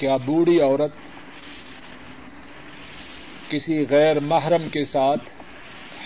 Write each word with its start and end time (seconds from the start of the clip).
کیا 0.00 0.16
بوڑھی 0.16 0.60
عورت 0.60 0.90
کسی 3.50 3.84
غیر 3.90 4.20
محرم 4.20 4.68
کے 4.68 4.84
ساتھ 4.84 5.22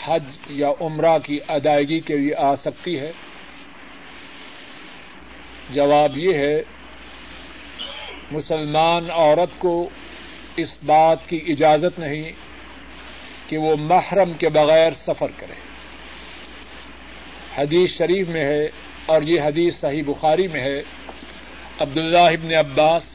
حج 0.05 0.25
یا 0.51 0.69
عمرہ 0.81 1.19
کی 1.19 1.39
ادائیگی 1.49 2.01
کے 2.01 2.17
لیے 2.17 2.35
آ 2.35 2.55
سکتی 2.55 2.99
ہے؟ 2.99 3.13
جواب 5.71 6.19
یہ 6.19 6.35
ہے، 6.35 6.63
مسلمان 8.31 9.11
عورت 9.11 9.59
کو 9.59 9.89
اس 10.57 10.79
بات 10.85 11.29
کی 11.29 11.41
اجازت 11.49 11.99
نہیں 11.99 12.33
کہ 13.49 13.59
وہ 13.59 13.77
محرم 13.77 14.33
کے 14.33 14.49
بغیر 14.49 14.91
سفر 14.91 15.31
کرے۔ 15.37 15.55
حدیث 17.57 17.99
شریف 17.99 18.29
میں 18.29 18.45
ہے 18.45 18.65
اور 19.07 19.23
یہ 19.23 19.41
حدیث 19.41 19.81
صحیح 19.81 20.03
بخاری 20.07 20.49
میں 20.49 20.61
ہے۔ 20.61 20.83
عبداللہ 21.81 22.19
ابن 22.19 22.55
عباس 22.55 23.14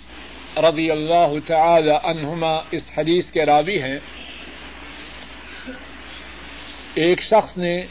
رضی 0.62 0.92
اللہ 0.92 1.40
تعالی 1.48 1.94
عنہما 2.04 2.60
اس 2.72 2.92
حدیث 2.98 3.32
کے 3.32 3.46
راوی 3.46 3.82
ہیں، 3.82 4.00
ایک 6.94 7.22
شخص 7.22 7.58
نے 7.58 7.84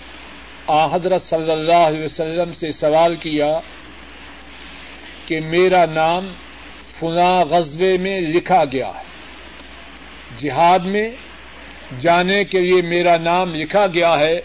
آ 0.66 0.94
حضرت 0.94 1.22
صلی 1.22 1.50
اللہ 1.50 1.72
علیہ 1.72 2.02
وسلم 2.02 2.52
سے 2.52 2.70
سوال 2.70 3.16
کیا 3.16 3.60
کہ 5.26 5.40
میرا 5.40 5.84
نام 5.84 6.32
فنا 7.00 7.42
غزبے 7.42 7.96
میں 7.96 8.20
لکھا 8.20 8.64
گیا 8.64 8.88
ہے۔ 8.88 9.02
جہاد 10.38 10.78
میں 10.78 11.10
جانے 12.00 12.44
کے 12.44 12.58
لیے 12.60 12.82
میرا 12.82 13.16
نام 13.16 13.54
لکھا 13.54 13.86
گیا 13.86 14.18
ہے 14.18 14.36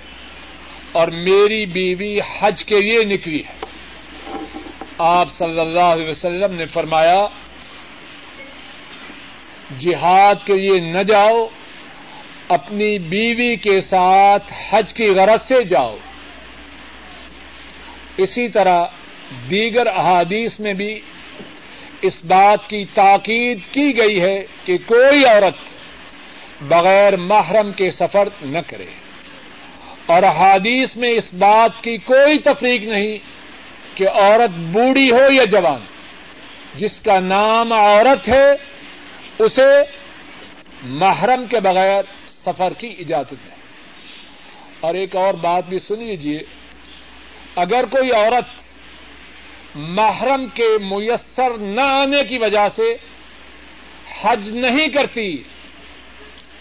اور 0.91 1.07
میری 1.07 1.65
بیوی 1.65 2.19
حج 2.39 2.65
کے 2.65 2.81
لیے 2.81 3.03
نکلی 3.03 3.39
ہے۔ 3.39 3.53
آپ 4.97 5.29
صلی 5.29 5.59
اللہ 5.59 5.79
علیہ 5.79 6.07
وسلم 6.07 6.53
نے 6.55 6.65
فرمایا 6.65 7.27
جہاد 9.79 10.35
کے 10.45 10.53
لیے 10.53 10.79
نہ 10.79 11.03
جاؤ، 11.03 11.47
اپنی 12.47 12.99
بیوی 12.99 13.55
کے 13.55 13.79
ساتھ 13.79 14.53
حج 14.69 14.93
کی 14.93 15.05
غرض 15.05 15.41
سے 15.41 15.63
جاؤ۔ 15.63 15.97
اسی 18.17 18.47
طرح 18.47 18.85
دیگر 19.51 19.87
احادیث 19.87 20.59
میں 20.59 20.73
بھی 20.73 21.01
اس 22.01 22.25
بات 22.25 22.69
کی 22.69 22.85
تاکید 22.85 23.59
کی 23.71 23.97
گئی 23.97 24.21
ہے 24.21 24.41
کہ 24.65 24.77
کوئی 24.85 25.25
عورت 25.25 25.55
بغیر 26.61 27.15
محرم 27.15 27.71
کے 27.71 27.89
سفر 27.89 28.23
نہ 28.41 28.59
کرے۔ 28.67 28.85
اور 30.05 30.23
احادیث 30.23 30.95
میں 30.95 31.09
اس 31.09 31.33
بات 31.33 31.83
کی 31.83 31.97
کوئی 31.97 32.37
تفریق 32.37 32.83
نہیں 32.83 33.17
کہ 33.95 34.09
عورت 34.09 34.49
بوڑھی 34.49 35.11
ہو 35.11 35.31
یا 35.31 35.43
جوان، 35.43 35.79
جس 36.75 37.01
کا 37.01 37.19
نام 37.19 37.73
عورت 37.73 38.29
ہے 38.29 38.72
اسے 39.39 39.81
محرم 40.83 41.45
کے 41.45 41.59
بغیر 41.59 42.03
سفر 42.27 42.73
کی 42.73 42.95
اجازت 42.99 43.33
ہے۔ 43.33 43.55
اور 44.79 44.95
ایک 44.95 45.15
اور 45.15 45.33
بات 45.33 45.65
بھی 45.65 45.79
سن 45.79 46.03
لیجیے 46.03 46.39
اگر 47.55 47.85
کوئی 47.85 48.11
عورت 48.11 48.45
محرم 49.75 50.45
کے 50.47 50.77
میسر 50.81 51.57
نہ 51.57 51.81
آنے 51.81 52.23
کی 52.23 52.37
وجہ 52.37 52.67
سے 52.67 52.95
حج 54.21 54.49
نہیں 54.49 54.87
کرتی، 54.87 55.37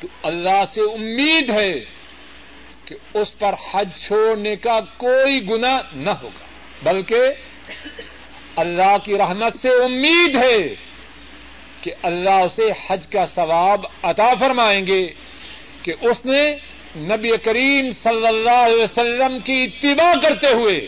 تو 0.00 0.08
اللہ 0.22 0.64
سے 0.64 0.80
امید 0.80 1.50
ہے 1.50 1.80
کہ 2.84 2.96
اس 3.14 3.38
پر 3.38 3.54
حج 3.72 3.88
چھوڑنے 4.06 4.56
کا 4.56 4.80
کوئی 4.96 5.50
گنا 5.50 5.80
نہ 5.94 6.10
ہوگا۔ 6.10 6.46
بلکہ 6.82 7.20
اللہ 8.56 8.96
کی 9.04 9.18
رحمت 9.18 9.56
سے 9.56 9.68
امید 9.68 10.36
ہے 10.36 10.91
کہ 11.82 11.92
اللہ 12.02 12.30
اسے 12.30 12.70
حج 12.88 13.06
کا 13.06 13.24
ثواب 13.24 13.80
عطا 14.02 14.34
فرمائیں 14.34 14.86
گے 14.86 15.06
کہ 15.82 15.92
اس 16.00 16.26
نے 16.26 16.54
نبی 16.96 17.36
کریم 17.36 17.88
صلی 17.88 18.26
اللہ 18.26 18.64
علیہ 18.64 18.82
وسلم 18.82 19.38
کی 19.38 19.64
اتباع 19.64 20.12
کرتے 20.22 20.46
ہوئے 20.46 20.86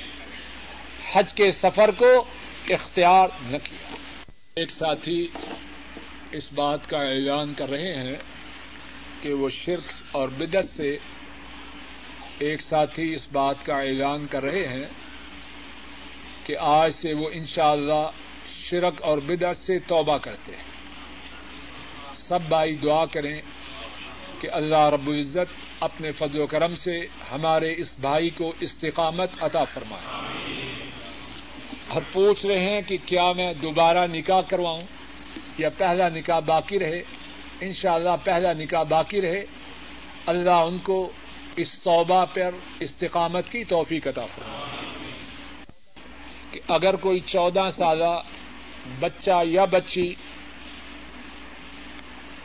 حج 1.12 1.34
کے 1.34 1.50
سفر 1.50 1.90
کو 1.90 2.24
اختیار 2.70 3.28
نہ 3.42 3.56
کیا۔ 3.64 3.94
ایک 4.56 4.70
ساتھی 4.70 5.28
اس 6.32 6.52
بات 6.52 6.90
کا 6.90 6.98
اعلان 6.98 7.54
کر 7.54 7.68
رہے 7.70 7.94
ہیں 7.94 8.16
کہ 9.22 9.34
وہ 9.34 9.48
شرک 9.48 9.92
اور 10.12 10.28
بدت 10.28 10.64
سے 10.64 10.96
ایک 12.38 12.62
ساتھی 12.62 13.14
اس 13.14 13.28
بات 13.32 13.66
کا 13.66 13.80
اعلان 13.80 14.26
کر 14.26 14.42
رہے 14.42 14.68
ہیں 14.68 14.84
کہ 16.44 16.56
آج 16.60 16.90
سے 16.94 17.14
وہ 17.14 17.30
انشاءاللہ 17.32 17.92
اللہ 17.92 18.10
شرک 18.70 19.02
اور 19.02 19.18
بدت 19.18 19.56
سے 19.56 19.78
توبہ 19.78 20.18
کرتے 20.18 20.52
ہیں۔ 20.52 20.73
سب 22.28 22.42
بھائی 22.48 22.76
دعا 22.76 23.04
کریں 23.06 23.40
کہ 24.40 24.48
اللہ 24.52 24.88
رب 24.88 25.08
العزت 25.08 25.52
اپنے 25.80 26.12
فضل 26.12 26.40
و 26.40 26.46
کرم 26.46 26.74
سے 26.74 27.06
ہمارے 27.32 27.74
اس 27.76 27.98
بھائی 27.98 28.30
کو 28.30 28.52
استقامت 28.60 29.30
عطا 29.40 29.64
فرمائے۔ 29.64 30.30
اور 31.88 32.02
پوچھ 32.12 32.46
رہے 32.46 32.60
ہیں 32.60 32.80
کہ 32.80 32.96
کیا 33.06 33.32
میں 33.32 33.54
دوبارہ 33.54 34.06
نکاح 34.06 34.40
کرواؤں؟ 34.40 34.80
یا 35.58 35.70
پہلا 35.70 36.08
نکاح 36.08 36.38
باقی 36.38 36.78
رہے؟ 36.78 37.02
ان 37.60 37.72
شاء 37.72 37.92
اللہ 37.92 38.16
پہلا 38.24 38.52
نکاح 38.52 38.82
باقی 38.82 39.20
رہے۔ 39.20 39.44
اللہ 40.26 40.50
ان 40.50 40.78
کو 40.78 41.12
اس 41.56 41.80
توبہ 41.80 42.24
پر 42.34 42.50
استقامت 42.80 43.50
کی 43.50 43.64
توفیق 43.64 44.06
عطا 44.06 44.26
کہ 46.50 46.60
اگر 46.68 46.96
کوئی 46.96 47.20
چودہ 47.20 47.68
سالہ 47.72 48.20
بچہ 49.00 49.42
یا 49.44 49.64
بچی 49.64 50.14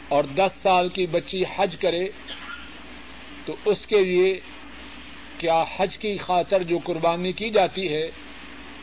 اور 0.09 0.23
دس 0.23 0.51
سال 0.55 0.89
کی 0.89 1.05
بچی 1.07 1.43
حج 1.55 1.77
کرے 1.77 2.09
تو 3.45 3.55
اس 3.65 3.87
کے 3.87 4.03
لیے 4.03 4.39
کیا 5.37 5.63
حج 5.77 5.97
کی 5.97 6.17
خاطر 6.17 6.63
جو 6.63 6.79
قربانی 6.83 7.31
کی 7.31 7.49
جاتی 7.49 7.93
ہے 7.93 8.09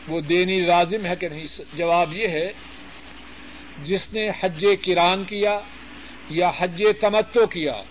وہ 0.07 0.21
دینی 0.21 0.59
لازم 0.59 1.05
ہے 1.05 1.15
کہ 1.15 1.29
نہیں؟ 1.29 1.61
جواب 1.73 2.13
یہ 2.13 2.27
ہے، 2.27 2.51
جس 3.83 4.13
نے 4.13 4.29
حج 4.39 4.65
کران 4.85 5.23
کیا 5.23 5.59
یا 6.29 6.51
حج 6.57 6.83
تمتو 7.01 7.45
کیا، 7.45 7.81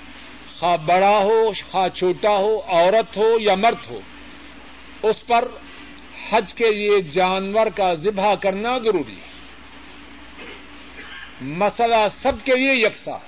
خواہ 0.59 0.77
بڑا 0.77 1.25
ہو، 1.25 1.51
خواہ 1.71 1.89
چھوٹا 1.89 2.31
ہو، 2.31 2.61
عورت 2.61 3.17
ہو 3.17 3.39
یا 3.41 3.55
مرد 3.55 3.91
ہو، 3.91 4.01
اس 5.03 5.27
پر 5.27 5.49
حج 6.31 6.55
کے 6.55 6.71
لیے 6.71 7.01
جانور 7.01 7.67
کا 7.77 7.93
ذبح 7.93 8.35
کرنا 8.35 8.79
ضروری 8.79 9.15
ہے۔ 9.15 9.36
مسئلہ 11.41 12.07
سب 12.11 12.33
کے 12.45 12.53
لیے 12.57 12.87
یکساں۔ 12.87 13.19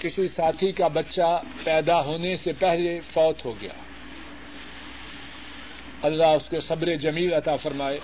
کسی 0.00 0.28
ساتھی 0.28 0.72
کا 0.72 0.88
بچہ 0.88 1.42
پیدا 1.64 2.04
ہونے 2.04 2.34
سے 2.34 2.52
پہلے 2.52 3.00
فوت 3.00 3.44
ہو 3.44 3.60
گیا۔ 3.60 3.72
اللہ 6.02 6.26
اس 6.26 6.48
کو 6.48 6.60
صبر 6.60 6.96
جمیل 6.96 7.34
عطا 7.34 7.56
فرمائے۔ 7.56 7.98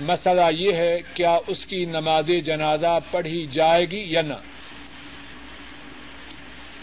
مسئلہ 0.00 0.40
یہ 0.52 0.72
ہے 0.72 0.98
کیا 1.14 1.38
اس 1.46 1.66
کی 1.66 1.84
نماز 1.84 2.30
جنازہ 2.44 2.98
پڑھی 3.10 3.46
جائے 3.46 3.84
گی 3.84 4.12
یا 4.12 4.22
نہ۔ 4.22 4.34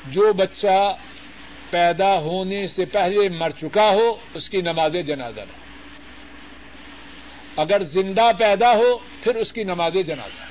جو 0.07 0.33
بچہ 0.33 0.95
پیدا 1.69 2.19
ہونے 2.19 2.67
سے 2.67 2.85
پہلے 2.85 3.29
مر 3.29 3.49
چکا 3.49 3.93
ہو، 3.93 4.11
اس 4.33 4.49
کی 4.49 4.61
نماز 4.61 4.95
جنازہ 5.05 5.41
نہ 5.41 5.66
اگر 7.57 7.83
زندہ 7.83 8.31
پیدا 8.39 8.73
ہو 8.73 8.97
پھر 8.97 9.35
اس 9.35 9.53
کی 9.53 9.63
نماز 9.63 9.93
جنازہ 9.93 10.43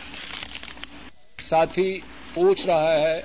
ساتھی، 1.41 2.01
پوچھ 2.35 2.67
رہا 2.67 2.93
ہے 2.93 3.23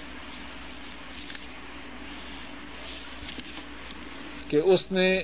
کہ 4.48 4.58
اس 4.58 4.92
نے 4.92 5.22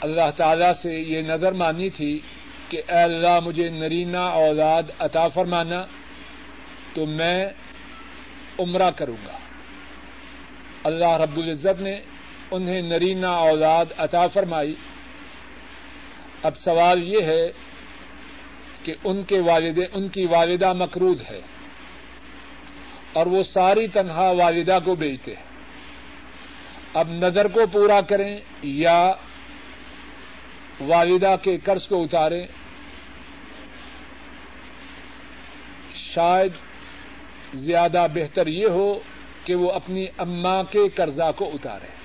اللہ 0.00 0.30
تعالی 0.36 0.72
سے 0.72 0.94
یہ 0.94 1.22
نظر 1.22 1.52
مانی 1.52 1.90
تھی 1.90 2.20
کہ 2.68 2.82
اے 2.88 3.02
اللہ، 3.02 3.40
مجھے 3.40 3.68
نرینا 3.68 4.26
اولاد 4.26 4.82
عطا 4.98 5.28
فرمانا، 5.28 5.86
تو 6.94 7.06
میں 7.06 7.46
عمرہ 8.58 8.90
کروں 8.90 9.26
گا۔ 9.26 9.38
اللہ 10.84 11.08
رب 11.08 11.36
العزت 11.36 11.80
نے 11.80 12.00
انہیں 12.50 12.82
نرینا 12.82 13.30
اولاد 13.30 13.84
عطا 13.98 14.26
فرمائی۔ 14.26 14.74
اب 16.46 16.56
سوال 16.56 17.02
یہ 17.02 17.22
ہے 17.22 17.52
کہ 18.82 18.94
ان 19.04 19.22
کے 19.22 19.40
والد 19.40 19.78
ان 19.92 20.08
کی 20.08 20.26
والدہ 20.26 20.72
مقروض 20.72 21.22
ہے 21.30 21.40
اور 23.12 23.26
وہ 23.26 23.42
ساری 23.42 23.86
تنہا 23.88 24.30
والدہ 24.30 24.78
کو 24.84 24.94
بیچتے 24.94 25.34
ہیں۔ 25.34 25.46
اب 26.94 27.08
نظر 27.10 27.48
کو 27.48 27.66
پورا 27.72 28.00
کریں 28.00 28.36
یا 28.62 29.12
والدہ 30.80 31.34
کے 31.42 31.56
قرض 31.56 31.88
کو 31.88 32.02
اتاریں، 32.02 32.46
شاید 35.94 36.52
زیادہ 37.54 38.06
بہتر 38.14 38.46
یہ 38.46 38.66
ہو 38.66 38.98
کہ 39.44 39.54
وہ 39.54 39.72
اپنی 39.72 40.06
اما 40.18 40.62
کے 40.62 40.88
قرضہ 40.88 41.30
کو 41.36 41.50
اتارے۔ 41.54 41.95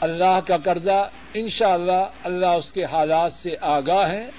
اللہ 0.00 0.40
کا 0.46 0.56
قرضہ 0.56 1.10
ان 1.34 1.48
شاء 1.48 1.72
اللہ 1.72 2.08
اللہ 2.24 2.46
اس 2.46 2.72
کے 2.72 2.84
حالات 2.84 3.32
سے 3.32 3.50
آگاہ 3.60 4.10
ہے 4.10 4.30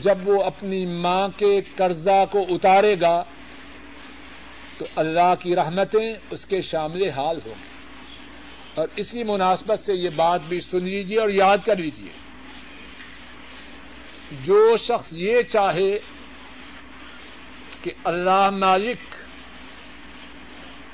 جب 0.00 0.28
وہ 0.28 0.44
اپنی 0.44 0.86
ماں 0.86 1.28
کے 1.36 1.60
قرضہ 1.76 2.24
کو 2.30 2.46
اتارے 2.48 3.00
گا 3.00 3.22
تو 4.78 4.86
اللہ 4.96 5.34
کی 5.40 5.56
رحمتیں 5.56 6.14
اس 6.30 6.44
کے 6.44 6.60
شامل 6.60 7.08
حال 7.08 7.38
ہوں۔ 7.46 7.54
گی 7.54 7.74
اور 8.74 8.88
اسی 8.96 9.22
مناسبت 9.22 9.78
سے 9.78 9.94
یہ 9.94 10.08
بات 10.16 10.40
بھی 10.48 10.60
سن 10.60 10.84
لیجیے 10.84 11.18
اور 11.18 11.28
یاد 11.28 11.58
کر 11.66 11.76
لیجیے 11.76 12.08
جو 14.44 14.76
شخص 14.76 15.12
یہ 15.12 15.42
چاہے 15.42 15.98
کہ 17.82 17.90
اللہ 18.04 18.50
مالک 18.50 18.98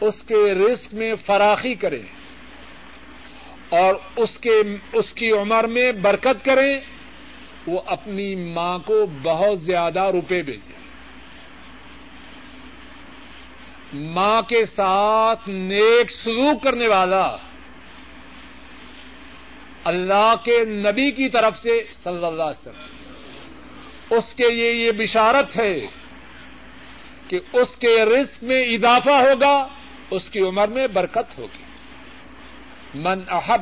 اس 0.01 0.23
کے 0.23 0.55
رزق 0.55 0.95
میں 0.95 1.15
فراخی 1.15 1.75
کرے 1.75 2.03
اور 3.69 3.95
اس 4.17 4.39
کے 4.39 4.63
اس 4.93 5.13
کی 5.13 5.33
عمر 5.33 5.65
میں 5.65 5.93
برکت 5.93 6.45
کرے 6.45 6.81
وہ 7.67 7.81
اپنی 7.87 8.35
ماں 8.35 8.79
کو 8.79 9.07
بہت 9.23 9.61
زیادہ 9.61 10.01
روپے 10.01 10.43
بھیجے 10.43 10.81
ماں 13.93 14.43
کے 14.43 14.63
ساتھ 14.63 15.49
نیک 15.49 16.11
سلوک 16.11 16.63
کرنے 16.63 16.89
والا 16.89 17.37
اللہ 19.85 20.35
کے 20.45 20.59
نبی 20.65 21.11
کی 21.11 21.29
طرف 21.29 21.59
سے 21.59 21.83
صلی 21.93 22.27
اللہ 22.27 22.43
علیہ 22.43 22.69
وسلم۔ 22.69 22.83
اس 24.11 24.35
کے 24.35 24.49
لیے 24.51 24.73
یہ 24.73 24.93
بشارت 24.93 25.61
ہے 25.61 25.87
کہ 27.29 27.41
اس 27.53 27.77
کے 27.77 28.05
رزق 28.05 28.45
میں 28.45 28.61
اضافہ 28.61 29.11
ہوگا۔ 29.11 29.80
اس 30.11 30.31
کی 30.31 30.41
عمر 30.41 30.69
میں 30.69 30.87
برکت 30.87 31.39
ہوگی۔ 31.39 31.65
من 32.95 33.21
احب 33.29 33.61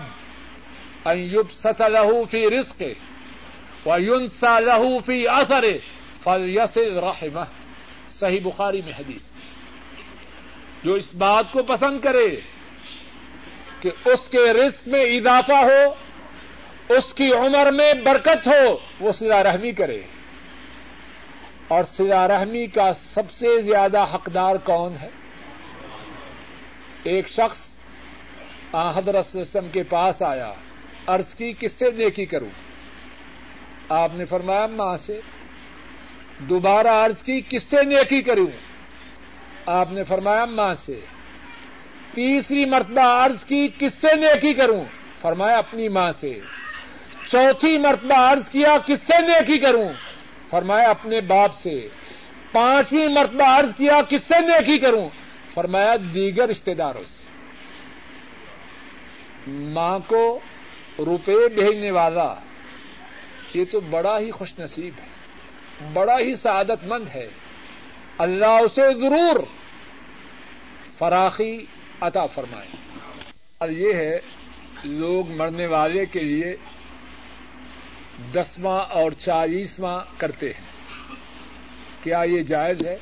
ایوب 1.05 1.51
ست 1.51 1.83
لہو 1.83 2.25
فی 2.25 2.59
رزق 2.59 2.83
و 3.87 3.99
یونسا 3.99 4.61
لہو 4.61 4.99
فی 4.99 5.29
اثر 5.29 5.77
فل 6.25 6.49
یس 6.49 6.79
صحیح 8.09 8.41
بخاری 8.45 8.83
میں 8.83 8.93
حدیث۔ 8.99 9.29
جو 10.85 10.95
اس 10.95 11.15
بات 11.15 11.45
کو 11.53 11.63
پسند 11.63 12.01
کرے 12.01 12.41
کہ 13.81 13.91
اس 14.05 14.29
کے 14.29 14.53
رزق 14.53 14.89
میں 14.89 15.03
اضافہ 15.03 15.53
ہو، 15.53 15.95
اس 16.95 17.15
کی 17.15 17.33
عمر 17.33 17.71
میں 17.71 17.93
برکت 17.95 18.47
ہو، 18.47 18.77
وہ 19.01 19.13
سلا 19.13 19.43
رحمی 19.43 19.73
کرے۔ 19.73 20.01
اور 21.69 21.83
سلا 21.83 22.29
رحمی 22.29 22.67
کا 22.67 22.93
سب 22.93 23.31
سے 23.31 23.61
زیادہ 23.61 24.01
حقدار 24.15 24.57
کون 24.57 24.95
ہے؟ 25.01 25.09
ایک 27.09 27.29
شخص 27.29 27.59
حضرت 28.97 29.37
وسلم 29.37 29.69
کے 29.73 29.83
پاس 29.83 30.23
آیا، 30.23 30.53
عرض 31.07 31.35
کی، 31.35 31.53
کس 31.61 31.73
سے 31.73 31.91
نیکی 31.91 32.25
کروں؟ 32.25 32.51
آپ 33.89 34.11
نے 34.15 34.25
فرمایا، 34.25 34.67
ماں 34.67 34.97
سے. 34.97 35.21
دوبارہ 36.39 36.89
عرض 36.89 37.23
کی، 37.23 37.41
کس 37.49 37.63
سے 37.63 37.83
نیکی 37.83 38.21
کروں؟ 38.23 38.51
آپ 39.67 39.93
نے 39.93 40.05
فرمایا، 40.05 40.45
ماں 40.45 40.75
سے. 40.75 41.01
تیسری 42.15 42.65
مرتبہ 42.65 43.25
عرض 43.25 43.45
کی، 43.45 43.69
کس 43.79 43.95
سے 43.95 44.15
نیکی 44.17 44.55
کروں؟ 44.55 44.85
فرمایا، 45.21 45.59
اپنی 45.59 45.89
ماں 45.89 46.13
سے. 46.13 46.41
چوتھی 47.31 47.79
مرتبہ 47.79 48.19
عرض 48.33 48.49
کیا، 48.49 48.77
کس 48.87 49.01
سے 49.01 49.23
نیکی 49.23 49.59
کروں؟ 49.59 49.89
فرمایا، 50.51 50.89
اپنے 50.89 51.21
باپ 51.21 51.55
سے. 51.55 51.89
پانچویں 52.53 53.09
مرتبہ 53.09 53.45
عرض 53.45 53.75
کیا، 53.75 54.01
کس 54.09 54.23
سے 54.23 54.41
نیکی 54.41 54.79
کروں؟ 54.79 55.09
فرمایا 55.59 55.97
دیگر 56.15 56.49
رشتے 56.49 56.75
داروں 56.75 57.05
سے۔ 57.05 57.25
ماں 59.51 59.99
کو 59.99 60.41
روپے 60.99 61.49
بھیجنے 61.49 61.91
والا 61.91 62.35
یہ 63.55 63.65
تو 63.65 63.81
بڑا 63.81 64.19
ہی 64.19 64.31
خوش 64.31 64.59
نصیب 64.59 64.95
ہے، 64.99 65.07
بڑا 65.93 66.19
ہی 66.19 66.35
سعادت 66.35 66.85
مند 66.85 67.09
ہے۔ 67.15 67.29
اللہ 68.19 68.47
اسے 68.47 68.83
ضرور 69.01 69.45
فراخی 70.99 71.67
عطا 72.01 72.27
فرمائے۔ 72.27 72.69
اور 73.59 73.69
یہ 73.69 73.95
ہے 73.95 74.19
لوگ 74.85 75.31
مرنے 75.31 75.67
والے 75.67 76.07
کے 76.07 76.21
لیے 76.21 76.57
دسواں 78.35 78.81
اور 78.81 79.13
چالیسواں 79.13 80.05
کرتے 80.17 80.51
ہیں۔ 80.51 80.67
کیا 82.03 82.23
یہ 82.23 82.43
جائز 82.43 82.87
ہے؟ 82.87 82.99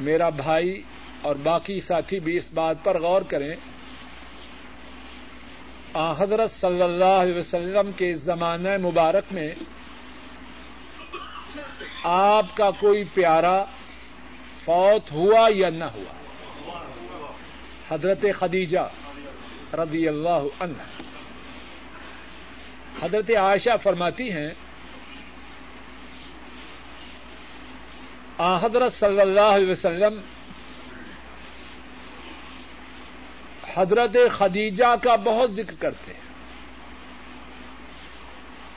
میرا 0.00 0.28
بھائی 0.28 0.82
اور 1.22 1.36
باقی 1.36 1.80
ساتھی 1.80 2.20
بھی 2.20 2.36
اس 2.36 2.52
بات 2.52 2.84
پر 2.84 3.00
غور 3.00 3.22
کریں۔ 3.22 3.54
حضرت 6.18 6.50
صلی 6.50 6.82
اللہ 6.82 7.04
علیہ 7.04 7.38
وسلم 7.38 7.92
کے 7.92 8.14
زمانہ 8.14 8.76
مبارک 8.76 9.24
میں 9.30 9.54
آپ 12.04 12.56
کا 12.56 12.70
کوئی 12.70 13.04
پیارا 13.04 13.64
فوت 14.64 15.12
ہوا 15.12 15.48
یا 15.54 15.70
نہ 15.70 15.84
ہوا؟ 15.84 16.14
حضرت 17.88 18.24
خدیجہ 18.34 18.88
رضی 19.74 20.08
اللہ 20.08 20.42
عنہ۔ 20.60 21.02
حضرت 23.02 23.30
عائشہ 23.30 23.76
فرماتی 23.82 24.32
ہیں 24.32 24.50
حضرت 28.38 28.92
صلی 28.92 29.20
اللہ 29.20 29.40
علیہ 29.40 29.70
وسلم 29.70 30.20
حضرت 33.76 34.16
خدیجہ 34.30 34.94
کا 35.02 35.16
بہت 35.16 35.50
ذکر 35.50 35.74
کرتے 35.78 36.12
ہیں۔ 36.12 36.20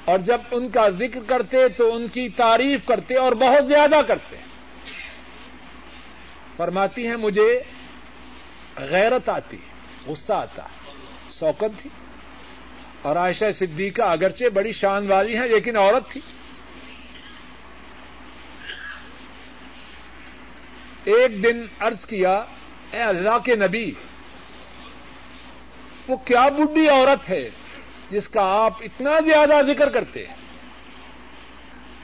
اور 0.05 0.19
جب 0.19 0.41
ان 0.51 0.69
کا 0.69 0.89
ذکر 0.89 1.19
کرتے 1.27 1.67
تو 1.69 1.95
ان 1.95 2.07
کی 2.07 2.29
تعریف 2.29 2.85
کرتے 2.85 3.15
اور 3.15 3.31
بہت 3.31 3.67
زیادہ 3.67 4.01
کرتے۔ 4.07 4.37
فرماتی 6.57 7.07
ہیں، 7.07 7.15
مجھے 7.15 7.63
غیرت 8.77 9.29
آتی، 9.29 9.57
غصہ 10.05 10.33
آتا۔ 10.33 10.63
سوکت 11.29 11.81
تھی۔ 11.81 11.89
اور 13.01 13.15
عائشہ 13.15 13.51
صدیقہ 13.51 14.01
اگرچہ 14.01 14.45
بڑی 14.53 14.71
شان 14.71 15.11
والی 15.11 15.37
ہیں، 15.37 15.47
لیکن 15.47 15.77
عورت 15.77 16.09
تھی۔ 16.09 16.21
ایک 21.07 21.43
دن 21.43 21.65
عرض 21.79 22.05
کیا، 22.05 22.33
اے 22.91 23.01
اللہ 23.01 23.37
کے 23.37 23.55
نبی، 23.55 23.91
وہ 26.07 26.15
کیا 26.15 26.47
بڈی 26.49 26.87
عورت 26.89 27.29
ہے 27.29 27.49
جس 28.09 28.27
کا 28.27 28.41
آپ 28.41 28.73
اتنا 28.81 29.19
زیادہ 29.19 29.61
ذکر 29.67 29.89
کرتے 29.89 30.25
ہیں؟ 30.25 30.35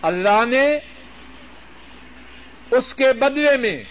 اللہ 0.01 0.45
نے 0.45 0.77
اس 2.71 2.95
کے 2.95 3.13
بدلے 3.13 3.57
میں 3.57 3.83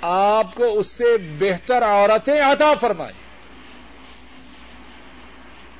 آپ 0.00 0.54
کو 0.54 0.78
اس 0.78 0.86
سے 0.86 1.16
بہتر 1.40 1.82
عورتیں 1.82 2.40
عطا 2.40 2.74
فرمائی 2.74 3.14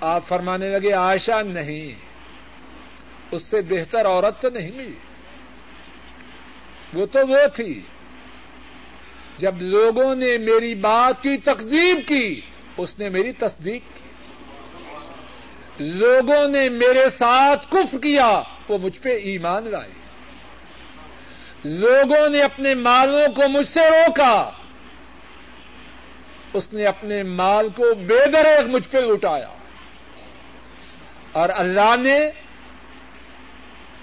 آپ 0.00 0.24
فرمانے 0.26 0.68
لگے 0.68 0.92
آشا 0.92 1.42
نہیں، 1.42 1.92
اس 3.30 3.42
سے 3.42 3.60
بہتر 3.60 4.06
عورت 4.06 4.40
تو 4.42 4.48
نہیں 4.48 4.70
ملی۔ 4.70 5.05
وہ 6.96 7.06
تو 7.06 7.18
وہ 7.28 7.46
تھی۔ 7.54 7.80
جب 9.36 9.62
لوگوں 9.62 10.14
نے 10.14 10.38
میری 10.38 10.74
بات 10.74 11.22
کی، 11.22 11.36
تقزیب 11.36 12.08
کی، 12.08 12.40
اس 12.76 12.98
نے 12.98 13.08
میری 13.08 13.32
تصدیق 13.32 13.82
کی۔ 13.94 14.08
لوگوں 15.78 16.48
نے 16.48 16.68
میرے 16.68 17.08
ساتھ 17.08 17.70
کف 17.70 17.96
کیا، 18.02 18.42
وہ 18.68 18.78
مجھ 18.78 19.00
پہ 19.00 19.08
ایمان 19.08 19.68
لائے۔ 19.68 19.90
لوگوں 21.64 22.28
نے 22.28 22.42
اپنے 22.42 22.74
مالوں 22.74 23.32
کو 23.32 23.48
مجھ 23.48 23.66
سے 23.66 23.80
روکا۔ 23.80 24.50
اس 26.52 26.72
نے 26.72 26.84
اپنے 26.84 27.22
مال 27.22 27.68
کو 27.68 27.94
بے 27.94 28.30
دریک 28.32 28.66
مجھ 28.66 28.88
پہ 28.90 28.98
لٹایا۔ 28.98 29.48
اور 31.32 31.48
اللہ 31.54 31.96
نے 32.02 32.30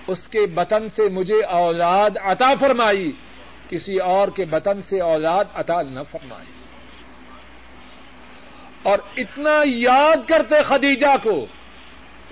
اس 0.08 0.28
کے 0.28 0.46
بطن 0.46 0.90
سے 0.90 1.10
مجھے 1.10 1.42
اولاد 1.44 2.10
عطا 2.22 2.56
فرمائی، 2.60 3.12
کسی 3.70 3.98
اور 3.98 4.28
کے 4.28 4.46
بطن 4.46 4.82
سے 4.82 5.02
اولاد 5.02 5.44
عطا 5.54 5.82
نہ 5.82 6.00
فرمائی۔ 6.04 6.54
اور 8.84 8.98
اتنا 9.18 9.62
یاد 9.66 10.28
کرتے 10.28 10.64
خدیجہ 10.64 11.16
کو، 11.24 11.46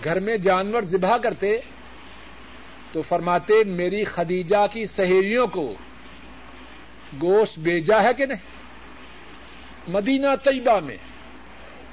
گھر 0.04 0.20
میں 0.20 0.38
جانور 0.38 0.82
ذبح 0.82 1.18
کرتے، 1.18 1.58
تو 2.92 3.02
فرماتے 3.02 3.64
میری 3.64 4.04
خدیجہ 4.04 4.68
کی 4.72 4.86
سہیلیوں 4.86 5.48
کو 5.48 5.74
گوشت 7.22 7.60
بیجا 7.60 8.04
ہے 8.04 8.14
کہ 8.14 8.26
نہیں؟ 8.26 8.52
مدینہ 9.88 10.36
طیبہ 10.44 10.80
میں، 10.80 10.98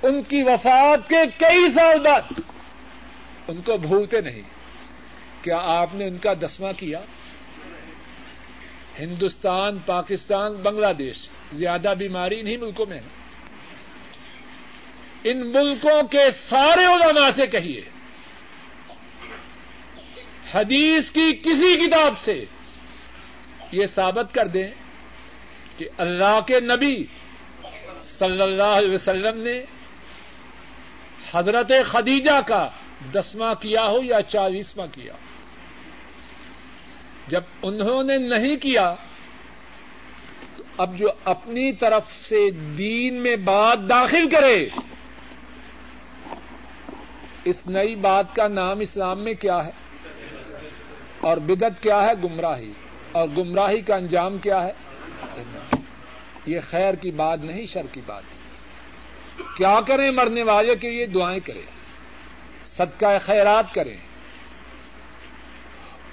ان 0.03 0.23
کی 0.23 0.43
وفات 0.43 1.09
کے 1.09 1.17
کئی 1.39 1.71
سال 1.75 2.01
بعد، 2.01 2.41
ان 3.49 3.61
کو 3.61 3.77
بھولتے 3.77 4.21
نہیں۔ 4.21 4.58
کیا 5.49 5.59
آپ 5.61 5.95
نے 5.95 6.07
ان 6.07 6.19
کا 6.19 6.33
دسواں 6.35 6.73
کیا؟ 6.73 7.01
ہندوستان، 8.99 9.79
پاکستان، 9.79 10.55
بنگلہ 10.55 10.93
دیش، 10.93 11.29
زیادہ 11.53 11.95
بیماری 11.99 12.41
انہیں 12.41 12.57
ملکوں 12.57 12.87
میں 12.87 12.99
ہے۔ 12.99 13.07
ان 15.25 15.53
ملکوں 15.53 16.03
کے 16.03 16.31
سارے 16.31 16.85
علماء 16.85 17.31
سے 17.31 17.47
کہیے، 17.47 17.81
حدیث 20.55 21.11
کی 21.11 21.33
کسی 21.33 21.87
کتاب 21.87 22.21
سے 22.21 22.45
یہ 23.73 23.85
ثابت 23.85 24.35
کر 24.35 24.47
دیں 24.47 24.71
کہ 25.77 25.89
اللہ 25.99 26.41
کے 26.47 26.61
نبی 26.61 27.05
صلی 28.03 28.43
اللہ 28.43 28.77
علیہ 28.77 28.95
وسلم 28.95 29.41
نے 29.41 29.61
حضرت 31.33 31.73
خدیجہ 31.85 32.41
کا 32.47 32.69
دسواں 33.15 33.55
کیا 33.55 33.87
ہو 33.87 34.03
یا 34.03 34.23
چالیسواں 34.23 34.87
کیا 34.93 35.13
ہو۔ 35.13 35.28
جب 37.29 37.43
انہوں 37.63 38.03
نے 38.03 38.19
نہیں 38.19 38.57
کیا 38.57 38.95
تو 40.57 40.63
اب 40.79 40.97
جو 40.97 41.09
اپنی 41.25 41.73
طرف 41.73 42.03
سے 42.29 42.51
دین 42.51 43.15
میں 43.15 43.37
بات 43.37 43.79
داخل 43.89 44.29
کرے، 44.31 44.69
اس 47.45 47.67
نئی 47.67 47.95
بات 47.95 48.37
کا 48.37 48.49
نام 48.49 48.81
اسلام 48.81 49.25
میں 49.25 49.35
کیا 49.35 49.65
ہے؟ 49.65 49.71
اور 51.21 51.37
بدت 51.37 51.83
کیا 51.83 52.05
ہے؟ 52.05 52.13
گمراہی۔ 52.25 52.73
اور 53.13 53.29
گمراہی 53.29 53.81
کا 53.81 53.95
انجام 53.95 54.39
کیا 54.39 54.65
ہے؟ 54.65 54.73
یہ 56.47 56.59
خیر 56.71 56.95
کی 56.95 57.11
بات 57.11 57.39
نہیں، 57.39 57.67
شر 57.67 57.87
کی 57.93 58.01
بات۔ 58.07 58.23
کیا 59.57 59.81
کریں 59.87 60.11
مرنے 60.11 60.43
والے؟ 60.43 60.77
کے 60.77 60.91
لیے 60.91 61.07
دعائیں 61.07 61.41
کریں۔ 61.41 61.63
صدقہ 62.65 63.07
خیرات 63.21 63.75
کریں۔ 63.75 64.08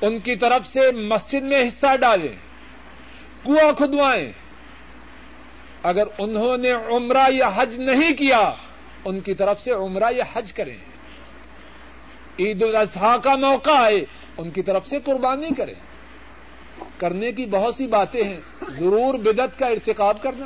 ان 0.01 0.19
کی 0.19 0.35
طرف 0.35 0.65
سے 0.67 0.91
مسجد 0.91 1.41
میں 1.41 1.67
حصہ 1.67 1.95
ڈالیں، 1.95 2.35
کنواں 3.45 3.73
کھدوائیں۔ 3.73 4.31
اگر 5.83 6.03
انہوں 6.17 6.57
نے 6.57 6.71
عمرہ 6.71 7.23
یا 7.29 7.49
حج 7.55 7.79
نہیں 7.79 8.13
کیا، 8.13 8.51
ان 9.05 9.19
کی 9.19 9.33
طرف 9.33 9.61
سے 9.61 9.71
عمرہ 9.71 10.11
یا 10.11 10.23
حج 10.33 10.53
کریں۔ 10.53 10.77
عید 12.39 12.63
الاضحیٰ 12.63 13.21
کا 13.21 13.35
موقع 13.35 13.87
ہے 13.87 13.99
ان 14.37 14.49
کی 14.49 14.61
طرف 14.61 14.87
سے 14.87 14.99
قربانی 14.99 15.49
کریں۔ 15.57 15.73
کرنے 16.97 17.31
کی 17.31 17.45
بہت 17.45 17.75
سی 17.75 17.87
باتیں 17.87 18.23
ہیں، 18.23 18.39
ضرور 18.69 19.13
بدت 19.13 19.59
کا 19.59 19.67
ارتقاب 19.67 20.21
کرنا۔ 20.21 20.45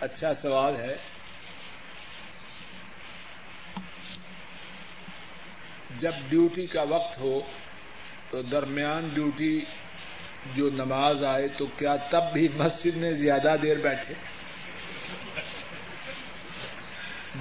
اچھا 0.00 0.34
سوال 0.34 0.76
ہے۔ 0.76 1.11
جب 5.98 6.12
ڈیوٹی 6.28 6.66
کا 6.66 6.82
وقت 6.82 7.18
ہو 7.18 7.40
تو 8.30 8.42
درمیان 8.42 9.08
ڈیوٹی 9.14 9.60
جو 10.54 10.70
نماز 10.72 11.24
آئے 11.24 11.48
تو 11.48 11.66
کیا 11.66 11.96
تب 11.96 12.22
بھی 12.32 12.48
مسجد 12.56 12.96
میں 12.96 13.10
زیادہ 13.10 13.56
دیر 13.62 13.76
بیٹھے؟ 13.76 14.14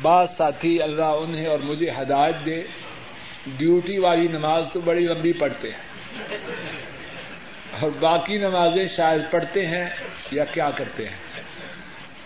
بعض 0.01 0.29
ساتھی 0.29 0.81
اللہ 0.81 1.03
انہیں 1.03 1.48
اور 1.48 1.60
مجھے 1.60 1.89
ہدایت 1.89 2.36
دے، 2.46 2.63
ڈیوٹی 3.58 3.98
والی 3.98 4.27
نماز 4.27 4.65
تو 4.74 4.81
بڑی 4.81 5.05
لمبی 5.05 5.34
پڑھتے 5.34 5.70
ہیں۔ 5.72 6.10
اور 7.79 7.91
باقی 8.00 8.38
نمازیں 8.38 8.86
شاید 8.86 9.22
پڑھتے 9.31 9.65
ہیں 9.65 9.89
یا 10.31 10.46
کیا 10.46 10.72
کرتے 10.72 11.10
ہیں؟ 11.10 11.15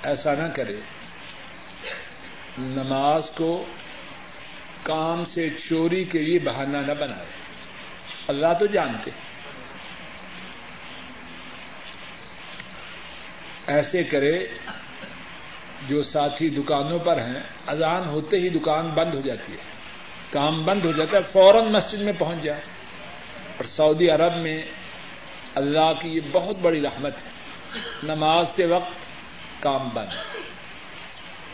ایسا 0.04 0.34
نہ 0.34 0.48
کرے۔ 0.56 0.76
نماز 2.58 3.32
کو 3.32 3.66
کام 4.86 5.26
سے 5.26 5.50
چوری 5.50 6.04
کے 6.04 6.20
لیے 6.20 6.40
بہانہ 6.40 6.78
نہ 6.78 6.92
بنائے۔ 6.92 7.26
اللہ 8.28 8.48
تو 8.60 8.66
جانتے 8.66 9.12
ایسے 13.68 14.04
کرے 14.04 14.48
جو 15.88 16.04
ساتھی 16.04 16.50
دکانوں 16.50 17.00
پر 17.00 17.18
ہیں، 17.22 17.40
اذان 17.68 18.10
ہوتے 18.10 18.38
ہی 18.38 18.50
دکان 18.50 18.88
بند 18.88 19.16
ہو 19.16 19.22
جاتی 19.22 19.54
ہے۔ 19.54 19.58
کام 20.30 20.64
بند 20.66 20.86
ہو 20.86 20.92
جاتا 20.92 21.18
ہے، 21.18 21.22
فوراً 21.22 21.74
مسجد 21.74 22.00
میں 22.00 22.14
پہنچ 22.18 22.44
جائے۔ 22.44 22.62
اور 23.58 23.64
سعودی 23.64 24.10
عرب 24.10 24.42
میں 24.42 24.62
اللہ 25.56 25.94
کی 26.02 26.08
یہ 26.10 26.22
بہت 26.32 26.56
بڑی 26.62 26.82
رحمت 26.82 27.14
ہے۔ 27.14 27.30
نماز 28.04 28.54
کے 28.54 28.66
وقت 28.66 28.94
کام 29.64 29.90
بند۔ 29.94 30.38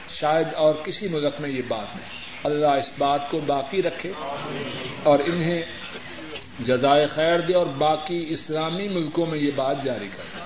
شاید 0.09 0.53
اور 0.53 0.75
کسی 0.75 1.07
ملک 1.07 1.33
میں 1.39 1.49
یہ 1.49 1.61
بات 1.67 1.95
نہیں۔ 1.95 2.30
اللہ 2.43 2.67
اس 2.67 2.91
بات 2.97 3.29
کو 3.29 3.39
باقی 3.39 3.83
رکھے 3.83 4.11
اور 5.03 5.19
انہیں 5.25 5.61
جزائے 6.59 7.05
خیر 7.05 7.39
دے 7.39 7.53
اور 7.53 7.65
باقی 7.65 8.25
اسلامی 8.29 8.87
ملکوں 8.87 9.25
میں 9.25 9.39
یہ 9.39 9.51
بات 9.55 9.83
جاری 9.83 10.07
کرے 10.07 10.41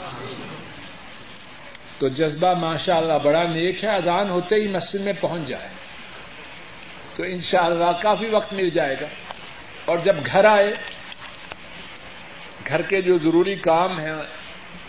تو 1.98 2.08
جذبہ 2.08 2.54
ماشاء 2.54 2.98
اللہ 2.98 3.14
بڑا 3.24 3.44
نیک 3.44 3.84
ہے، 3.84 3.90
اذان 3.90 4.30
ہوتے 4.30 4.56
ہی 4.56 4.68
مسجد 4.68 5.02
میں 5.02 5.14
پہنچ 5.22 5.48
جائے۔ 5.48 5.70
تو 7.16 7.24
انشاءاللہ 7.24 7.92
کافی 8.02 8.26
وقت 8.26 8.54
مل 8.54 8.70
جائے 8.70 8.96
گا۔ 9.02 9.08
اور 9.86 9.98
جب 9.98 10.16
گھر 10.26 10.46
آئے، 10.46 10.72
گھر 12.68 12.82
کے 12.82 13.02
جو 13.02 13.18
ضروری 13.18 13.56
کام 13.56 14.00
ہیں، 14.00 14.14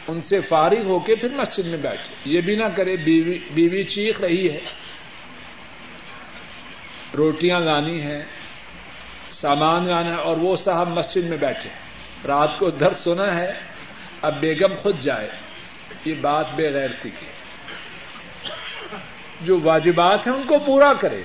ان 0.08 0.20
سے 0.20 0.40
فارغ 0.40 0.82
ہو 0.86 0.98
کے 0.98 1.14
پھر 1.14 1.30
مسجد 1.30 1.66
میں 1.66 1.78
بیٹھے۔ 1.78 2.14
یہ 2.25 2.40
بھی 2.40 2.56
نہ 2.56 2.64
کرے، 2.76 2.96
بیوی 2.96 3.38
بیوی 3.54 3.82
چیخ 3.82 4.20
رہی 4.20 4.50
ہے۔ 4.50 4.58
روٹیاں 7.16 7.61
لانی 7.61 8.02
ہیں، 8.02 8.23
سامان 9.30 9.88
لانا 9.88 10.12
ہے 10.12 10.20
اور 10.20 10.37
وہ 10.37 10.56
صاحب 10.56 10.88
مسجد 10.88 11.25
میں 11.25 11.37
بیٹھے 11.37 11.68
رات 12.26 12.58
کو 12.58 12.70
درد 12.70 12.94
سنا 12.94 13.35
ہے، 13.35 13.52
اب 14.23 14.40
بیگم 14.40 14.75
خود 14.75 14.99
جائے۔ 14.99 15.28
یہ 16.04 16.14
بات 16.20 16.46
بے 16.54 16.70
غیرتی 16.73 17.11
کی۔ 17.11 17.26
جو 19.40 19.58
واجبات 19.62 20.26
ہیں 20.26 20.35
ان 20.35 20.46
کو 20.46 20.58
پورا 20.58 20.92
کرے۔ 20.92 21.25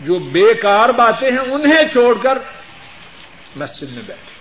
جو 0.00 0.18
بیکار 0.18 0.88
باتیں 0.88 1.30
ہیں 1.30 1.38
انہیں 1.38 1.88
چھوڑ 1.88 2.22
کر 2.22 2.38
مسجد 3.56 3.92
میں 3.92 4.02
بیٹھے۔ 4.06 4.32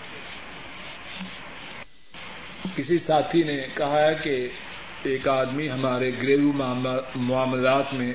کسی 2.75 2.98
ساتھی 2.98 3.43
نے 3.43 3.67
کہا 3.67 4.01
ہے 4.01 4.15
کہ 4.15 4.50
ایک 5.03 5.27
آدمی 5.27 5.69
ہمارے 5.69 6.12
گھریلو 6.12 6.51
معاملات 7.15 7.93
میں 7.93 8.13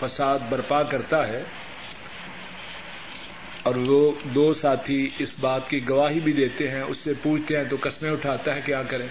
فساد 0.00 0.38
برپا 0.50 0.82
کرتا 0.82 1.28
ہے 1.28 1.42
اور 3.62 3.74
وہ 3.74 4.12
دو 4.24 4.52
ساتھی 4.52 5.10
اس 5.18 5.34
بات 5.40 5.70
کی 5.70 5.88
گواہی 5.88 6.20
بھی 6.20 6.32
دیتے 6.32 6.70
ہیں، 6.70 6.82
اس 6.82 6.98
سے 6.98 7.12
پوچھتے 7.22 7.56
ہیں 7.56 7.64
تو 7.64 7.76
قسمیں 7.82 8.10
اٹھاتا 8.10 8.54
ہے، 8.54 8.60
کیا 8.60 8.82
کریں؟ 8.82 9.06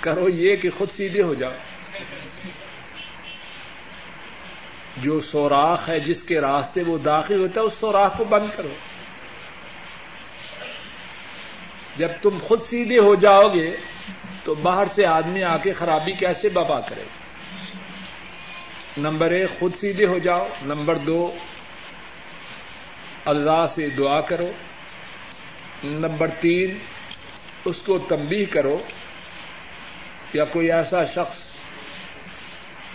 کرو 0.00 0.28
یہ 0.28 0.56
کہ 0.56 0.70
خود 0.70 0.90
سیدھے 0.90 1.22
ہو 1.22 1.34
جاؤ۔ 1.34 1.52
جو 4.96 5.20
سوراخ 5.20 5.88
ہے، 5.88 6.00
جس 6.00 6.22
کے 6.22 6.40
راستے 6.40 6.82
وہ 6.82 6.98
داخل 6.98 7.40
ہوتا 7.40 7.60
ہے، 7.60 7.66
اس 7.66 7.74
سوراخ 7.74 8.16
کو 8.18 8.24
بند 8.24 8.46
کرو۔ 8.56 8.74
جب 11.96 12.08
تم 12.22 12.38
خود 12.38 12.60
سیدھے 12.60 12.98
ہو 12.98 13.14
جاؤ 13.14 13.48
گے 13.48 13.76
تو 14.44 14.54
باہر 14.54 14.86
سے 14.86 15.06
آدمی 15.06 15.42
آ 15.42 15.56
کے 15.56 15.72
خرابی 15.72 16.12
کیسے 16.12 16.48
بپا 16.48 16.80
کرے 16.80 17.02
گا؟ 17.02 17.27
نمبر 18.98 19.30
ایک، 19.30 19.58
خود 19.58 19.74
سیدھے 19.74 20.06
ہو 20.06 20.18
جاؤ. 20.18 20.48
نمبر 20.62 20.94
دو، 20.96 21.34
اللہ 23.24 23.66
سے 23.68 23.90
دعا 23.90 24.20
کرو. 24.20 24.50
نمبر 25.84 26.28
تین، 26.28 26.78
اس 27.64 27.76
کو 27.76 27.98
تنبیہ 27.98 28.46
کرو. 28.50 28.78
یا 30.32 30.44
کوئی 30.44 30.72
ایسا 30.72 31.04
شخص 31.04 31.46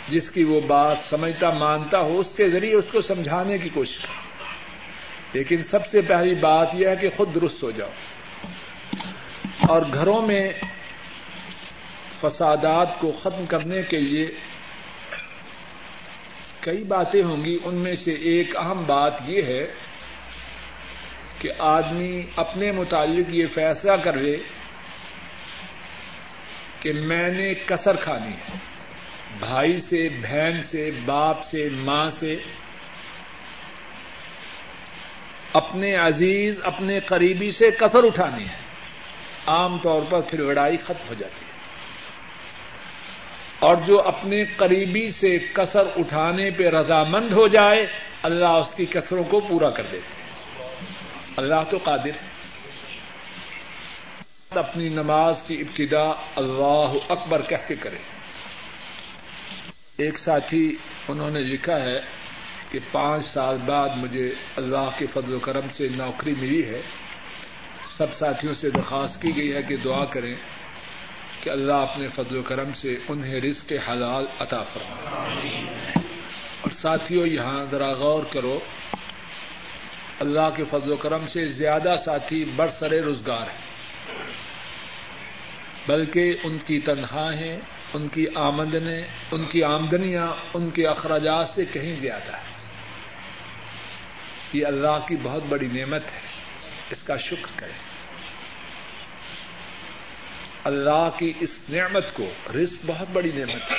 جس 0.09 0.31
کی 0.31 0.43
وہ 0.43 0.61
بات 0.61 0.99
سمجھتا، 0.99 1.49
مانتا 1.49 1.99
ہو، 1.99 2.19
اس 2.19 2.35
کے 2.35 2.49
ذریعے 2.49 2.75
اس 2.75 2.91
کو 2.91 3.01
سمجھانے 3.01 3.57
کی 3.57 3.69
کوشش 3.69 3.97
کرو. 3.97 4.13
لیکن 5.33 5.61
سب 5.61 5.85
سے 5.85 6.01
پہلی 6.01 6.33
بات 6.33 6.69
یہ 6.73 6.87
ہے 6.87 6.95
کہ 6.95 7.09
خود 7.09 7.35
درست 7.35 7.63
ہو 7.63 7.71
جاؤ. 7.71 7.89
اور 9.67 9.81
گھروں 9.93 10.21
میں 10.21 10.53
فسادات 12.21 12.99
کو 12.99 13.11
ختم 13.11 13.45
کرنے 13.45 13.81
کے 13.81 13.97
لیے 13.97 14.52
کئی 16.63 16.83
باتیں 16.83 17.23
ہوں 17.23 17.45
گی، 17.45 17.57
ان 17.63 17.75
میں 17.75 17.95
سے 17.95 18.11
ایک 18.11 18.57
اہم 18.57 18.83
بات 18.83 19.13
یہ 19.25 19.41
ہے 19.41 19.73
کہ 21.39 21.49
آدمی 21.59 22.21
اپنے 22.35 22.71
متعلق 22.71 23.27
یہ 23.29 23.47
فیصلہ 23.47 23.91
کر 23.91 24.13
لے 24.13 24.37
کہ 26.79 26.93
میں 26.93 27.29
نے 27.29 27.53
کسر 27.53 27.95
کھانی 27.95 28.31
ہے۔ 28.31 28.57
بھائی 29.39 29.79
سے، 29.79 30.09
بہن 30.09 30.61
سے، 30.61 30.91
باپ 31.05 31.43
سے، 31.43 31.69
ماں 31.71 32.09
سے۔ 32.09 32.35
اپنے 35.53 35.95
عزیز، 35.95 36.59
اپنے 36.63 36.99
قریبی 36.99 37.51
سے 37.51 37.71
کسر 37.71 38.03
اٹھانی 38.03 38.43
ہے۔ 38.43 38.57
عام 39.47 39.77
طور 39.77 40.01
پر 40.09 40.21
پھر 40.21 40.39
لڑائی 40.39 40.77
ختم 40.77 41.09
ہو 41.09 41.13
جاتی 41.13 41.42
ہے۔ 41.42 41.42
اور 43.63 43.75
جو 43.75 44.01
اپنے 44.01 44.45
قریبی 44.45 45.11
سے 45.11 45.37
کسر 45.53 45.81
اٹھانے 45.95 46.49
پہ 46.51 46.63
رضامند 46.63 47.31
ہو 47.31 47.47
جائے، 47.47 47.85
اللہ 48.23 48.47
اس 48.47 48.75
کی 48.75 48.85
کسروں 48.85 49.23
کو 49.23 49.39
پورا 49.39 49.69
کر 49.69 49.83
دیتے 49.91 50.23
اللہ 51.37 51.63
تو 51.69 51.77
قادر 51.83 52.05
ہے۔ 52.05 52.33
اپنی 54.49 54.89
نماز 54.89 55.43
کی 55.43 55.55
ابتدا 55.55 56.09
اللہ 56.35 56.93
اکبر 57.09 57.41
کہہ 57.41 57.67
کے 57.67 57.75
کرے۔ 57.75 57.97
ایک 59.97 60.19
ساتھی 60.19 60.75
انہوں 61.07 61.31
نے 61.31 61.39
لکھا 61.39 61.79
ہے 61.79 61.99
کہ 62.71 62.79
پانچ 62.91 63.25
سال 63.25 63.57
بعد 63.65 63.89
مجھے 63.97 64.33
اللہ 64.55 64.89
کے 64.97 65.05
فضل 65.05 65.33
و 65.33 65.39
کرم 65.39 65.69
سے 65.69 65.87
نوکری 65.87 66.33
ملی 66.37 66.65
ہے۔ 66.65 66.81
سب 67.97 68.13
ساتھیوں 68.13 68.53
سے 68.53 68.69
درخواست 68.69 69.21
کی 69.21 69.35
گئی 69.35 69.55
ہے 69.55 69.61
کہ 69.61 69.77
دعا 69.77 70.05
کریں۔ 70.05 70.35
کہ 71.43 71.49
اللہ 71.49 71.73
اپنے 71.73 72.07
فضل 72.07 72.37
و 72.37 72.41
کرم 72.41 72.71
سے 72.71 72.97
انہیں 73.07 73.41
رزق 73.41 73.69
کے 73.69 73.77
حلال 73.77 74.25
عطا 74.39 74.63
فرمائے۔ 74.63 75.61
اور 76.61 76.69
ساتھیوں 76.69 77.27
یہاں 77.27 77.65
ذرا 77.71 77.91
غور 77.91 78.23
کرو، 78.23 78.59
اللہ 80.19 80.49
کے 80.55 80.63
فضل 80.63 80.91
و 80.91 80.95
کرم 80.95 81.25
سے 81.25 81.47
زیادہ 81.47 81.95
ساتھی 82.05 82.45
برسرے 82.45 83.01
روزگار 83.01 83.41
ہیں، 83.41 83.65
بلکہ 85.87 86.35
ان 86.43 86.57
کی 86.57 86.79
تنخواہیں، 86.79 87.55
ان 87.93 88.07
کی 88.07 88.25
آمدنیں، 88.35 89.03
ان 89.31 89.43
کی 89.43 89.63
آمدنیاں 89.63 90.27
ان 90.53 90.69
کے 90.69 90.87
اخراجات 90.87 91.49
سے 91.49 91.65
کہیں 91.65 91.99
زیادہ 91.99 92.35
ہے 92.35 92.53
یہ 94.53 94.65
اللہ 94.65 95.07
کی 95.07 95.15
بہت 95.23 95.43
بڑی 95.49 95.67
نعمت 95.67 96.03
ہے، 96.13 96.19
اس 96.89 97.03
کا 97.03 97.15
شکر 97.15 97.51
کریں۔ 97.55 97.92
اللہ 100.63 101.09
کی 101.19 101.31
اس 101.39 101.69
نعمت 101.69 102.13
کو، 102.13 102.33
رزق 102.55 102.83
بہت 102.85 103.07
بڑی 103.13 103.31
نعمت 103.31 103.71
ہے۔ 103.71 103.77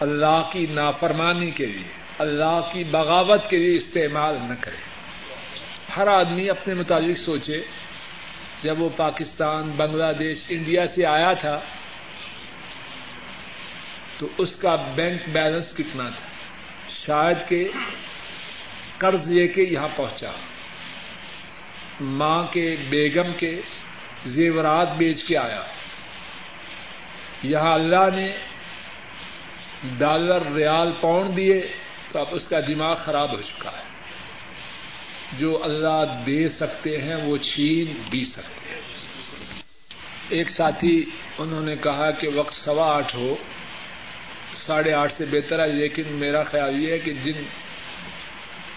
اللہ 0.00 0.50
کی 0.52 0.66
نافرمانی 0.66 1.50
کے 1.50 1.66
لیے، 1.66 1.92
اللہ 2.18 2.70
کی 2.72 2.84
بغاوت 2.84 3.50
کے 3.50 3.56
لیے 3.56 3.76
استعمال 3.76 4.34
نہ 4.48 4.54
کرے۔ 4.60 4.76
ہر 5.96 6.06
آدمی 6.06 6.50
اپنے 6.50 6.74
متعلق 6.74 7.18
سوچے، 7.18 7.56
جب 8.62 8.82
وہ 8.82 8.88
پاکستان، 8.96 9.70
بنگلہ 9.70 10.12
دیش، 10.12 10.44
انڈیا 10.48 10.84
سے 10.84 11.06
آیا 11.06 11.32
تھا، 11.32 11.60
تو 14.18 14.28
اس 14.38 14.56
کا 14.56 14.74
بینک 14.94 15.28
بیلنس 15.28 15.74
کتنا 15.76 16.08
تھا؟ 16.08 16.28
شاید 16.88 17.48
کہ 17.48 17.68
قرض 18.98 19.30
لے 19.30 19.48
کے 19.48 19.62
یہاں 19.62 19.88
پہنچا۔ 19.96 20.30
ماں 22.00 22.44
کے، 22.44 22.76
بیگم 22.90 23.32
کے 23.32 23.60
زیورات 24.26 24.88
بیچ 24.96 25.24
کے 25.24 25.36
آیا۔ 25.36 25.62
یہاں 27.42 27.74
اللہ 27.74 28.16
نے 28.16 28.36
ڈالر 29.98 30.52
ریال 30.52 30.92
پاؤنڈ 31.00 31.36
دیے 31.36 31.60
تو 32.12 32.18
اب 32.18 32.26
اس 32.30 32.48
کا 32.48 32.60
دماغ 32.60 32.94
خراب 32.94 33.32
ہو 33.36 33.40
چکا 33.40 33.70
ہے۔ 33.70 33.82
جو 35.38 35.64
اللہ 35.64 36.22
دے 36.26 36.48
سکتے 36.48 36.98
ہیں 36.98 37.16
وہ 37.16 37.36
چھین 37.36 38.02
بھی 38.10 38.24
سکتے 38.24 38.74
ہیں۔ 38.74 38.80
ایک 40.28 40.50
ساتھی 40.50 41.04
انہوں 41.38 41.60
نے 41.60 41.76
کہا 41.76 42.10
کہ 42.10 42.28
وقت 42.28 42.54
سوا 42.54 42.96
آٹھ 42.96 43.16
ہو، 43.16 43.36
ساڑھے 44.56 44.92
آٹھ 44.92 45.12
سے 45.12 45.24
بہتر 45.24 45.58
ہے، 45.58 45.68
لیکن 45.68 46.02
میرا 46.08 46.42
خیال 46.42 46.82
یہ 46.82 46.92
ہے 46.92 46.98
کہ 46.98 47.12
جن 47.12 47.42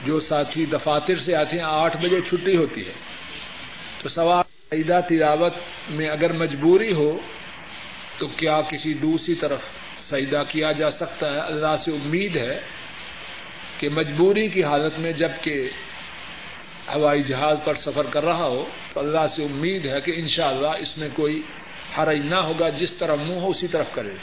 جو 0.02 0.20
ساتھی 0.20 0.66
دفاتر 0.66 1.16
سے 1.16 1.36
آتے 1.36 1.58
ہیں، 1.58 1.66
آٹھ 1.66 1.98
بجے 1.98 2.22
چھٹی 2.22 2.58
ہوتی 2.58 2.88
ہے۔ 2.88 2.94
تو 4.02 4.10
سوا 4.10 4.42
عیدہ 4.76 5.00
تلاوت 5.10 5.54
میں 5.90 6.10
اگر 6.10 6.34
مجبوری 6.34 6.94
ہو 6.94 7.18
تو 8.20 8.28
کیا 8.28 8.62
کسی 8.62 8.94
دوسری 8.94 9.36
طرف 9.36 9.62
سجدہ 10.00 10.44
کیا 10.50 10.72
جا 10.72 10.90
سکتا 10.90 11.34
ہے؟ 11.34 11.40
اللہ 11.40 11.76
سے 11.76 11.92
امید 11.92 12.36
ہے 12.36 12.62
کہ 13.80 13.90
مجبوری 13.90 14.48
کی 14.48 14.64
حالت 14.64 15.00
میں 15.00 15.12
جبکہ 15.12 15.70
ہوائی 16.96 17.24
جہاز 17.24 17.58
پر 17.64 17.74
سفر 17.74 18.06
کر 18.10 18.24
رہا 18.24 18.48
ہو 18.48 18.66
تو 18.94 19.00
اللہ 19.00 19.28
سے 19.28 19.44
امید 19.44 19.86
ہے 19.86 20.02
کہ 20.02 20.14
انشاءاللہ 20.16 20.68
اس 20.68 20.98
میں 20.98 21.10
کوئی 21.14 21.42
حرج 21.98 22.18
نہ 22.18 22.36
ہوگا، 22.36 22.70
جس 22.70 22.94
طرح 22.94 23.16
منہ 23.16 23.40
ہو 23.40 23.50
اسی 23.50 23.68
طرف 23.68 23.92
کرے۔ 23.92 24.14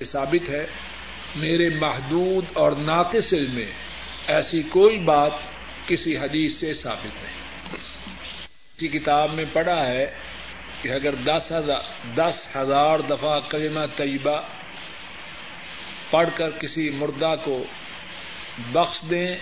یہ 0.00 0.04
ثابت 0.04 0.50
ہے، 0.50 0.66
میرے 1.36 1.68
محدود 1.68 2.44
اور 2.52 2.72
ناقص 2.72 3.34
علم 3.34 3.54
میں 3.54 3.72
ایسی 4.26 4.62
کوئی 4.62 4.98
بات 4.98 5.32
کسی 5.86 6.16
حدیث 6.16 6.54
سے 6.54 6.74
ثابت 6.74 7.22
نہیں۔ 7.22 7.47
کی 8.78 8.88
کتاب 8.88 9.32
میں 9.32 9.44
پڑھا 9.52 9.86
ہے 9.86 10.06
کہ 10.82 10.88
اگر 10.88 11.14
دس 11.14 11.52
ہزار 11.52 11.80
دس 12.14 12.56
ہزار 12.56 12.98
دفعہ 12.98 13.40
کلمہ 13.50 13.80
طیبہ 13.96 14.40
پڑھ 16.10 16.28
کر 16.34 16.50
کسی 16.50 16.90
مردہ 16.90 17.34
کو 17.44 17.64
بخش 18.72 19.02
دیں، 19.10 19.36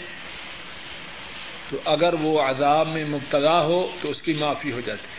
تو 1.70 1.76
اگر 1.84 2.14
وہ 2.14 2.40
عذاب 2.40 2.88
میں 2.88 3.04
مبتلا 3.04 3.64
ہو 3.64 3.88
تو 4.00 4.08
اس 4.08 4.22
کی 4.22 4.32
معافی 4.32 4.72
ہو 4.72 4.80
جاتی 4.80 5.06
ہے۔ 5.06 5.16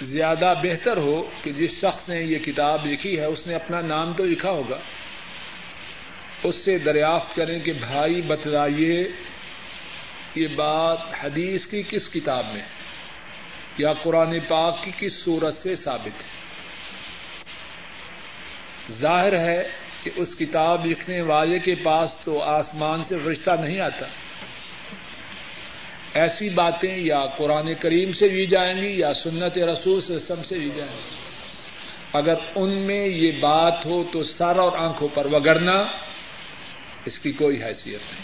زیادہ 0.00 0.54
بہتر 0.62 0.96
ہو 0.96 1.30
کہ 1.42 1.52
جس 1.52 1.80
شخص 1.80 2.08
نے 2.08 2.22
یہ 2.22 2.38
کتاب 2.38 2.86
لکھی 2.86 3.20
ہے، 3.20 3.24
اس 3.24 3.46
نے 3.46 3.54
اپنا 3.54 3.80
نام 3.80 4.12
تو 4.12 4.24
لکھا 4.24 4.50
ہوگا۔ 4.50 4.78
اس 6.42 6.54
سے 6.56 6.78
دریافت 6.78 7.34
کریں 7.34 7.58
کہ 7.60 7.72
بھائی 7.72 8.22
بتلائیے، 8.22 9.08
یہ 10.34 10.48
بات 10.48 10.98
حدیث 11.24 11.66
کی 11.66 11.82
کس 11.82 12.10
کتاب 12.10 12.44
میں 12.52 12.62
یا 13.78 13.92
قرآن 13.92 14.40
پاک 14.40 14.84
کی 14.84 14.90
کس 14.98 15.24
صورت 15.24 15.54
سے 15.54 15.76
ثابت 15.76 16.06
ہے؟ 16.06 16.40
ظاہر 18.92 19.38
ہے 19.38 19.68
کہ 20.02 20.10
اس 20.16 20.36
کتاب 20.36 20.86
لکھنے 20.86 21.20
والے 21.20 21.58
کے 21.58 21.74
پاس 21.74 22.14
تو 22.24 22.42
آسمان 22.42 23.02
سے 23.02 23.16
رشتہ 23.16 23.50
نہیں 23.50 23.80
آتا۔ 23.80 24.06
ایسی 26.14 26.48
باتیں 26.48 26.96
یا 26.96 27.26
قرآن 27.26 27.74
کریم 27.74 28.12
سے 28.12 28.28
بھی 28.28 28.46
جائیں 28.46 28.80
گی 28.80 29.00
یا 29.00 29.14
سنت 29.14 29.58
رسول 29.58 30.00
سے 30.00 30.18
سم 30.18 30.42
سے 30.42 30.58
بھی 30.58 30.70
جائیں 30.76 30.92
گی۔ 30.92 31.16
اگر 32.12 32.34
ان 32.54 32.78
میں 32.78 33.06
یہ 33.06 33.32
بات 33.40 33.86
ہو 33.86 34.04
تو 34.04 34.22
سر 34.22 34.58
اور 34.58 34.72
آنکھوں 34.76 35.08
پر 35.08 35.26
وگڑنا 35.26 35.84
اس 37.04 37.18
کی 37.18 37.32
کوئی 37.32 37.62
حیثیت 37.62 38.00
نہیں۔ 38.12 38.22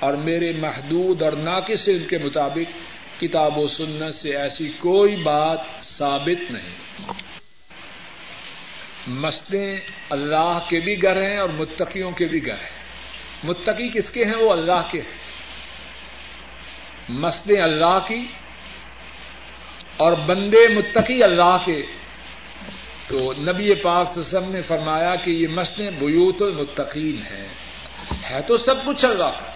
اور 0.00 0.14
میرے 0.14 0.52
محدود 0.52 1.22
اور 1.22 1.32
ناقص 1.32 1.88
علم 1.88 2.04
کے 2.04 2.18
مطابق 2.18 2.92
کتاب 3.20 3.58
و 3.58 3.66
سنت 3.66 4.14
سے 4.14 4.36
ایسی 4.36 4.68
کوئی 4.78 5.16
بات 5.16 5.60
ثابت 5.82 6.50
نہیں۔ 6.50 6.74
مسئلے 9.06 9.80
اللہ 10.10 10.58
کے 10.68 10.80
بھی 10.80 11.02
گھر 11.02 11.30
ہیں 11.30 11.38
اور 11.38 11.48
متقیوں 11.48 12.10
کے 12.10 12.26
بھی 12.26 12.46
گھر 12.46 12.54
ہیں۔ 12.54 12.82
متقی 13.44 13.88
کس 13.88 14.10
کے 14.10 14.24
ہیں؟ 14.24 14.36
وہ 14.36 14.52
اللہ 14.52 14.82
کے 14.90 15.00
ہیں۔ 15.00 15.18
مسئلے 17.08 17.60
اللہ 17.60 17.98
کی 18.08 18.26
اور 19.96 20.12
بندے 20.12 20.68
متقی 20.68 21.22
اللہ 21.22 21.56
کے۔ 21.64 21.80
تو 23.08 23.32
نبی 23.32 23.74
پاک 23.74 24.08
سسم 24.08 24.52
نے 24.52 24.60
فرمایا 24.60 25.14
کہ 25.16 25.30
یہ 25.30 25.46
مسئلے 25.48 25.90
بیوت 25.90 26.42
المتقین 26.42 27.22
ہیں۔ 27.30 27.48
ہے 28.30 28.40
تو 28.42 28.56
سب 28.56 28.84
کچھ 28.84 29.00
چل 29.02 29.16
رہا 29.16 29.30
تھا 29.30 29.50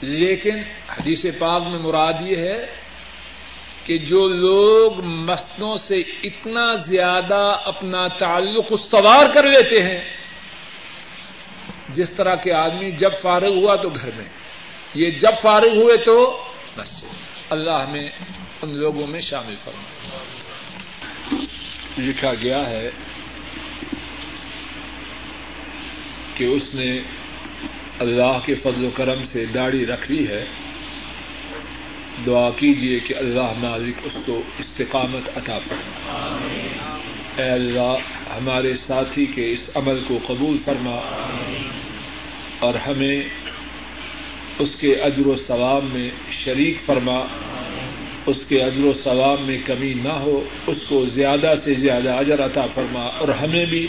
لیکن 0.00 0.62
حدیث 0.88 1.24
پاک 1.38 1.62
میں 1.62 1.78
مراد 1.78 2.22
یہ 2.22 2.36
ہے 2.36 2.66
کہ 3.84 3.98
جو 3.98 4.26
لوگ 4.28 5.00
مستوں 5.04 5.74
سے 5.76 5.98
اتنا 6.24 6.72
زیادہ 6.88 7.42
اپنا 7.64 8.06
تعلق 8.18 8.66
استوار 8.70 9.32
کر 9.34 9.44
لیتے 9.44 9.82
ہیں، 9.82 10.00
جس 11.88 12.12
طرح 12.12 12.34
کے 12.34 12.52
آدمی 12.52 12.90
جب 12.90 13.12
فارغ 13.22 13.58
ہوا 13.58 13.74
تو 13.76 13.88
گھر 13.88 14.10
میں، 14.16 14.28
یہ 14.94 15.10
جب 15.18 15.40
فارغ 15.42 15.76
ہوئے 15.76 15.96
تو 16.04 16.14
بس 16.76 17.02
اللہ 17.50 17.76
ہمیں 17.86 18.08
ان 18.62 18.76
لوگوں 18.78 19.06
میں 19.06 19.20
شامل 19.20 19.56
فرما 19.64 19.86
لکھا 21.98 22.34
گیا 22.34 22.60
ہے 22.68 22.90
کہ 26.34 26.44
اس 26.44 26.74
نے 26.74 27.00
اللہ 27.98 28.38
کے 28.44 28.54
فضل 28.54 28.84
و 28.84 28.90
کرم 28.90 29.24
سے 29.24 29.44
داڑھی 29.46 29.86
رکھ 29.86 30.10
لی 30.10 30.28
ہے، 30.28 30.44
دعا 32.26 32.50
کیجیے 32.50 32.98
کہ 32.98 33.14
اللہ 33.14 33.52
مالک 33.58 33.94
اس 34.04 34.22
کو 34.26 34.42
استقامت 34.58 35.38
عطا 35.38 35.58
فرما 35.58 36.28
اے 37.36 37.50
اللہ، 37.50 37.94
ہمارے 38.36 38.74
ساتھی 38.74 39.26
کے 39.26 39.50
اس 39.50 39.70
عمل 39.74 40.04
کو 40.08 40.18
قبول 40.26 40.58
فرما 40.58 40.96
اور 42.58 42.74
ہمیں 42.74 43.22
اس 44.58 44.76
کے 44.76 44.94
اجر 44.94 45.26
و 45.26 45.34
ثواب 45.34 45.84
میں 45.84 46.10
شریک 46.30 46.76
فرما۔ 46.86 47.20
اس 48.26 48.44
کے 48.44 48.62
اجر 48.62 48.84
و 48.84 48.92
ثواب 48.92 49.40
میں 49.40 49.58
کمی 49.66 49.94
نہ 49.94 50.12
ہو، 50.12 50.44
اس 50.66 50.82
کو 50.82 51.06
زیادہ 51.06 51.52
سے 51.64 51.74
زیادہ 51.74 52.12
اجر 52.12 52.44
عطا 52.44 52.66
فرما 52.66 53.02
اور 53.02 53.28
ہمیں 53.28 53.66
بھی 53.66 53.88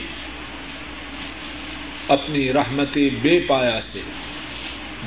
اپنی 2.08 2.54
رحمت 2.54 2.98
بے 3.22 3.40
پایا 3.40 3.82
سے 3.82 4.00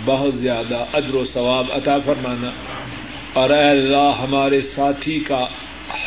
بہت 0.05 0.35
زیادہ 0.35 0.85
اجر 0.93 1.15
و 1.15 1.25
ثواب 1.25 1.67
عطا 1.73 1.99
فرمانا 1.99 2.51
اور 3.33 3.51
اے 3.51 3.71
اللہ 3.71 4.13
ہمارے 4.21 4.61
ساتھی 4.61 5.21
کا 5.21 5.45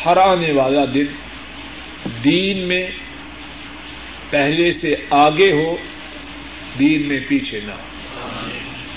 ہر 0.04 0.16
آنے 0.16 0.52
والا 0.52 0.84
دن 0.94 1.06
دین 2.24 2.68
میں 2.68 2.90
پہلے 4.30 4.70
سے 4.70 4.94
آگے 5.10 5.52
ہو، 5.52 5.76
دین 6.78 7.08
میں 7.08 7.20
پیچھے 7.28 7.60
نہ 7.66 7.72
ہو۔ 7.72 7.82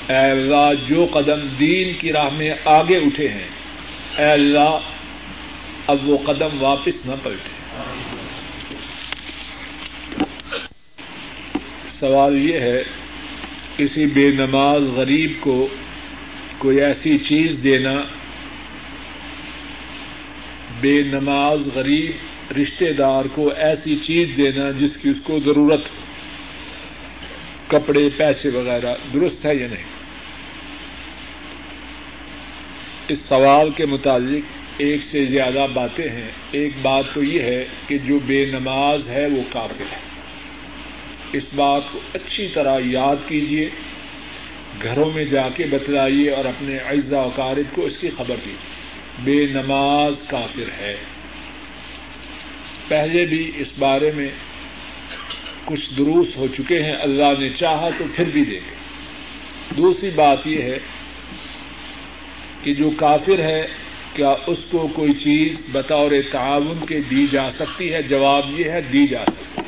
اے 0.10 0.32
اللہ 0.32 0.74
جو 0.88 1.06
قدم 1.06 1.48
دین 1.60 1.94
کی 1.94 2.14
راہ 2.14 2.30
میں 2.34 2.52
آگے 2.66 2.98
اٹھے 2.98 3.28
ہیں، 3.28 3.50
اے 4.18 4.32
اللہ 4.32 4.80
اب 5.88 6.10
وہ 6.10 6.18
قدم 6.26 6.64
واپس 6.64 7.06
نہ 7.06 7.12
پلٹے۔ 7.24 7.50
سوال 12.04 12.50
یہ 12.50 12.60
ہے، 12.60 12.84
کسی 13.78 14.06
بے 14.06 14.32
نماز 14.32 14.84
غریب 14.84 15.32
کو 15.40 15.68
کوئی 16.58 16.82
ایسی 16.82 17.18
چیز 17.18 17.60
دینا 17.64 17.94
بے 20.82 21.04
نماز 21.04 21.68
غریب 21.76 22.12
رشتے 22.62 22.94
دار 22.94 23.26
کو 23.26 23.50
ایسی 23.50 23.96
چیز 23.96 24.38
دینا 24.38 24.72
جس 24.72 24.98
کی 24.98 25.10
اس 25.10 25.22
کو 25.22 25.40
ضرورت 25.40 25.82
ہو؟ 25.82 26.04
کپڑے، 27.68 28.10
پیسے 28.10 28.50
وغیرہ، 28.50 28.96
درست 29.14 29.46
ہے 29.46 29.56
یا 29.56 29.68
نہیں؟ 29.68 29.84
اس 33.08 33.20
سوال 33.20 33.72
کے 33.72 33.86
متعلق 33.86 34.44
ایک 34.78 35.04
سے 35.04 35.26
زیادہ 35.26 35.66
باتیں 35.74 36.10
ہیں۔ 36.10 36.32
ایک 36.52 36.74
بات 36.82 37.06
تو 37.14 37.24
یہ 37.24 37.42
ہے 37.42 37.66
کہ 37.88 37.98
جو 37.98 38.20
بے 38.26 38.46
نماز 38.46 39.08
ہے 39.08 39.26
وہ 39.26 39.42
کافر 39.52 39.84
ہے۔ 39.92 40.13
اس 41.34 41.44
بات 41.56 41.82
کو 41.92 42.00
اچھی 42.14 42.48
طرح 42.48 42.80
یاد 42.86 43.16
کیجیے 43.28 43.70
گھروں 44.84 45.12
میں 45.12 45.26
جا 45.26 45.50
کے 45.50 45.64
بتلائیے 45.64 46.30
اور 46.30 46.46
اپنے 46.46 46.78
اعزا 46.78 47.20
اقارب 47.22 47.76
کو 47.76 47.82
اس 47.82 47.98
کی 47.98 48.10
خبر 48.10 48.36
دیجیے 48.46 48.84
بے 49.24 49.46
نماز 49.46 50.14
کافر 50.28 50.82
ہے۔ 50.82 50.96
پہلے 52.88 53.26
بھی 53.26 53.52
اس 53.58 53.68
بارے 53.80 54.12
میں 54.16 54.28
کچھ 55.66 55.94
دروس 55.98 56.38
ہو 56.38 56.48
چکے 56.48 56.84
ہیں، 56.84 56.92
اللہ 56.92 57.40
نے 57.40 57.50
چاہا 57.50 57.90
تو 57.98 58.04
پھر 58.16 58.24
بھی 58.24 58.46
دے 58.46 58.56
گے۔ 58.56 58.76
دوسری 59.78 60.10
بات 60.10 60.48
یہ 60.48 60.62
ہے 60.62 60.78
کہ 62.62 62.74
جو 62.74 62.90
کافر 62.90 63.40
ہے، 63.40 63.68
کیا 64.14 64.34
اس 64.48 64.66
کو 64.72 64.88
کوئی 64.88 65.14
چیز 65.14 65.66
بطور 65.72 66.12
تعاون 66.32 66.86
کے 66.86 67.02
دی 67.02 67.28
جا 67.28 67.50
سکتی 67.50 67.94
ہے؟ 67.94 68.02
جواب 68.02 68.60
یہ 68.60 68.70
ہے، 68.70 68.82
دی 68.82 69.08
جا 69.08 69.26
سکتی 69.26 69.63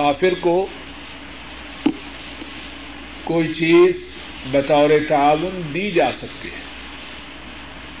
کافر 0.00 0.34
کو 0.40 0.66
کوئی 3.24 3.48
چیز 3.48 4.08
بطور 4.50 4.90
تعاون 5.08 5.62
دی 5.74 5.90
جا 5.90 6.12
سکتی 6.12 6.48
ہے۔ 6.48 6.60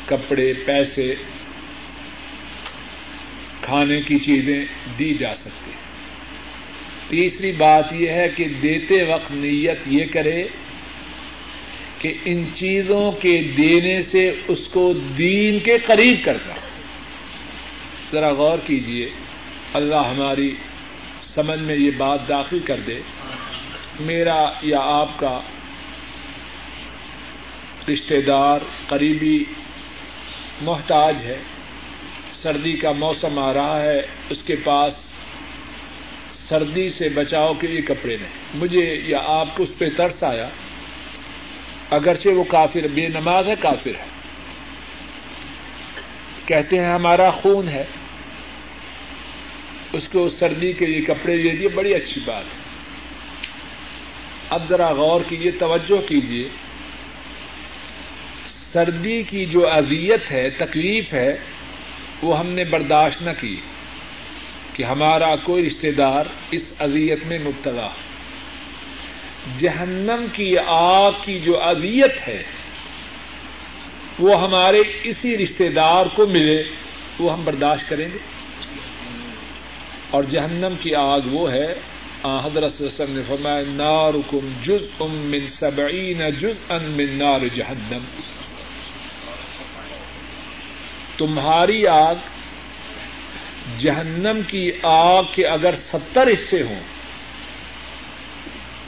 کپڑے، 0.06 0.52
پیسے، 0.66 1.14
کھانے 3.62 4.00
کی 4.00 4.18
چیزیں 4.18 4.64
دی 4.98 5.14
جا 5.14 5.34
سکتی 5.34 5.70
ہیں۔ 5.70 5.80
تیسری 7.08 7.52
بات 7.52 7.92
یہ 7.92 8.08
ہے 8.08 8.28
کہ 8.36 8.44
دیتے 8.44 9.02
وقت 9.02 9.30
نیت 9.30 9.78
یہ 9.86 10.04
کرے 10.12 10.44
کہ 11.98 12.12
ان 12.24 12.44
چیزوں 12.54 13.12
کے 13.12 13.38
دینے 13.38 14.02
سے 14.02 14.32
اس 14.48 14.68
کو 14.68 14.92
دین 14.92 15.58
کے 15.58 15.78
قریب 15.78 16.24
کرتا 16.24 16.54
ذرا 18.12 18.32
غور 18.32 18.58
کیجیے 18.58 19.10
اللہ 19.72 20.08
ہماری 20.10 20.56
سمجھ 21.22 21.60
میں 21.60 21.76
یہ 21.76 21.90
بات 21.96 22.28
داخل 22.28 22.58
کر 22.58 22.76
دے، 22.86 23.00
میرا 24.00 24.48
یا 24.62 24.78
آپ 24.80 25.18
کا 25.18 25.40
رشتے 27.92 28.20
دار 28.20 28.60
قریبی 28.88 29.44
محتاج 30.60 31.16
ہے، 31.24 31.38
سردی 32.32 32.72
کا 32.72 32.92
موسم 32.92 33.38
آ 33.38 33.52
رہا 33.52 33.82
ہے، 33.82 34.00
اس 34.30 34.42
کے 34.42 34.56
پاس 34.56 35.06
سردی 36.36 36.88
سے 36.88 37.08
بچاؤ 37.08 37.54
کے 37.54 37.66
لیے 37.66 37.80
کپڑے 37.80 38.16
نہیں۔ 38.16 38.38
مجھے 38.54 38.98
یا 39.04 39.18
آپ 39.26 39.56
کو 39.56 39.62
اس 39.62 39.78
پہ 39.78 39.88
ترس 39.96 40.24
آیا، 40.24 40.48
اگرچہ 41.90 42.28
وہ 42.28 42.44
کافر، 42.44 42.88
بے 42.94 43.08
نماز 43.08 43.46
ہے، 43.46 43.54
کافر 43.60 43.94
ہے۔ 43.98 44.04
کہتے 46.46 46.78
ہیں 46.78 46.92
ہمارا 46.92 47.30
خون 47.30 47.68
ہے 47.68 47.84
اس 49.92 50.08
کو 50.08 50.28
سردی 50.28 50.72
کے 50.72 50.86
لیے 50.86 51.00
کپڑے 51.00 51.42
دے 51.42 51.56
دیے، 51.56 51.68
بڑی 51.68 51.94
اچھی 51.94 52.20
بات 52.24 52.44
ہے۔ 52.44 52.60
اب 54.50 54.68
ذرا 54.68 54.92
غور 54.92 55.20
کیجیے 55.28 55.50
توجہ 55.50 56.08
کیجیے 56.08 56.48
سردی 58.46 59.22
کی 59.22 59.46
جو 59.46 59.68
اذیت 59.68 60.32
ہے، 60.32 60.50
تکلیف 60.50 61.12
ہے، 61.12 61.36
وہ 62.22 62.38
ہم 62.38 62.46
نے 62.46 62.64
برداشت 62.64 63.22
نہ 63.22 63.30
کی 63.40 63.60
کہ 64.72 64.82
ہمارا 64.84 65.36
کوئی 65.36 65.66
رشتے 65.66 65.90
دار 65.90 66.24
اس 66.50 66.72
اذیت 66.78 67.26
میں 67.26 67.38
مبتلا 67.38 67.88
جہنم 69.58 70.26
کی 70.32 70.58
آگ 70.66 71.12
کی 71.24 71.38
جو 71.38 71.62
اذیت 71.62 72.28
ہے، 72.28 72.42
وہ 74.18 74.40
ہمارے 74.40 74.82
اسی 75.02 75.38
رشتے 75.38 75.68
دار 75.68 76.06
کو 76.06 76.26
ملے، 76.26 76.62
وہ 77.18 77.32
ہم 77.32 77.44
برداشت 77.44 77.88
کریں 77.88 78.08
گے۔ 78.14 78.39
اور 80.10 80.22
جہنم 80.22 80.74
کی 80.80 80.94
آگ 80.94 81.20
وہ 81.30 81.50
ہے 81.52 81.72
حضرت 82.44 82.80
نے 83.08 83.22
فرمایا، 83.28 83.62
نارکم 83.66 84.48
جز 84.62 84.86
ام 85.00 85.14
من 85.30 85.46
سبعین 85.46 86.20
جز 86.30 86.58
ان 86.68 86.90
من 86.90 87.18
نار 87.18 87.46
جہنم۔ 87.54 88.04
تمہاری 91.18 91.86
آگ 91.86 92.14
جہنم 93.78 94.40
کی 94.46 94.70
آگ 94.82 95.22
کے 95.34 95.46
اگر 95.46 95.74
ستر 95.76 96.28
حصے 96.32 96.62
ہوں، 96.62 96.82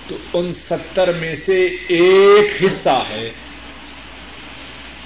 تو 0.06 0.16
ان 0.34 0.52
ستر 0.52 1.12
میں 1.12 1.34
سے 1.34 1.58
ایک 1.88 2.62
حصہ 2.62 2.98
ہے۔ 3.08 3.28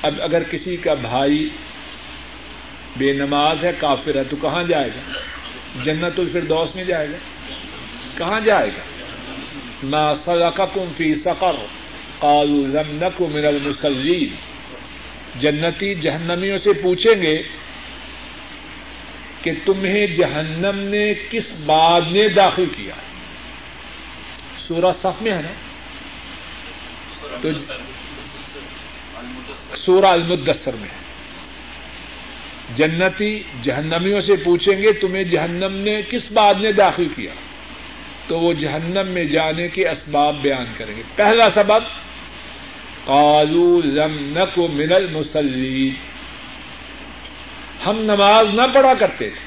اب 0.02 0.14
اگر 0.22 0.42
کسی 0.42 0.76
کا 0.76 0.94
بھائی 0.94 1.48
بے 2.96 3.12
نماز 3.12 3.64
ہے، 3.64 3.72
کافر 3.78 4.14
ہے، 4.16 4.24
تو 4.24 4.36
کہاں 4.36 4.62
جائے 4.62 4.88
گا؟ 4.88 5.18
جنت 5.84 6.20
الفردوس 6.20 6.74
میں 6.74 6.84
جائے 6.84 7.08
گا؟ 7.10 7.16
کہاں 8.18 8.40
جائے 8.40 8.68
گا؟ 8.68 8.80
نا 9.82 10.14
صدقکم 10.14 10.84
فی 10.96 11.14
سقر 11.14 11.56
قالوا 12.18 12.66
لم 12.66 13.04
نکو 13.04 13.28
من 13.28 13.46
المسلین 13.46 14.34
جنتی 15.38 15.94
جہنمیوں 15.94 16.58
سے 16.58 16.72
پوچھیں 16.72 17.22
گے 17.22 17.42
کہ 19.42 19.52
تمہیں 19.64 20.06
جہنم 20.06 20.78
نے 20.78 21.14
کس 21.30 21.56
بات 21.66 22.02
نے 22.12 22.28
داخل 22.28 22.66
کیا؟ 22.66 22.94
سورہ 24.58 24.90
صف 24.90 25.22
میں 25.22 25.32
ہے 25.32 25.42
نا؟ 25.42 25.52
تو 27.42 27.48
سورہ 29.76 30.06
المدثر 30.06 30.74
میں 30.74 30.88
ہے۔ 30.88 31.06
جنتی 32.74 33.42
جہنمیوں 33.62 34.18
سے 34.18 34.34
پوچھیں 34.36 34.82
گے 34.82 34.92
تمہیں 34.92 35.24
جہنم 35.24 35.72
نے 35.72 36.02
کس 36.10 36.32
بات 36.32 36.56
نے 36.56 36.72
داخل 36.72 37.08
کیا؟ 37.08 37.32
تو 38.26 38.40
وہ 38.40 38.52
جہنم 38.52 39.08
میں 39.08 39.24
جانے 39.24 39.68
کے 39.68 39.88
اسباب 39.88 40.42
بیان 40.42 40.66
کریں 40.76 40.96
گے۔ 40.96 41.02
پہلا 41.16 41.48
سبب، 41.48 41.82
قالو 43.04 43.80
لم 43.84 44.38
نکو 44.38 44.68
من 44.68 44.92
المسلی 44.92 45.90
ہم 47.86 47.98
نماز 47.98 48.50
نہ 48.50 48.62
پڑھا 48.74 48.94
کرتے 48.94 49.30
تھے۔ 49.30 49.46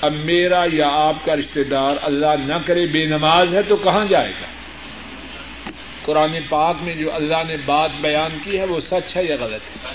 اب 0.00 0.12
میرا 0.12 0.64
یا 0.72 0.88
آپ 0.88 1.24
کا 1.24 1.36
رشتے 1.36 1.64
دار 1.64 1.94
اللہ 2.02 2.44
نہ 2.46 2.54
کرے، 2.66 2.86
بے 2.86 3.04
نماز 3.04 3.54
ہے 3.54 3.62
تو 3.62 3.76
کہاں 3.76 4.04
جائے 4.04 4.30
گا؟ 4.30 4.46
قرآن 6.04 6.36
پاک 6.48 6.76
میں 6.82 6.94
جو 6.94 7.14
اللہ 7.14 7.44
نے 7.48 7.56
بات 7.56 7.90
بیان 8.00 8.30
کی 8.44 8.58
ہے 8.58 8.64
وہ 8.64 8.80
سچ 8.80 9.16
ہے 9.16 9.24
یا 9.24 9.36
غلط 9.40 9.60
ہے؟ 9.62 9.90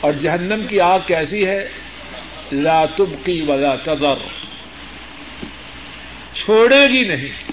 اور 0.00 0.12
جہنم 0.12 0.66
کی 0.66 0.80
آگ 0.80 0.98
کیسی 1.06 1.46
ہے؟ 1.46 1.68
لا 2.52 2.84
تبقی 2.84 3.40
ولا 3.40 3.74
تذر۔ 3.74 4.14
چھوڑے 6.34 6.86
گی 6.88 7.08
نہیں۔ 7.08 7.52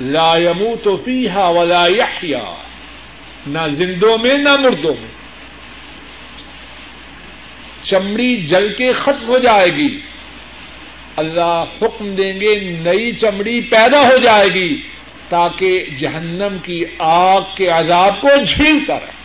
لا 0.00 0.36
يموت 0.36 0.88
فيها 1.04 1.50
ولا 1.50 1.86
يحيا 1.86 2.54
نہ 3.46 3.68
زندوں 3.68 4.18
میں، 4.18 4.38
نہ 4.38 4.56
مردوں 4.56 4.94
میں۔ 5.00 5.16
چمڑی 7.82 8.36
جل 8.36 8.74
کے 8.74 8.92
ختم 8.92 9.28
ہو 9.28 9.38
جائے 9.38 9.76
گی۔ 9.76 10.00
اللہ 11.16 11.64
حکم 11.82 12.14
دیں 12.14 12.40
گے، 12.40 12.60
نئی 12.70 13.12
چمڑی 13.12 13.60
پیدا 13.60 14.02
ہو 14.02 14.16
جائے 14.16 14.48
گی۔ 14.48 14.82
تاکہ 15.28 15.86
جہنم 15.98 16.58
کی 16.58 16.84
آگ 16.98 17.40
کے 17.56 17.68
عذاب 17.68 18.20
کو 18.20 18.42
جھیلتا 18.42 18.94
رہے۔ 18.94 19.16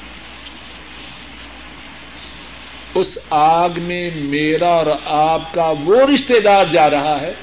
اس 2.96 3.18
آگ 3.30 3.70
میں 3.78 4.10
میرا 4.16 4.70
اور 4.70 4.86
آپ 5.06 5.54
کا 5.54 5.74
وہ 5.86 6.02
رشتے 6.14 6.40
دار 6.40 6.66
جا 6.66 6.90
رہا 6.90 7.22
ہے 7.22 7.34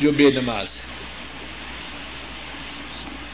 جو 0.00 0.10
بے 0.10 0.30
نماز 0.30 0.76
ہے۔ 0.76 0.82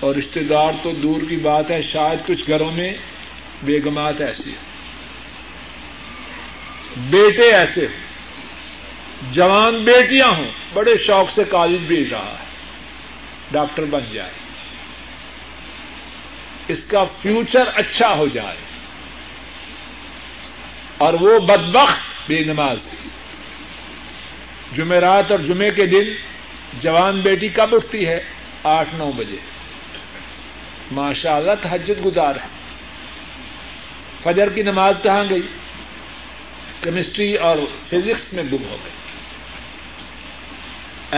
اور 0.01 0.15
رشتے 0.15 0.43
دار 0.43 0.73
تو 0.83 0.91
دور 0.93 1.21
کی 1.29 1.37
بات 1.37 1.71
ہے، 1.71 1.83
شاید 1.83 2.27
کچھ 2.27 2.51
گھروں 2.51 2.71
میں 2.71 2.93
بیگمات 3.63 4.21
ایسی 4.21 4.51
ہیں 4.51 4.71
بیٹے 6.97 7.57
ایسے 7.57 7.81
ہوں۔ 7.81 8.11
جوان 9.33 9.85
بیٹیاں 9.85 10.37
ہوں، 10.39 10.49
بڑے 10.73 10.97
شوق 10.97 11.31
سے 11.31 11.45
کالج 11.45 11.81
بھیج 11.81 12.15
رہا 12.15 12.37
ہے۔ 12.41 12.50
ڈاکٹر 13.51 13.85
بن 13.85 14.01
جائے۔ 14.13 14.33
اس 16.69 16.85
کا 16.85 17.05
فیوچر 17.05 17.63
اچھا 17.75 18.15
ہو 18.17 18.27
جائے۔ 18.27 18.57
اور 20.99 21.15
وہ 21.15 21.39
بدبخت 21.39 21.99
بے 22.29 22.45
نماز 22.45 22.79
جمعرات 24.73 25.31
اور 25.31 25.39
جمعے 25.39 25.71
کے 25.71 25.87
دن 25.87 26.13
جوان 26.81 27.21
بیٹی 27.21 27.49
کب 27.49 27.75
اٹھتی 27.75 28.09
ہے؟ 28.09 28.25
آٹھ 28.63 28.95
نو 28.95 29.13
بجے۔ 29.13 29.37
ماشاء 30.93 31.35
اللہ 31.35 31.53
تحجد 31.63 32.05
گزار 32.05 32.35
ہے۔ 32.35 32.47
فجر 34.23 34.49
کی 34.49 34.63
نماز 34.63 35.01
کہاں 35.03 35.25
گئی؟ 35.31 35.43
کیمسٹری 36.83 37.35
اور 37.35 37.57
فزکس 37.87 38.33
میں 38.33 38.45
گم 38.45 38.65
ہو 38.71 38.77
گئی۔ 38.85 38.93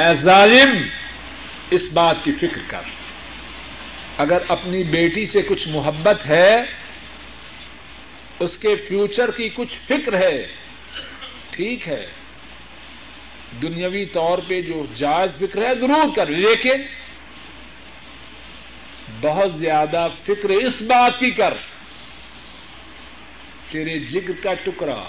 اے 0.01 0.13
ظالم! 0.13 1.02
اس 1.73 1.91
بات 1.93 2.17
کی 2.25 2.33
فکر 2.33 2.61
کر۔ 2.67 2.81
اگر 4.19 4.39
اپنی 4.49 4.83
بیٹی 4.83 5.27
سے 5.27 5.43
کچھ 5.43 5.69
محبت 5.69 6.27
ہے، 6.27 6.57
اس 8.41 8.59
کے 8.59 8.77
فیوچر 8.77 9.31
کی 9.31 9.49
کچھ 9.49 9.75
فکر 9.87 10.17
ہے، 10.21 10.47
ٹھیک 11.51 11.89
ہے۔ 11.89 12.07
دنیاوی 13.63 14.05
طور 14.05 14.39
پہ 14.49 14.61
جو 14.61 14.87
جائز 14.95 15.37
فکر 15.37 15.63
ہے، 15.63 15.75
ضرور 15.75 16.17
کر۔ 16.17 16.27
لیکن 16.27 16.83
بہت 19.21 19.59
زیادہ 19.59 20.09
فکر 20.25 20.51
اس 20.51 20.83
بات 20.83 21.13
کی 21.21 21.31
کر۔ 21.31 21.55
تیرے 23.71 23.99
جگ 23.99 24.31
کا 24.43 24.55
ٹکڑا، 24.55 25.05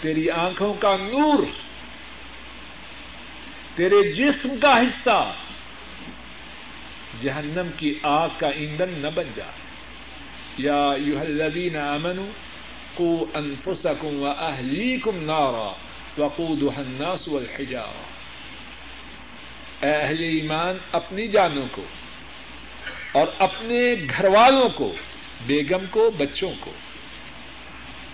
تیری 0.00 0.30
آنکھوں 0.30 0.74
کا 0.74 0.96
نور۔ 0.96 1.42
تیرے 3.80 4.12
جسم 4.12 4.48
کا 4.62 4.80
حصہ۔ 4.80 5.32
جہنم 7.22 7.70
کی 7.76 7.98
آگ 8.02 8.28
کا 8.38 8.48
ایندھن 8.48 8.90
نہ 8.90 9.06
بن 9.14 9.26
جائے 9.36 9.52
یا 10.58 10.90
الذین 11.20 11.76
آمنوا 11.76 12.30
کو 12.94 13.26
انفسکم 13.34 14.22
و 14.22 14.26
اہلیکم 14.26 15.24
نارا 15.24 15.72
وقودها 16.18 16.82
الناس 16.86 17.28
والحجارہ۔ 17.28 18.02
اے 19.86 19.96
اہل 19.96 20.22
ایمان، 20.22 20.76
اپنی 20.92 21.28
جانوں 21.28 21.66
کو 21.72 21.84
اور 23.12 23.26
اپنے 23.38 23.94
گھر 24.10 24.24
والوں 24.24 24.68
کو، 24.68 24.94
بیگم 25.46 25.86
کو، 25.90 26.10
بچوں 26.10 26.52
کو، 26.60 26.72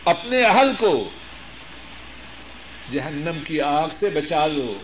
اپنے 0.05 0.45
اہل 0.45 0.73
کو، 0.79 1.11
جہنم 2.93 3.39
کی 3.47 3.61
آگ 3.61 3.89
سے 3.93 4.11
بچا 4.11 4.47
لو۔ 4.47 4.75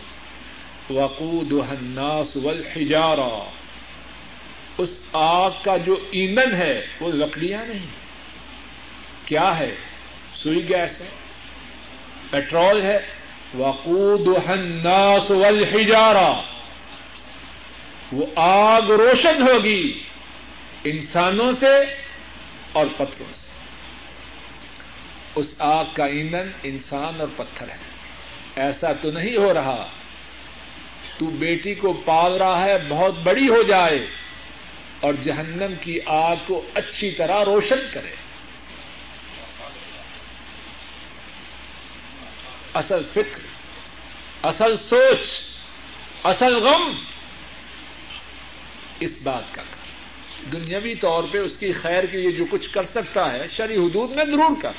وقود 0.90 1.52
الناس 1.52 2.36
والحجارہ 2.36 3.50
اس 4.78 5.00
آگ 5.12 5.50
کا 5.64 5.76
جو 5.76 5.96
ایندھن 6.10 6.54
ہے، 6.54 6.86
وہ 7.00 7.12
لکڑیاں 7.12 7.66
نہیں۔ 7.66 7.86
کیا 9.26 9.58
ہے؟ 9.58 9.74
سوئی 10.34 10.68
گیس 10.68 11.00
ہے۔ 11.00 11.08
پیٹرول 12.30 12.82
ہے۔ 12.82 12.98
وقود 13.54 14.48
الناس 14.48 15.30
والحجارہ 15.30 16.42
وہ 18.12 18.26
آگ 18.36 18.82
روشن 18.82 19.42
ہوگی 19.42 20.02
انسانوں 20.84 21.50
سے 21.50 21.76
اور 22.72 22.86
پتھروں 22.86 23.32
سے۔ 23.32 23.50
اس 25.34 25.54
آگ 25.58 25.84
کا 25.94 26.04
ایندھن 26.04 26.50
انسان 26.62 27.20
اور 27.20 27.28
پتھر 27.36 27.68
ہے۔ 27.68 27.76
ایسا 28.56 28.92
تو 28.92 29.10
نہیں 29.10 29.36
ہو 29.36 29.54
رہا۔ 29.54 29.86
تو 31.18 31.26
بیٹی 31.26 31.74
کو 31.74 31.92
پال 31.92 32.36
رہا 32.36 32.64
ہے، 32.64 32.76
بہت 32.88 33.14
بڑی 33.14 33.48
ہو 33.48 33.62
جائے 33.62 34.06
اور 35.00 35.14
جہنم 35.14 35.74
کی 35.80 35.98
آگ 36.06 36.36
کو 36.46 36.62
اچھی 36.74 37.10
طرح 37.10 37.44
روشن 37.44 37.78
کرے۔ 37.92 38.12
اصل 42.74 43.02
فکر، 43.02 43.40
اصل 44.42 44.74
سوچ، 44.74 45.22
اصل 46.24 46.54
غم 46.54 46.92
اس 49.00 49.18
بات 49.22 49.54
کا 49.54 49.62
کر۔ 49.62 49.82
دنیاوی 50.52 50.94
طور 50.94 51.24
پہ 51.32 51.38
اس 51.38 51.58
کی 51.58 51.72
خیر 51.72 52.06
کے 52.06 52.16
لیے 52.16 52.30
جو 52.30 52.44
کچھ 52.50 52.70
کر 52.70 52.82
سکتا 52.82 53.32
ہے 53.32 53.48
شری 53.48 53.76
حدود 53.76 54.10
میں 54.10 54.24
ضرور 54.24 54.62
کر۔ 54.62 54.72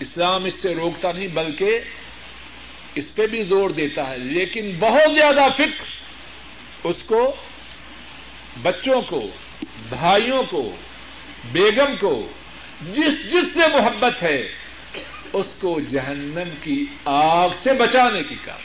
اسلام 0.00 0.44
اس 0.44 0.54
سے 0.54 0.74
روکتا 0.74 1.12
نہیں، 1.12 1.28
بلکہ 1.28 1.80
اس 2.96 3.14
پہ 3.14 3.26
بھی 3.26 3.42
زور 3.42 3.70
دیتا 3.70 4.10
ہے، 4.10 4.18
لیکن 4.18 4.78
بہت 4.78 5.14
زیادہ 5.14 5.52
فکر 5.54 5.84
اس 6.84 7.02
کو، 7.02 7.36
بچوں 8.62 9.02
کو، 9.02 9.22
بھائیوں 9.88 10.42
کو، 10.50 10.76
بیگم 11.52 11.96
کو، 12.00 12.28
جس 12.80 13.32
جس 13.32 13.54
سے 13.54 13.80
محبت 13.80 14.22
ہے، 14.22 14.48
اس 15.32 15.54
کو 15.60 15.80
جہنم 15.80 16.48
کی 16.62 16.86
آگ 17.04 17.48
سے 17.56 17.72
بچانے 17.72 18.22
کی 18.22 18.34
کار۔ 18.44 18.58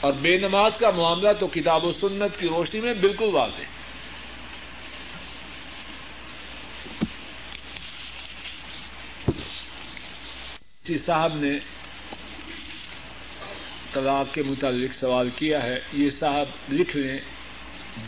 اور 0.00 0.12
بے 0.12 0.38
نماز 0.38 0.78
کا 0.78 0.90
معاملہ 0.90 1.32
تو 1.32 1.46
کتاب 1.46 1.84
و 1.84 1.92
سنت 1.92 2.40
کی 2.40 2.48
روشنی 2.48 2.80
میں 2.80 2.94
بالکل 2.94 3.28
واضح 3.32 3.62
ہے۔ 3.62 3.82
جی 10.84 10.98
صاحب 10.98 11.36
نے 11.36 11.58
طلاق 13.92 14.34
کے 14.34 14.42
متعلق 14.42 14.94
سوال 14.94 15.30
کیا 15.36 15.62
ہے، 15.62 15.80
یہ 15.92 16.10
صاحب 16.10 16.46
لکھ 16.72 16.96
لیں۔ 16.96 17.18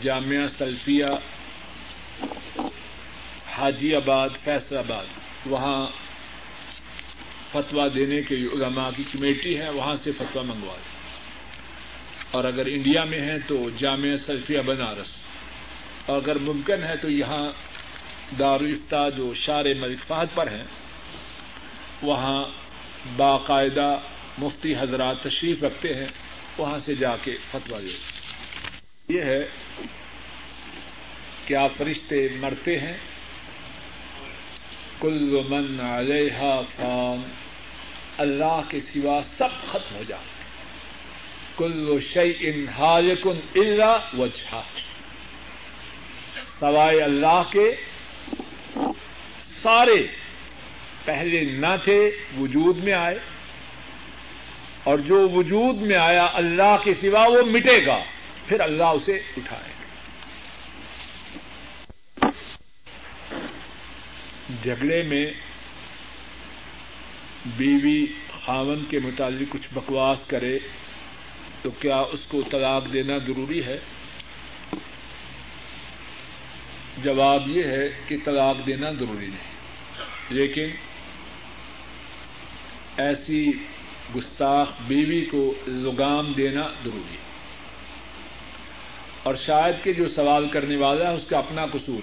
جامعہ 0.01 0.47
سلفیہ، 0.47 1.05
حاجی 3.57 3.95
آباد، 3.95 4.29
فیصل 4.43 4.77
آباد۔ 4.77 5.05
وہاں 5.45 5.87
فتوا 7.51 7.87
دینے 7.95 8.21
کے 8.21 8.35
علماء 8.35 8.89
کی 8.97 9.03
کمیٹی 9.11 9.57
ہے، 9.57 9.69
وہاں 9.69 9.95
سے 9.95 10.11
فتوا 10.11 10.41
منگوا 10.41 10.75
دیں 10.75 10.95
اور 12.31 12.43
اگر 12.43 12.65
انڈیا 12.65 13.03
میں 13.03 13.21
ہے 13.21 13.39
تو 13.39 13.69
جامعہ 13.77 14.17
سلفیہ 14.17 14.59
بنارس۔ 14.59 15.07
اور 16.05 16.17
اگر 16.17 16.35
ممکن 16.35 16.83
ہے 16.83 16.97
تو 16.97 17.09
یہاں 17.09 17.49
دارالفتا 18.39 19.09
جو 19.09 19.33
شار 19.33 19.65
ملک 19.79 19.99
فہد 20.07 20.35
پر 20.35 20.47
ہیں، 20.47 20.63
وہاں 22.01 22.45
باقاعدہ 23.15 23.97
مفتی 24.37 24.75
حضرات 24.75 25.23
تشریف 25.23 25.63
رکھتے 25.63 25.93
ہیں، 25.93 26.07
وہاں 26.57 26.79
سے 26.79 26.95
جا 26.95 27.15
کے 27.15 27.35
فتوا 27.51 27.79
دے 27.79 27.95
یہ 29.13 29.21
ہے 29.21 29.45
کیا 31.45 31.67
فرشتے 31.67 32.27
مرتے 32.39 32.79
ہیں۔ 32.79 32.97
کل 34.99 35.41
من 35.49 35.79
علیہ 35.79 36.61
فان، 36.75 37.21
اللہ 38.17 38.61
کے 38.69 38.79
سوا 38.79 39.21
سب 39.21 39.71
ختم 39.71 39.95
ہو 39.95 40.03
جاتے 40.07 40.35
کل 41.57 41.99
شعی 41.99 42.33
ان 42.39 42.67
حالکن 42.67 43.39
اللہ 43.55 44.15
وجہ 44.17 44.61
سوائے 46.59 47.01
اللہ 47.01 47.43
کے 47.51 47.75
سارے 49.43 50.07
پہلے 51.05 51.41
نہ 51.41 51.75
تھے، 51.83 52.11
وجود 52.37 52.77
میں 52.77 52.93
آئے۔ 52.93 53.34
اور 54.85 54.97
جو 54.97 55.29
وجود 55.29 55.75
میں 55.75 55.97
آیا 55.97 56.27
اللہ 56.33 56.77
کے 56.83 56.93
سوا 56.93 57.27
وہ 57.27 57.41
مٹے 57.41 57.85
گا۔ 57.85 58.03
پھر 58.45 58.59
اللہ 58.59 58.83
اسے 58.83 59.19
اٹھائے۔ 59.37 59.75
گا 64.49 64.63
جھگڑے 64.63 65.03
میں 65.03 65.25
بیوی 67.45 68.05
خاون 68.29 68.85
کے 68.89 68.99
متعلق 68.99 69.53
کچھ 69.53 69.67
بکواس 69.73 70.25
کرے 70.25 70.59
تو 71.61 71.69
کیا 71.71 71.97
اس 71.97 72.25
کو 72.25 72.41
طلاق 72.41 72.93
دینا 72.93 73.17
ضروری 73.17 73.65
ہے؟ 73.65 73.79
جواب 76.97 77.47
یہ 77.47 77.63
ہے 77.63 77.89
کہ 78.07 78.17
طلاق 78.25 78.67
دینا 78.67 78.91
ضروری 78.91 79.27
نہیں۔ 79.27 79.55
لیکن 80.29 80.67
ایسی 82.97 83.51
گستاخ 84.15 84.71
بیوی 84.87 85.25
کو 85.25 85.53
لگام 85.67 86.33
دینا 86.33 86.67
ضروری 86.83 87.13
ہے۔ 87.13 87.25
اور 89.23 89.35
شاید 89.35 89.83
کہ 89.83 89.93
جو 89.93 90.07
سوال 90.07 90.49
کرنے 90.49 90.75
والا 90.75 91.11
ہے، 91.11 91.15
اس 91.15 91.25
کا 91.25 91.37
اپنا 91.37 91.65
قصور 91.65 92.01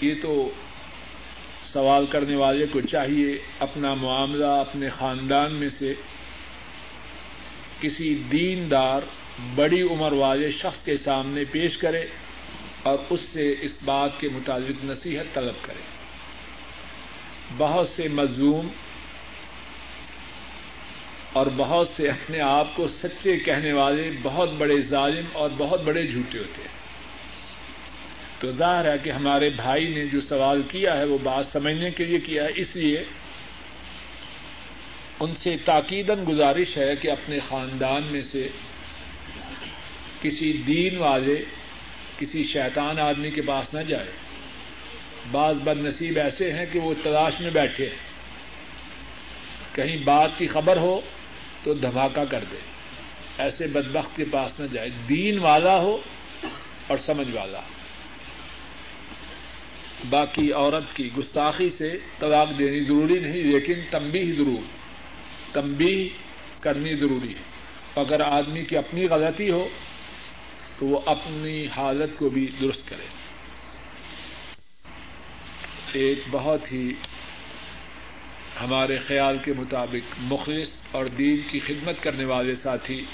یہ 0.00 0.14
تو 0.22 0.50
سوال 1.62 2.06
کرنے 2.06 2.36
والے 2.36 2.66
کو 2.66 2.80
چاہیے 2.80 3.38
اپنا 3.58 3.94
معاملہ 3.94 4.46
اپنے 4.46 4.88
خاندان 4.88 5.54
میں 5.54 5.68
سے 5.68 5.94
کسی 7.80 8.14
دیندار، 8.14 9.00
بڑی 9.54 9.82
عمر 9.82 10.12
والے 10.12 10.50
شخص 10.50 10.84
کے 10.84 10.96
سامنے 10.96 11.44
پیش 11.44 11.76
کرے 11.76 12.06
اور 12.82 12.98
اس 13.10 13.20
سے 13.20 13.54
اس 13.60 13.78
بات 13.84 14.20
کے 14.20 14.28
متعلق 14.28 14.84
نصیحت 14.84 15.34
طلب 15.34 15.54
کرے۔ 15.62 15.82
بہت 17.56 17.88
سے 17.88 18.08
مظلوم 18.08 18.68
اور 21.32 21.46
بہت 21.56 21.88
سے 21.88 22.08
اپنے 22.08 22.40
آپ 22.40 22.76
کو 22.76 22.88
سچے 22.88 23.36
کہنے 23.36 23.72
والے، 23.72 24.10
بہت 24.22 24.52
بڑے 24.52 24.80
ظالم 24.80 25.24
اور 25.32 25.50
بہت 25.56 25.82
بڑے 25.82 26.06
جھوٹے 26.06 26.38
ہوتے 26.38 26.62
ہیں۔ 26.62 26.78
تو 28.40 28.52
ظاہر 28.52 28.92
ہے 28.92 28.98
کہ 28.98 29.10
ہمارے 29.10 29.50
بھائی 29.50 29.88
نے 29.88 30.06
جو 30.06 30.20
سوال 30.20 30.62
کیا 30.62 30.96
ہے، 30.98 31.04
وہ 31.04 31.18
بات 31.22 31.46
سمجھنے 31.46 31.90
کے 31.90 32.04
لیے 32.04 32.18
کیا 32.18 32.44
ہے۔ 32.44 32.48
اس 32.54 32.76
لیے 32.76 33.04
ان 35.20 35.34
سے 35.34 35.56
تاکیدن 35.64 36.24
گزارش 36.28 36.78
ہے 36.78 36.96
کہ 36.96 37.10
اپنے 37.10 37.38
خاندان 37.38 38.02
میں 38.10 38.22
سے 38.22 38.48
کسی 40.22 40.52
دین 40.52 40.96
والے، 40.96 41.44
کسی 42.18 42.44
شیطان 42.44 42.98
آدمی 42.98 43.30
کے 43.30 43.42
پاس 43.42 43.74
نہ 43.74 43.80
جائے۔ 43.80 44.12
بعض 45.30 45.56
بد 45.56 45.80
نصیب 45.80 46.18
ایسے 46.18 46.52
ہیں 46.52 46.66
کہ 46.72 46.78
وہ 46.78 46.94
تلاش 47.02 47.40
میں 47.40 47.50
بیٹھے 47.50 47.86
ہیں۔ 47.86 48.08
کہیں 49.74 49.96
بات 49.96 50.30
کی 50.38 50.46
خبر 50.46 50.76
ہو 50.76 51.00
تو 51.62 51.74
دھماکہ 51.74 52.24
کر 52.24 52.44
دے۔ 52.44 52.56
ایسے 53.38 53.66
بدبخت 53.66 54.16
کے 54.16 54.24
پاس 54.24 54.60
نہ 54.60 54.66
جائے۔ 54.66 54.90
دین 55.08 55.38
والا 55.38 55.76
ہو 55.76 55.98
اور 56.86 56.96
سمجھ 56.96 57.30
والا۔ 57.30 57.60
ہو 57.60 57.78
باقی 60.10 60.52
عورت 60.52 60.96
کی 60.96 61.10
گستاخی 61.18 61.70
سے 61.70 61.98
طلاق 62.18 62.58
دینی 62.58 62.80
ضروری 62.80 63.18
نہیں، 63.18 63.42
لیکن 63.44 63.74
تمبی 63.90 64.32
ضرور۔ 64.32 64.62
تمبی 65.52 66.08
کرنی 66.60 66.94
ضروری 66.94 67.34
ہے۔ 67.34 67.42
اگر 68.00 68.20
آدمی 68.20 68.64
کی 68.64 68.76
اپنی 68.76 69.06
غلطی 69.06 69.50
ہو، 69.50 69.68
تو 70.78 70.86
وہ 70.86 71.00
اپنی 71.06 71.66
حالت 71.66 72.18
کو 72.18 72.28
بھی 72.28 72.46
درست 72.60 72.88
کرے۔ 72.88 73.06
ایک 75.92 76.18
بہت 76.30 76.72
ہی 76.72 76.92
ہمارے 78.60 78.98
خیال 78.98 79.38
کے 79.38 79.52
مطابق 79.52 80.14
مخلص 80.18 80.72
اور 80.92 81.06
دین 81.06 81.40
کی 81.50 81.58
خدمت 81.58 82.02
کرنے 82.02 82.24
والے 82.24 82.54
ساتھی 82.54 83.04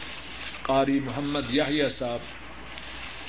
قاری 0.62 1.00
محمد 1.00 1.54
یاہیا 1.54 1.88
صاحب، 1.88 2.18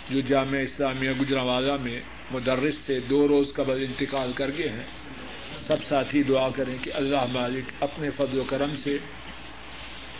جو 0.09 0.21
جامعہ 0.21 0.61
اسلامیہ 0.61 1.11
گجراوالا 1.11 1.75
میں 1.75 2.01
مدرس 2.31 2.77
سے 2.77 2.99
دو 2.99 3.27
روز 3.27 3.53
قبل 3.53 3.85
انتقال 3.87 4.33
کر 4.33 4.47
گئے 4.57 4.69
ہیں، 4.69 4.83
سب 5.53 5.83
ساتھی 5.83 6.23
دعا 6.23 6.49
کریں 6.49 6.77
کہ 6.77 6.91
اللہ 6.93 7.25
مالک 7.31 7.83
اپنے 7.83 8.09
فضل 8.09 8.39
و 8.39 8.43
کرم 8.43 8.75
سے 8.75 8.97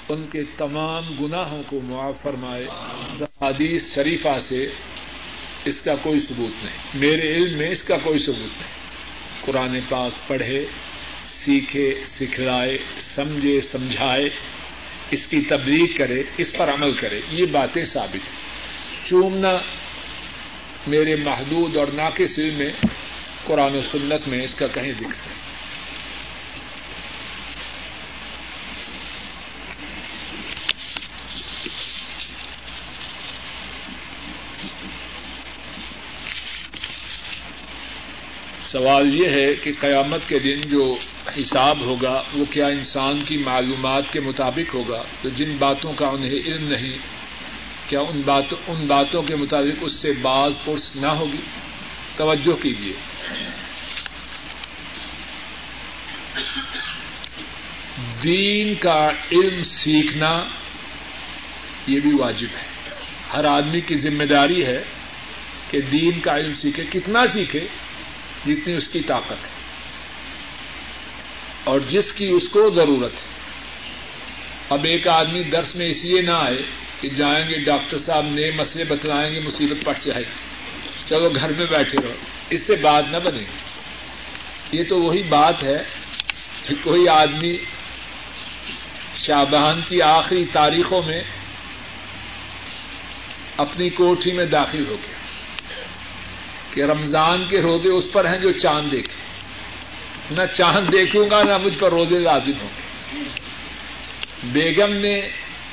ان 0.09 0.27
کے 0.27 0.43
تمام 0.57 1.03
گناہوں 1.21 1.63
کو 1.69 1.79
معاف 1.81 2.21
فرمائے 2.21 2.67
حدیث 3.41 3.95
شریفہ 3.95 4.37
سے 4.39 4.67
اس 5.65 5.81
کا 5.81 5.95
کوئی 5.95 6.17
ثبوت 6.17 6.65
نہیں۔ 6.65 6.77
میرے 6.95 7.35
علم 7.35 7.57
میں 7.57 7.67
اس 7.67 7.83
کا 7.83 7.97
کوئی 7.97 8.17
ثبوت 8.17 8.61
نہیں۔ 8.61 8.75
قرآن 9.41 9.79
پاک 9.89 10.11
پڑھے 10.27 10.65
سیکھے، 11.45 11.93
سکھلائے، 12.05 12.77
سمجھے، 12.99 13.61
سمجھائے، 13.61 14.29
اس 15.11 15.27
کی 15.27 15.41
تبلیغ 15.41 15.85
کرے، 15.97 16.23
اس 16.37 16.53
پر 16.57 16.69
عمل 16.69 16.93
کرے، 16.93 17.19
یہ 17.29 17.45
باتیں 17.45 17.83
ثابت 17.83 18.15
ہیں۔ 18.15 18.45
چومنا 19.05 19.57
میرے 20.87 21.15
محدود 21.15 21.77
اور 21.77 21.87
ناقص 21.87 22.39
علم 22.39 22.57
میں، 22.57 22.71
قرآن 23.43 23.75
و 23.75 23.79
سنت 23.79 24.27
میں 24.27 24.43
اس 24.43 24.55
کا 24.55 24.67
کہیں 24.67 24.91
ذکر 24.91 25.29
ہے 25.29 25.44
سوال 38.85 39.15
یہ 39.15 39.29
ہے 39.29 39.53
کہ 39.55 39.71
قیامت 39.79 40.29
کے 40.29 40.39
دن 40.39 40.61
جو 40.61 40.95
حساب 41.39 41.85
ہوگا، 41.85 42.23
وہ 42.33 42.45
کیا 42.45 42.67
انسان 42.67 43.23
کی 43.23 43.37
معلومات 43.37 44.13
کے 44.13 44.19
مطابق 44.19 44.75
ہوگا؟ 44.75 45.03
تو 45.21 45.29
جن 45.29 45.57
باتوں 45.57 45.93
کا 45.93 46.07
انہیں 46.07 46.31
علم 46.31 46.67
نہیں، 46.67 46.97
کیا 47.89 47.99
ان 47.99 48.21
باتوں 48.21 48.57
ان 48.67 48.87
باتوں 48.87 49.23
کے 49.23 49.35
مطابق 49.35 49.77
اس 49.81 49.91
سے 49.91 50.11
باز 50.11 50.53
پرس 50.65 50.95
نہ 50.95 51.07
ہوگی؟ 51.07 51.41
توجہ 52.15 52.53
کیجیے 52.53 52.93
دین 58.23 58.75
کا 58.75 59.09
علم 59.31 59.59
سیکھنا 59.59 60.43
یہ 61.87 61.99
بھی 61.99 62.11
واجب 62.19 62.47
ہے۔ 62.47 62.67
ہر 63.33 63.45
آدمی 63.45 63.79
کی 63.79 63.95
ذمہ 63.95 64.23
داری 64.23 64.65
ہے 64.65 64.83
کہ 65.69 65.81
دین 65.81 66.19
کا 66.19 66.37
علم 66.37 66.53
سیکھے، 66.53 66.83
کتنا 66.83 67.27
سیکھے 67.27 67.67
جتنی 68.45 68.73
اس 68.73 68.89
کی 68.89 68.99
طاقت 68.99 69.31
ہے 69.31 69.65
اور 71.63 71.79
جس 71.79 72.13
کی 72.13 72.27
اس 72.27 72.49
کو 72.49 72.69
ضرورت 72.69 73.13
ہے۔ 73.13 73.35
اب 74.69 74.85
ایک 74.85 75.07
آدمی 75.07 75.43
درس 75.43 75.75
میں 75.75 75.87
اس 75.87 76.05
لیے 76.05 76.21
نہ 76.21 76.31
آئے 76.31 76.57
کہ 77.01 77.09
جائیں 77.09 77.49
گے 77.49 77.57
ڈاکٹر 77.63 77.97
صاحب، 77.97 78.25
نئے 78.25 78.51
مسئلے 78.51 78.83
بتلائیں 78.83 79.33
گے، 79.33 79.39
مصیبت 79.39 79.85
پڑ 79.85 79.93
جائے 80.05 80.23
گی۔ 80.23 80.55
چلو 81.05 81.29
گھر 81.29 81.53
میں 81.53 81.65
بیٹھے 81.65 81.97
رہو۔ 82.03 82.13
اس 82.49 82.67
سے 82.67 82.75
بات 82.75 83.05
نہ 83.11 83.17
بنے 83.17 83.39
گی۔ 83.39 84.77
یہ 84.77 84.83
تو 84.89 85.01
وہی 85.01 85.23
بات 85.23 85.63
ہے 85.63 85.77
کہ 86.67 86.75
کوئی 86.83 87.07
آدمی 87.07 87.57
شابان 89.15 89.81
کی 89.81 90.01
آخری 90.01 90.45
تاریخوں 90.45 91.03
میں 91.03 91.23
اپنی 93.57 93.89
کوٹھی 93.89 94.31
میں 94.31 94.45
داخل 94.45 94.87
ہو 94.87 94.95
گیا۔ 94.95 95.14
کہ 96.75 96.81
رمضان 96.81 97.47
کے 97.47 97.61
روزے 97.61 97.89
اس 97.89 98.03
پر 98.11 98.25
ہیں 98.25 98.37
جو 98.37 98.51
چاند 98.51 98.91
دیکھے۔ 98.91 99.15
نہ 100.31 100.45
چاند 100.45 100.91
دیکھوں 100.91 101.29
گا، 101.29 101.43
نہ 101.43 101.57
مجھ 101.57 101.79
پر 101.79 101.89
روزے 101.91 102.19
لازم 102.19 102.59
ہوں 102.61 102.69
گے۔ 102.77 102.85
بیگم 104.43 104.93
نے 104.93 105.21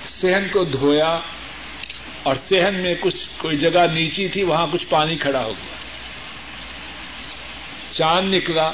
سہن 0.04 0.48
کو 0.52 0.64
دھویا 0.64 1.16
اور 2.22 2.34
سہن 2.34 2.74
میں 2.74 2.94
کچھ، 3.00 3.28
کوئی 3.38 3.56
جگہ 3.56 3.86
نیچی 3.92 4.28
تھی، 4.28 4.42
وہاں 4.42 4.66
کچھ 4.72 4.86
پانی 4.86 5.16
کھڑا 5.16 5.44
ہو 5.44 5.52
گیا۔ 5.52 5.76
چاند 7.90 8.34
نکلا۔ 8.34 8.72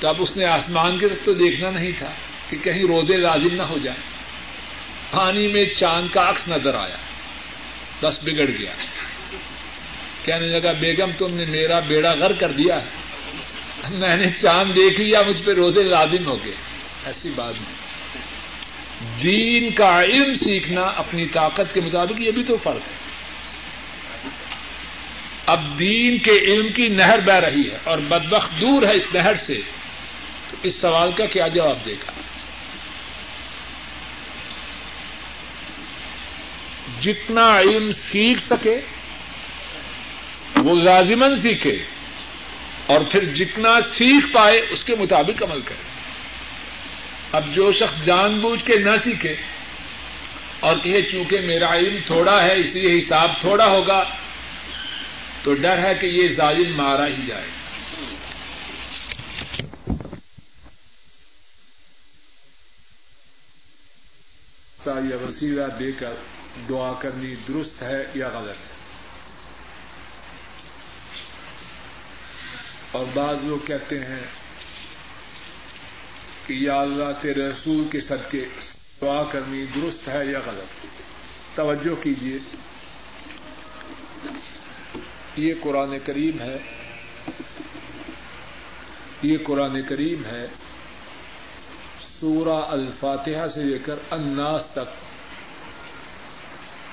تو 0.00 0.08
اب 0.08 0.16
اس 0.18 0.36
نے 0.36 0.44
آسمان 0.44 0.98
کی 0.98 1.08
طرف 1.08 1.24
تو 1.24 1.32
دیکھنا 1.32 1.70
نہیں 1.70 1.92
تھا 1.98 2.10
کہ 2.48 2.56
کہیں 2.56 2.82
روزے 2.82 3.16
لازم 3.16 3.54
نہ 3.54 3.62
ہو 3.62 3.78
جائے 3.78 3.98
پانی 5.10 5.48
میں 5.48 5.64
چاند 5.64 6.08
کا 6.08 6.28
عکس 6.28 6.48
نظر 6.48 6.74
آیا۔ 6.74 6.96
بس 8.02 8.18
بگڑ 8.22 8.46
گیا۔ 8.58 8.72
کہنے 10.28 10.46
لگا، 10.46 10.72
بیگم، 10.72 11.12
تم 11.12 11.34
نے 11.34 11.44
میرا 11.44 11.80
بیڑا 11.80 12.14
گر 12.14 12.32
کر 12.32 12.52
دیا 12.52 12.84
ہے۔ 12.84 12.90
میں 13.90 14.16
نے 14.16 14.26
چاند 14.42 14.74
دیکھ 14.76 15.00
لیا، 15.00 15.22
مجھ 15.22 15.42
پہ 15.42 15.52
روزے 15.52 15.82
لازم 15.82 16.26
ہو 16.26 16.44
گئے۔ 16.44 16.54
ایسی 17.04 17.30
بات 17.34 17.54
نہیں۔ 17.60 17.74
دین 19.22 19.72
کا 19.72 20.04
علم 20.04 20.34
سیکھنا 20.34 20.80
اپنی 20.80 21.26
طاقت 21.26 21.74
کے 21.74 21.80
مطابق، 21.80 22.20
یہ 22.20 22.30
بھی 22.30 22.42
تو 22.42 22.56
فرق 22.56 22.76
ہے۔ 22.76 23.08
اب 25.46 25.78
دین 25.78 26.18
کے 26.18 26.30
علم 26.30 26.72
کی 26.72 26.88
نہر 26.88 27.20
بہ 27.20 27.32
رہی 27.32 27.70
ہے 27.70 27.78
اور 27.84 27.98
بدبخت 27.98 28.60
دور 28.60 28.82
ہے 28.82 28.94
اس 28.94 29.14
نہر 29.14 29.34
سے۔ 29.34 29.60
تو 30.50 30.56
اس 30.62 30.74
سوال 30.74 31.12
کا 31.12 31.26
کیا 31.26 31.48
جواب 31.48 31.86
دے 31.86 31.92
گا؟ 31.92 32.10
جتنا 37.00 37.60
علم 37.60 37.92
سیکھ 37.92 38.42
سکے 38.42 38.80
وہ 40.56 40.74
لازمن 40.82 41.36
سیکھے 41.36 41.82
اور 42.86 43.00
پھر 43.10 43.24
جتنا 43.24 43.80
سیکھ 43.80 44.32
پائے 44.32 44.60
اس 44.70 44.84
کے 44.84 44.96
مطابق 44.96 45.42
عمل 45.42 45.60
کرے۔ 45.60 45.82
اب 47.32 47.54
جو 47.54 47.72
شخص 47.72 48.04
جان 48.04 48.40
بوجھ 48.40 48.64
کے 48.64 48.76
نہ 48.76 48.96
سیکھے 49.04 49.34
اور 50.60 50.76
کہ 50.78 51.02
چونکہ 51.02 51.40
میرا 51.40 51.74
علم 51.74 51.98
تھوڑا 52.06 52.44
ہے، 52.44 52.60
اس 52.60 52.74
لیے 52.74 52.94
حساب 52.94 53.40
تھوڑا 53.40 53.64
ہوگا، 53.64 54.04
تو 55.42 55.54
ڈر 55.54 55.78
ہے 55.78 55.94
کہ 55.94 56.06
یہ 56.06 56.28
ظالم 56.28 56.76
مارا 56.76 57.06
ہی 57.06 57.26
جائے۔ 57.26 57.48
یا 64.86 65.16
وسیلہ 65.26 65.66
دے 65.78 65.92
کر 65.98 66.12
دعا 66.68 66.92
کرنی 66.92 67.34
درست 67.48 67.82
ہے 67.82 68.04
یا 68.14 68.28
غلط 68.28 68.67
ہے؟ 68.67 68.67
اور 72.92 73.06
بعض 73.14 73.44
لوگ 73.44 73.66
کہتے 73.66 74.00
ہیں 74.00 74.20
کہ 76.46 76.52
یا 76.52 76.80
اللہ 76.80 77.04
تیرے 77.20 77.48
رسول 77.48 77.88
کے 77.92 78.00
صدقے، 78.00 78.44
دعا 79.02 79.22
کرنی 79.30 79.64
درست 79.64 80.08
ہے 80.08 80.26
یا 80.26 80.38
غلط؟ 80.46 80.86
توجہ 81.56 82.02
کیجیے 82.02 82.38
یہ 85.36 85.54
قرآن 85.60 85.94
کریم 86.04 86.40
ہے۔ 86.40 86.58
یہ 89.22 89.38
قرآن 89.44 89.82
کریم 89.82 90.24
ہے۔ 90.24 90.46
سورہ 92.20 92.64
الفاتحہ 92.64 93.46
سے 93.46 93.62
لے 93.62 93.78
کر 93.78 93.94
اناس 94.10 94.66
تک۔ 94.66 95.08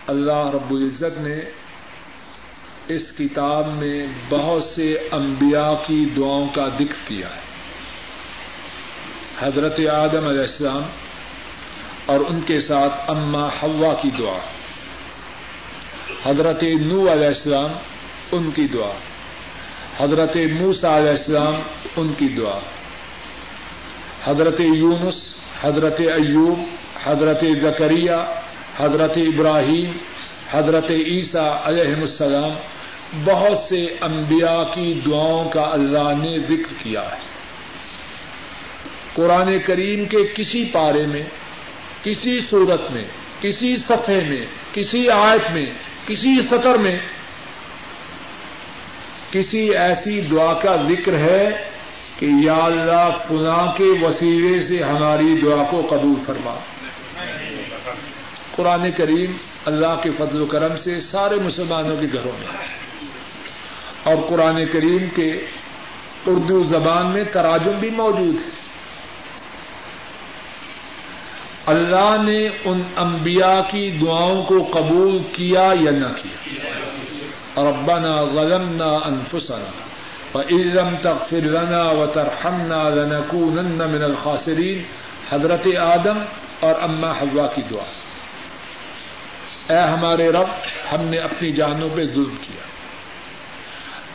اللہ 0.08 0.50
رب 0.54 0.72
العزت 0.72 1.18
نے 1.18 1.39
اس 2.88 3.02
کتاب 3.20 3.68
میں 3.68 4.06
بہت 4.30 4.64
سے 4.64 4.94
انبیاء 5.12 5.72
کی 5.88 6.06
دعاؤں 6.18 6.48
کا 6.54 6.68
ذکر 6.68 7.08
کیا 7.08 7.28
ہے۔ 7.28 7.42
حضرت 9.40 9.80
آدم 9.80 10.28
علیہ 10.28 10.40
السلام 10.40 10.82
اور 12.06 12.20
ان 12.20 12.42
کے 12.42 12.60
ساتھ 12.60 13.12
اما 13.12 13.48
ہوا 13.62 13.94
کی 13.94 14.10
دعا۔ 14.20 14.38
حضرت 16.30 16.64
نو 16.64 17.14
علیہ 17.14 17.28
السلام 17.28 17.72
ان 18.32 18.52
کی 18.52 18.68
دعا۔ 18.68 18.92
حضرت 20.04 20.38
موسا 20.60 20.98
علیہ 20.98 21.10
السلام 21.10 21.56
ان 21.96 22.14
کی 22.18 22.28
دعا۔ 22.28 22.60
حضرت 24.24 24.60
یونس، 24.60 25.36
حضرت 25.62 26.00
ایوب، 26.00 26.60
حضرت 27.04 27.44
زکریہ، 27.62 28.42
حضرت 28.78 29.14
ابراہیم، 29.18 29.98
حضرت 30.52 30.92
عیسیٰ 30.92 31.58
علیہ 31.64 31.96
السلام 31.96 32.52
بہت 33.26 33.58
سے 33.58 33.86
انبیاء 34.01 34.64
کی 34.74 35.01
دعاؤں 35.06 35.49
کا 35.49 35.62
اللہ 35.62 36.14
نے 36.24 36.38
ذکر 36.38 36.74
کیا 36.84 37.01
ہے۔ 37.01 37.36
قرآن 39.14 39.58
کریم 39.66 40.06
کے 40.06 40.18
کسی 40.36 40.66
پارے 40.66 41.08
میں، 41.08 41.24
کسی 42.03 42.39
صورت 42.39 42.91
میں، 42.91 43.03
کسی 43.41 43.76
صفحے 43.76 44.22
میں، 44.30 44.45
کسی 44.74 45.10
آیت 45.10 45.51
میں، 45.51 45.66
کسی 46.08 46.41
سطر 46.41 46.78
میں 46.78 46.99
کسی 49.32 49.76
ایسی 49.76 50.22
دعا 50.22 50.53
کا 50.53 50.76
ذکر 50.76 51.14
ہے 51.14 51.70
کہ 52.20 52.28
یا 52.43 52.64
اللہ 52.64 53.10
فلاں 53.28 53.78
کے 53.78 54.06
وسیلے 54.06 54.64
سے 54.64 54.84
ہماری 54.84 55.41
دعا 55.41 55.64
کو 55.70 55.88
قبول 55.89 56.14
فرما۔ 56.26 56.60
قرآن 58.56 58.91
کریم 58.97 59.32
اللہ 59.66 60.01
کے 60.03 60.10
فضل 60.18 60.41
و 60.41 60.45
کرم 60.45 60.78
سے 60.78 60.99
سارے 60.99 61.36
مسلمانوں 61.36 61.97
کے 61.97 62.08
گھروں 62.14 62.32
میں 62.39 62.47
اور 64.06 64.16
قرآن 64.30 64.66
کریم 64.74 65.10
کے 65.16 65.32
اردو 66.26 66.64
زبان 66.64 67.08
میں 67.08 67.24
تراجم 67.24 67.72
بھی 67.80 67.89
موجود 67.89 68.36
ہے۔ 68.36 68.66
اللہ 71.66 72.16
نے 72.24 72.47
ان 72.66 72.82
انبیاء 72.95 73.72
کی 73.72 73.97
دعاؤں 74.01 74.43
کو 74.43 74.70
قبول 74.74 75.20
کیا 75.34 75.72
یا 75.82 75.91
نہ 75.91 76.08
کیا؟ 76.24 76.60
ربنا 77.70 78.24
ظلمنا 78.26 78.86
انفسنا 78.86 79.72
وإن 80.38 80.62
لم 80.62 80.95
تغفر 81.01 81.41
لنا 81.41 81.84
وترحمنا 81.84 82.89
لنكونن 82.89 83.78
من 83.78 84.03
الخاسرین۔ 84.03 84.84
حضرت 85.30 85.68
آدم 85.78 86.18
اور 86.60 86.74
اما 86.82 87.12
حوا 87.12 87.47
کی 87.47 87.62
دعا۔ 87.72 87.84
اے 89.74 89.88
ہمارے 89.88 90.30
رب، 90.30 90.47
ہم 90.93 91.01
نے 91.01 91.18
اپنی 91.18 91.51
جانوں 91.51 91.89
پہ 91.95 92.03
ظلم 92.06 92.36
کیا۔ 92.41 92.64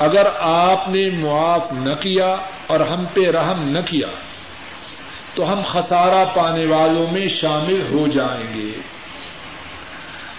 اگر 0.00 0.26
آپ 0.40 0.88
نے 0.88 1.10
معاف 1.10 1.72
نہ 1.72 1.94
کیا 1.94 2.36
اور 2.66 2.80
ہم 2.80 3.04
پہ 3.14 3.30
رحم 3.30 3.68
نہ 3.68 3.80
کیا، 3.80 4.08
تو 5.34 5.52
ہم 5.52 5.60
خسارہ 5.66 6.24
پانے 6.34 6.66
والوں 6.66 7.06
میں 7.12 7.28
شامل 7.28 7.82
ہو 7.90 8.06
جائیں 8.06 8.54
گے۔ 8.54 8.80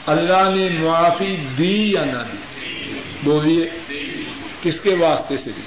اللہ 0.05 0.49
نے 0.55 0.79
معافی 0.79 1.37
دی 1.57 1.91
یا 1.91 2.05
نہ 2.05 2.17
دی؟ 2.31 2.37
بولیے، 3.23 3.69
کس 4.61 4.81
کے 4.81 4.95
واسطے 4.95 5.37
سے 5.37 5.51
دی؟ 5.57 5.61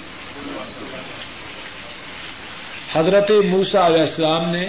حضرت 2.92 3.30
موسا 3.30 3.86
علیہ 3.86 4.01
السلام 4.01 4.51
نے 4.51 4.68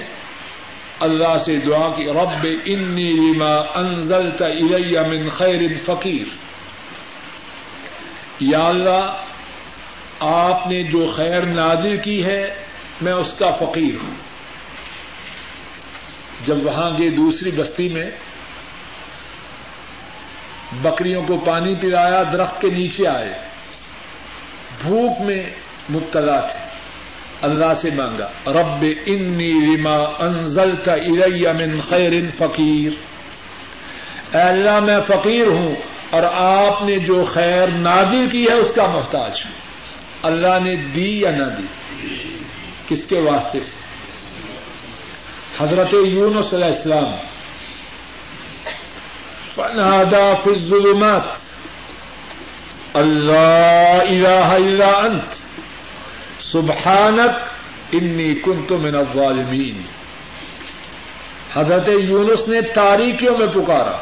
اللہ 0.99 1.37
سے 1.37 1.57
دعا 1.57 1.87
کی، 1.87 2.03
رب 2.03 2.47
انی 2.65 3.11
لما 3.11 3.55
انزلت 3.55 4.41
الی 4.41 4.99
من 4.99 5.29
خیر 5.29 5.61
فقیر۔ 5.85 6.44
یا 8.39 8.63
اللہ، 8.63 9.17
آپ 10.19 10.67
نے 10.67 10.83
جو 10.83 11.13
خیر 11.15 11.41
نازل 11.41 11.97
کی 11.97 12.25
ہے، 12.25 12.55
میں 13.01 13.13
اس 13.13 13.35
کا 13.39 13.51
فقیر 13.51 14.03
ہوں۔ 14.03 14.13
جب 16.45 16.65
وہاں 16.65 16.89
گئے 16.91 17.09
دوسری 17.09 17.51
بستی 17.51 17.89
میں، 17.89 18.11
بکریوں 20.81 21.23
کو 21.27 21.37
پانی 21.37 21.75
پلایا، 21.75 22.23
درخت 22.33 22.61
کے 22.61 22.69
نیچے 22.69 23.07
آئے۔ 23.07 23.33
بھوک 24.81 25.21
میں 25.21 25.49
مبتلا 25.89 26.39
تھے۔ 26.39 26.65
اللہ 27.41 27.73
سے 27.73 27.89
مانگا، 27.89 28.29
رب 28.45 28.85
انی 29.05 29.77
لما 29.77 29.95
انزلت 30.19 30.89
الی 30.89 31.53
من 31.53 31.79
خیر 31.81 32.11
فقیر۔ 32.37 32.91
اے 34.35 34.41
اللہ، 34.41 34.79
میں 34.79 34.99
فقیر 35.07 35.47
ہوں۔ 35.47 35.75
اور 36.15 36.23
آپ 36.33 36.83
نے 36.83 36.99
جو 36.99 37.23
خیر 37.33 37.67
نادی 37.67 38.27
کی 38.31 38.47
ہے 38.47 38.53
اس 38.53 38.71
کا 38.75 38.87
محتاج 38.87 39.41
اللہ 40.21 40.59
نے 40.63 40.75
دی 40.75 41.21
یا 41.21 41.31
نہ 41.31 41.43
دی؟ 41.43 41.65
کس 42.87 43.05
کے 43.05 43.19
واسطے 43.19 43.59
سے؟ 43.59 43.75
حضرت 45.57 45.93
یونس 45.93 46.53
علیہ 46.53 46.65
السلام۔ 46.65 47.13
فنادا 49.55 50.33
فی 50.43 50.49
الظلمات۔ 50.49 51.21
اللہ 52.93 54.01
الہ 54.09 54.27
الا 54.27 54.97
انت 54.97 55.35
سبحانک 56.43 57.49
انی 57.91 58.35
کنت 58.35 58.71
من 58.71 58.95
الظالمین 58.95 59.81
حضرت 61.53 61.89
یونس 62.07 62.47
نے 62.47 62.61
تاریکیوں 62.61 63.37
میں 63.37 63.47
پکارا۔ 63.53 63.97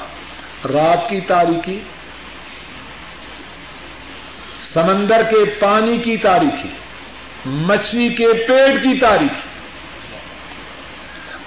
رات 0.73 1.09
کی 1.09 1.21
تاریکی۔ 1.21 1.79
سمندر 4.73 5.23
کے 5.23 5.45
پانی 5.45 5.97
کی 5.97 6.17
تاریخی 6.17 6.69
مچھلی 7.45 8.09
کے 8.09 8.27
پیٹ 8.47 8.83
کی 8.83 8.99
تاریخی 8.99 9.49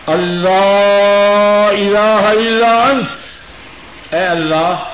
اللہ 0.06 1.68
الہ 1.68 2.26
الا 2.26 2.82
انت۔ 2.82 3.10
اے 4.14 4.24
اللہ، 4.24 4.84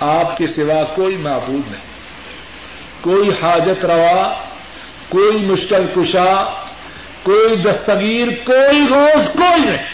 آپ 0.00 0.36
کے 0.36 0.46
سوا 0.46 0.84
کوئی 0.94 1.16
معبود 1.16 1.70
نہیں۔ 1.70 1.92
کوئی 3.00 3.30
حاجت 3.42 3.84
روا، 3.84 4.34
کوئی 5.08 5.46
مشکل 5.46 5.86
کشا، 5.96 6.64
کوئی 7.22 7.56
دستگیر، 7.56 8.28
کوئی 8.44 8.86
روز، 8.90 9.28
کوئی 9.32 9.64
نہیں۔ 9.64 9.86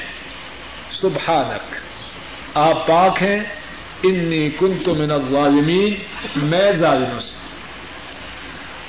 سبحانک۔ 0.90 1.74
آپ 2.54 2.86
پاک 2.86 3.22
ہیں 3.22 3.40
انی 4.02 4.50
کنت 4.50 4.88
من 4.88 5.10
الظالمین، 5.10 5.94
میں 6.36 6.72
ظالموں 6.72 7.20
سے 7.20 7.34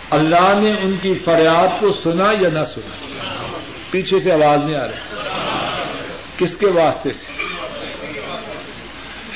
اللہ 0.10 0.60
نے 0.62 0.70
ان 0.82 0.95
کی 1.01 1.14
فریاد 1.14 1.80
کو 1.80 1.91
سنا 1.91 2.32
یا 2.41 2.49
نہ 2.49 2.64
سنا؟ 2.64 3.07
پیچھے 3.91 4.20
سے 4.20 4.32
آواز 4.32 4.70
نہیں 4.70 4.82
آ 4.82 4.88
رہی۔ 4.88 5.20
کس 6.38 6.57
کے 6.57 6.68
واسطے 6.68 7.12
سے؟ 7.14 7.26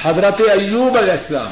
حضرت 0.02 0.42
ایوب 0.42 0.98
علیہ 0.98 1.12
السلام، 1.12 1.52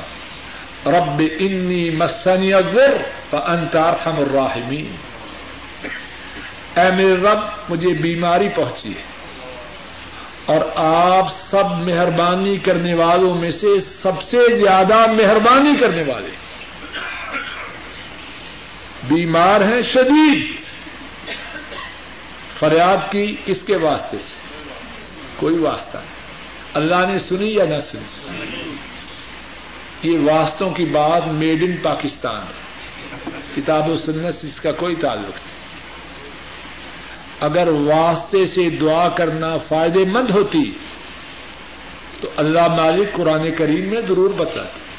رب 0.90 1.22
انی 1.40 1.90
مسنی 1.90 2.54
الضر 2.54 2.98
فانت 3.30 3.76
ارحم 3.76 4.16
الراحمین۔ 4.16 4.96
اے 6.80 6.96
میرے 6.96 7.14
رب، 7.14 7.40
مجھے 7.70 7.90
بیماری 7.90 8.50
پہنچی 8.50 8.90
ہے۔ 8.90 9.11
اور 10.52 10.62
آپ 10.76 11.26
سب 11.32 11.66
مہربانی 11.66 12.58
کرنے 12.58 12.93
والوں 12.93 13.36
میں 13.36 13.49
سے 13.49 13.80
سب 13.80 14.24
سے 14.24 14.56
زیادہ 14.56 15.12
مہربانی 15.12 15.74
کرنے 15.80 16.04
والے 16.04 16.30
بیمار 19.08 19.62
ہیں 19.62 19.82
شدید 19.82 20.56
فریاد 22.60 23.12
کی 23.12 23.36
کس 23.45 23.62
کے 23.62 23.78
واسطے 23.78 24.18
سے؟ 24.18 24.34
کوئی 25.36 25.58
واسطہ 25.58 25.97
نہیں۔ 25.97 26.22
اللہ 26.74 27.12
نے 27.12 27.20
سنی 27.20 27.54
یا 27.54 27.66
نہ 27.66 27.80
سنی؟ 27.80 28.32
یہ 30.04 30.20
واسطوں 30.20 30.72
کی 30.72 30.86
بات 30.86 31.28
میڈ 31.28 31.64
ان 31.64 31.78
پاکستان 31.78 32.41
ہے۔ 32.41 32.72
کتاب 33.56 33.89
و 33.89 33.93
سنت 33.93 34.36
سے 34.36 34.47
اس 34.47 34.62
کا 34.62 34.72
کوئی 34.72 34.95
تعلق 34.95 35.36
نہیں۔ 35.36 35.51
اگر 37.42 37.68
واسطے 37.68 38.46
سے 38.46 38.70
دعا 38.70 39.10
کرنا 39.10 39.58
فائدے 39.58 40.06
مند 40.06 40.32
ہوتی 40.32 40.72
تو 42.22 42.30
اللہ 42.38 42.68
مالک 42.68 43.14
قرآن 43.14 43.52
کریم 43.52 43.86
میں 43.86 44.02
ضرور 44.02 44.30
بتاتے 44.30 44.92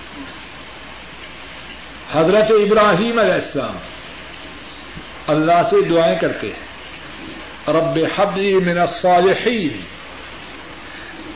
حضرت 2.12 2.50
ابراہیم 2.50 3.18
علیہ 3.18 3.32
السلام 3.32 3.76
اللہ 5.26 5.62
سے 5.62 5.82
دعائیں 5.82 6.18
کرتے 6.18 6.46
ہیں۔ 6.46 6.72
رب 7.68 7.98
حبلی 8.16 8.54
من 8.54 8.78
الصالحین۔ 8.78 9.80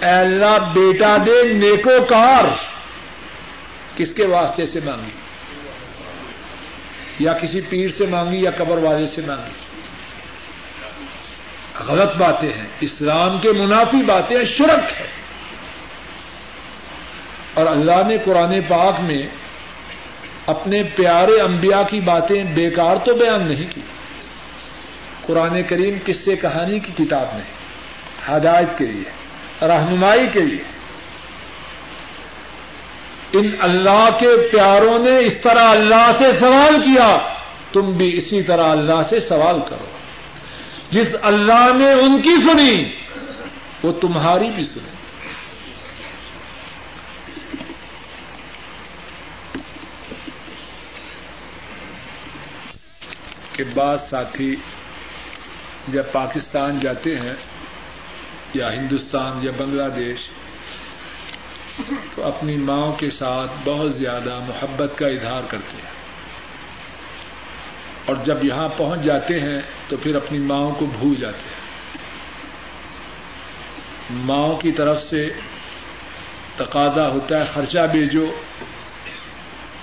اے 0.04 0.10
اللہ 0.10 0.72
بیٹا 0.74 1.16
دے 1.16 1.52
نیکو 1.52 2.04
کار۔ 2.04 2.44
کس 3.96 4.14
کے 4.14 4.26
واسطے 4.26 4.64
سے 4.64 4.80
مانگی؟ 4.84 5.10
یا 7.18 7.32
کسی 7.32 7.60
پیر 7.60 7.88
سے 7.88 8.06
مانگی 8.06 8.42
یا 8.42 8.50
قبر 8.50 8.78
والے 8.78 9.06
سے 9.06 9.20
مانگی؟ 9.26 9.65
غلط 11.80 12.16
باتیں 12.16 12.52
ہیں، 12.52 12.66
اسلام 12.80 13.38
کے 13.38 13.52
منافی 13.52 14.02
باتیں 14.02 14.44
شرک 14.44 15.00
ہے۔ 15.00 15.06
اور 17.54 17.66
اللہ 17.66 18.06
نے 18.06 18.18
قرآن 18.18 18.60
پاک 18.68 19.00
میں 19.00 19.22
اپنے 20.46 20.82
پیارے 20.82 21.40
انبیاء 21.40 21.82
کی 21.90 22.00
باتیں 22.00 22.44
بیکار 22.44 22.96
تو 23.04 23.14
بیان 23.14 23.48
نہیں 23.48 23.74
کی۔ 23.74 23.80
قرآن 25.22 25.62
کریم 25.62 25.98
کس 26.04 26.24
سے 26.24 26.36
کہانی 26.36 26.78
کی 26.78 27.04
کتاب 27.04 27.26
نہیں، 27.32 28.36
ہدایت 28.36 28.78
کے 28.78 28.86
لیے، 28.86 29.10
رہنمائی 29.66 30.26
کے 30.32 30.40
لیے۔ 30.40 30.62
ان 33.32 33.50
اللہ 33.60 34.08
کے 34.20 34.48
پیاروں 34.52 34.98
نے 34.98 35.18
اس 35.18 35.36
طرح 35.36 35.68
اللہ 35.68 36.10
سے 36.18 36.32
سوال 36.32 36.82
کیا، 36.82 37.18
تم 37.72 37.80
بھی 37.80 38.16
اسی 38.16 38.42
طرح 38.42 38.70
اللہ 38.70 39.02
سے 39.02 39.18
سوال 39.18 39.60
کرو۔ 39.68 39.95
جس 40.90 41.16
اللہ 41.22 41.72
نے 41.78 41.92
ان 41.92 42.22
کی 42.22 42.36
سنی، 42.36 42.96
وہ 43.82 43.92
تمہاری 43.92 44.50
بھی 44.50 44.62
سنی۔ 44.62 44.90
کے 53.52 53.64
بعد 53.64 53.96
ساتھی 53.96 54.56
جب 55.88 56.02
پاکستان 56.12 56.78
جاتے 56.78 57.16
ہیں 57.16 57.34
یا 58.54 58.72
ہندوستان 58.72 59.44
یا 59.44 59.50
بنگلہ 59.56 59.88
دیش، 59.96 60.28
تو 62.14 62.24
اپنی 62.24 62.56
ماں 62.56 62.92
کے 62.92 63.10
ساتھ 63.10 63.50
بہت 63.64 63.94
زیادہ 63.94 64.40
محبت 64.48 64.98
کا 64.98 65.06
اظہار 65.06 65.42
کرتے 65.50 65.76
ہیں۔ 65.76 66.05
اور 68.06 68.16
جب 68.24 68.44
یہاں 68.44 68.68
پہنچ 68.76 69.00
جاتے 69.00 69.40
ہیں 69.40 69.62
تو 69.88 69.96
پھر 69.96 70.16
اپنی 70.16 70.38
ماں 70.38 70.70
کو 70.78 70.86
بھول 70.86 71.14
جاتے 71.14 71.38
ہیں۔ 71.38 71.66
ماں 74.10 74.62
کی 74.62 74.72
طرف 74.72 75.02
سے 75.02 75.28
تقاضا 76.56 77.08
ہوتا 77.08 77.40
ہے، 77.40 77.44
خرچہ 77.54 77.86
بھیجو 77.92 78.26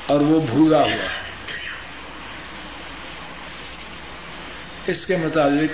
اور 0.05 0.19
وہ 0.19 0.39
بھولا 0.39 0.77
ہوا 0.77 0.85
ہے۔ 0.85 1.23
اس 4.87 5.05
کے 5.05 5.17
متعلق 5.17 5.71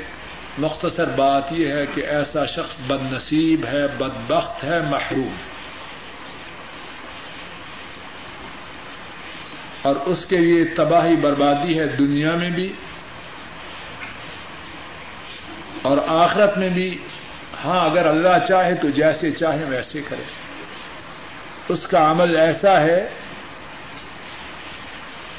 مختصر 0.60 1.06
بات 1.06 1.44
یہ 1.52 1.68
ہے 1.68 1.86
کہ 1.96 2.02
ایسا 2.02 2.46
شخص 2.46 2.76
بد 2.88 3.14
نصیب 3.14 3.66
ہے، 3.66 3.88
بدبخت 3.88 4.64
ہے، 4.64 4.80
محروم۔ 4.80 5.36
ہے 5.36 5.49
اور 9.82 9.96
اس 9.96 10.26
کے 10.26 10.38
لیے 10.38 10.66
تباہی 10.66 11.16
بربادی 11.16 11.80
ہے 11.80 11.86
دنیا 11.86 12.36
میں 12.36 12.50
بھی 12.50 12.74
اور 15.82 15.98
آخرت 16.08 16.58
میں 16.58 16.70
بھی 16.70 16.98
ہاں 17.66 17.86
اگر 17.86 18.06
اللہ 18.06 18.46
چاہے 18.48 18.76
تو 18.76 18.90
جیسے 18.90 19.32
چاہے 19.32 19.64
ویسے 19.64 20.02
کرے 20.10 20.24
اس 21.70 21.88
کا 21.88 22.12
عمل 22.12 22.38
ایسا 22.38 22.82
ہے 22.82 23.10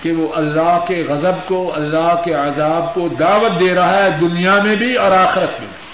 کہ 0.03 0.13
وہ 0.13 0.35
اللہ 0.35 0.85
کے 0.89 1.03
غضب 1.09 1.49
کو 1.49 1.75
اللہ 1.75 2.23
کے 2.25 2.33
عذاب 2.33 2.95
کو 2.95 3.09
دعوت 3.09 3.61
دے 3.61 3.75
رہا 3.75 4.03
ہے 4.03 4.11
دنیا 4.21 4.63
میں 4.63 4.75
بھی 4.75 4.95
اور 4.95 5.13
آخرت 5.13 5.51
میں 5.51 5.69
بھی۔ 5.69 5.91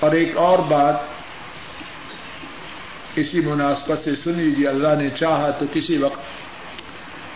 اور 0.00 0.12
ایک 0.12 0.36
اور 0.36 0.58
بات 0.58 1.11
اسی 3.16 3.40
مناسبت 3.40 3.98
سے 3.98 4.16
سن 4.16 4.32
لیجیے 4.32 4.68
اللہ 4.68 4.94
نے 4.98 5.10
چاہا 5.10 5.50
تو 5.50 5.66
کسی 5.74 5.96
وقت 5.96 6.20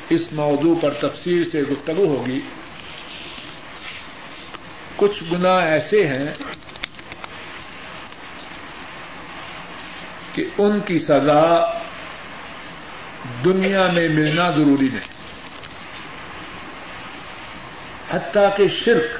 اس 0.08 0.32
موضوع 0.32 0.74
پر 0.80 0.90
تفصیل 0.90 1.50
سے 1.50 1.62
گفتگو 1.62 2.04
ہوگی۔ 2.04 2.40
کچھ 4.96 5.24
گنا 5.32 5.58
ایسے 5.58 6.06
ہیں 6.06 6.32
کہ 10.32 10.44
ان 10.58 10.80
کی 10.80 10.98
سزا 10.98 11.72
دنیا 13.44 13.80
میں 13.80 14.08
ملنا 14.08 14.50
ضروری 14.50 14.88
نہیں۔ 14.88 15.16
حتیٰ 18.10 18.56
کہ 18.56 18.66
شرک، 18.66 19.18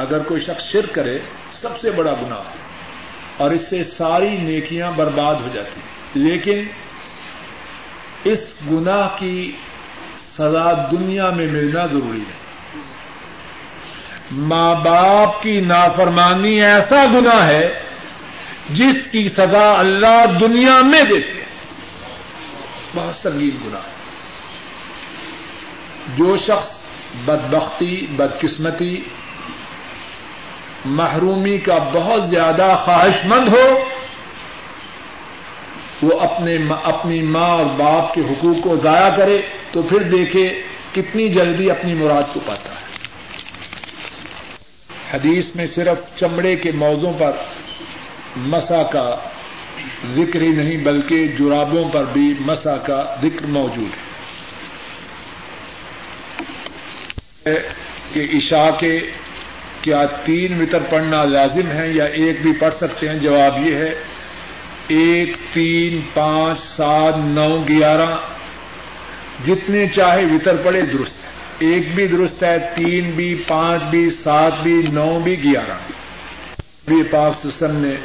اگر 0.00 0.22
کوئی 0.22 0.40
شخص 0.40 0.64
شرک 0.64 0.94
کرے، 0.94 1.18
سب 1.52 1.80
سے 1.80 1.90
بڑا 1.90 2.12
گناہ 2.12 2.38
ہے۔ 2.38 2.69
اور 3.40 3.50
اس 3.50 3.70
سے 3.70 3.82
ساری 3.82 4.28
نیکیاں 4.28 4.92
برباد 4.96 5.34
ہو 5.34 5.48
جاتی 5.54 5.80
ہیں۔ 5.80 5.90
لیکن 6.14 6.62
اس 8.24 8.52
گناہ 8.70 9.08
کی 9.18 9.52
سزا 10.18 10.72
دنیا 10.90 11.30
میں 11.30 11.46
ملنا 11.46 11.86
ضروری 11.86 12.20
ہے۔ 12.20 12.40
ماں 14.32 14.74
باپ 14.74 15.42
کی 15.42 15.60
نافرمانی 15.60 16.62
ایسا 16.62 17.04
گنا 17.14 17.46
ہے 17.46 17.78
جس 18.70 19.08
کی 19.12 19.28
سزا 19.28 19.78
اللہ 19.78 20.24
دنیا 20.40 20.80
میں 20.82 21.02
دیتے 21.02 21.32
ہیں۔ 21.32 21.50
بہت 22.94 23.14
سنگین 23.14 23.56
گنا 23.66 23.78
ہے۔ 23.78 23.92
جو 26.16 26.36
شخص 26.36 26.80
بدبختی، 27.24 28.06
بدقسمتی 28.06 28.96
محرومی 30.84 31.58
کا 31.58 31.78
بہت 31.92 32.28
زیادہ 32.28 32.76
خواہش 32.84 33.24
مند 33.24 33.48
ہو، 33.48 33.84
وہ 36.02 36.20
اپنے 36.20 36.56
اپنی 36.82 37.22
ماں 37.22 37.48
اور 37.48 37.64
باپ 37.64 38.14
کے 38.14 38.20
حقوق 38.20 38.56
کو 38.62 38.76
ضائع 38.82 39.14
کرے 39.16 39.38
تو 39.72 39.82
پھر 39.82 40.02
دیکھے 40.02 40.62
کتنی 40.92 41.28
جلدی 41.28 41.70
اپنی 41.70 41.94
مراد 41.94 42.34
کو 42.34 42.40
پاتا 42.46 42.70
ہے۔ 42.70 42.80
حدیث 45.12 45.54
میں 45.54 45.66
صرف 45.66 46.18
چمڑے 46.18 46.56
کے 46.56 46.72
موضوع 46.72 47.12
پر 47.18 47.32
مسا 48.36 48.82
کا 48.82 49.16
ذکر 50.14 50.40
ہی 50.40 50.48
نہیں، 50.48 50.84
بلکہ 50.84 51.28
جرابوں 51.28 51.88
پر 51.88 52.04
بھی 52.04 52.34
مسا 52.40 52.76
کا 52.76 53.16
ذکر 53.22 53.46
موجود 53.46 53.90
ہے۔ 57.46 57.80
کہ 58.12 58.26
عشاء 58.34 58.70
کے 58.78 59.00
کیا 59.82 60.06
تین 60.06 60.60
وطر 60.60 60.78
پڑھنا 60.78 61.24
لازم 61.24 61.70
ہے 61.70 61.88
یا 61.88 62.04
ایک 62.04 62.42
بھی 62.42 62.52
پڑھ 62.52 62.74
سکتے 62.74 63.08
ہیں؟ 63.08 63.18
جواب 63.18 63.66
یہ 63.66 63.74
ہے، 63.74 63.94
ایک، 64.88 65.32
تین، 65.52 66.00
پانچ، 66.14 66.58
سات، 66.58 67.14
نو، 67.16 67.60
گیارہ، 67.60 68.16
جتنے 69.46 69.86
چاہے 69.86 70.24
وطر 70.24 70.56
پڑے 70.56 70.82
درست 70.82 71.24
ہے۔ 71.24 71.30
ایک 71.58 71.94
بھی 71.94 72.06
درست 72.06 72.42
ہے، 72.42 72.56
تین 72.74 73.10
بھی، 73.10 73.42
پانچ 73.48 73.82
بھی، 73.82 74.10
سات 74.10 74.52
بھی، 74.62 74.82
نو 74.92 75.20
بھی، 75.24 75.42
گیارہ 75.42 75.78
بھی۔ 76.86 77.02
پاک 77.02 77.38
سسن 77.38 77.76
نے 77.76 77.96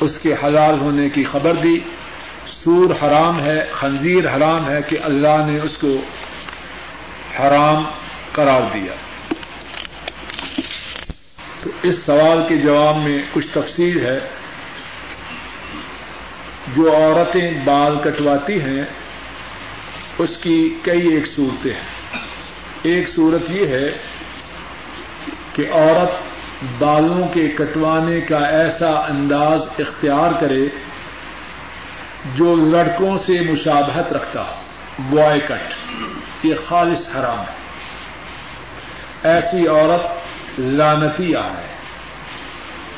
اس 0.00 0.18
کے 0.18 0.34
حلال 0.44 0.80
ہونے 0.80 1.08
کی 1.08 1.24
خبر 1.24 1.54
دی۔ 1.54 1.78
سور 2.46 3.04
حرام 3.04 3.40
ہے، 3.40 3.64
خنزیر 3.72 4.36
حرام 4.36 4.70
ہے 4.70 4.78
کہ 4.88 4.98
اللہ 5.02 5.46
نے 5.46 5.60
اس 5.60 5.78
کو 5.78 5.96
حرام 7.40 7.84
قرار 8.32 8.62
دیا۔ 8.74 9.07
تو 11.62 11.70
اس 11.82 12.02
سوال 12.02 12.48
کے 12.48 12.56
جواب 12.56 12.96
میں 12.96 13.22
کچھ 13.32 13.48
تفصیل 13.48 14.06
ہے۔ 14.06 14.18
جو 16.76 16.96
عورتیں 16.96 17.50
بال 17.64 17.98
کٹواتی 17.98 18.60
ہیں، 18.60 18.84
اس 20.18 20.36
کی 20.36 20.78
کئی 20.82 21.14
ایک 21.14 21.26
صورتیں 21.26 21.72
ہیں۔ 21.72 22.16
ایک 22.82 23.08
صورت 23.08 23.50
یہ 23.50 23.66
ہے 23.66 23.90
کہ 25.52 25.64
عورت 25.72 26.10
بالوں 26.78 27.28
کے 27.28 27.48
کٹوانے 27.48 28.20
کا 28.20 28.38
ایسا 28.38 28.90
انداز 28.90 29.68
اختیار 29.78 30.40
کرے 30.40 30.68
جو 32.34 32.54
لڑکوں 32.54 33.16
سے 33.18 33.52
مشابہت 33.52 34.12
رکھتا 34.12 34.40
ہو۔ 34.40 34.54
بوائے 34.98 35.40
کٹ، 35.40 35.74
یہ 36.42 36.54
خالص 36.66 37.16
حرام 37.16 37.40
ہے۔ 37.40 37.58
ایسی 39.22 39.68
عورت 39.68 40.17
لانتی 40.58 41.34
ہے۔ 41.34 41.74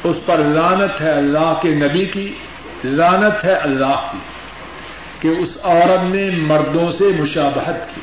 اس 0.04 0.20
پر 0.26 0.38
لانت 0.38 1.00
ہے 1.00 1.11
اللہ 1.11 1.58
کے 1.62 1.68
نبی 1.68 2.06
کی 2.06 2.34
لانت 2.84 3.44
ہے 3.44 3.52
اللہ 3.52 4.12
کی، 4.12 4.18
کہ 5.20 5.28
اس 5.28 5.58
عورت 5.64 6.02
نے 6.02 6.30
مردوں 6.30 6.90
سے 6.90 7.04
مشابہت 7.18 7.94
کی۔ 7.94 8.00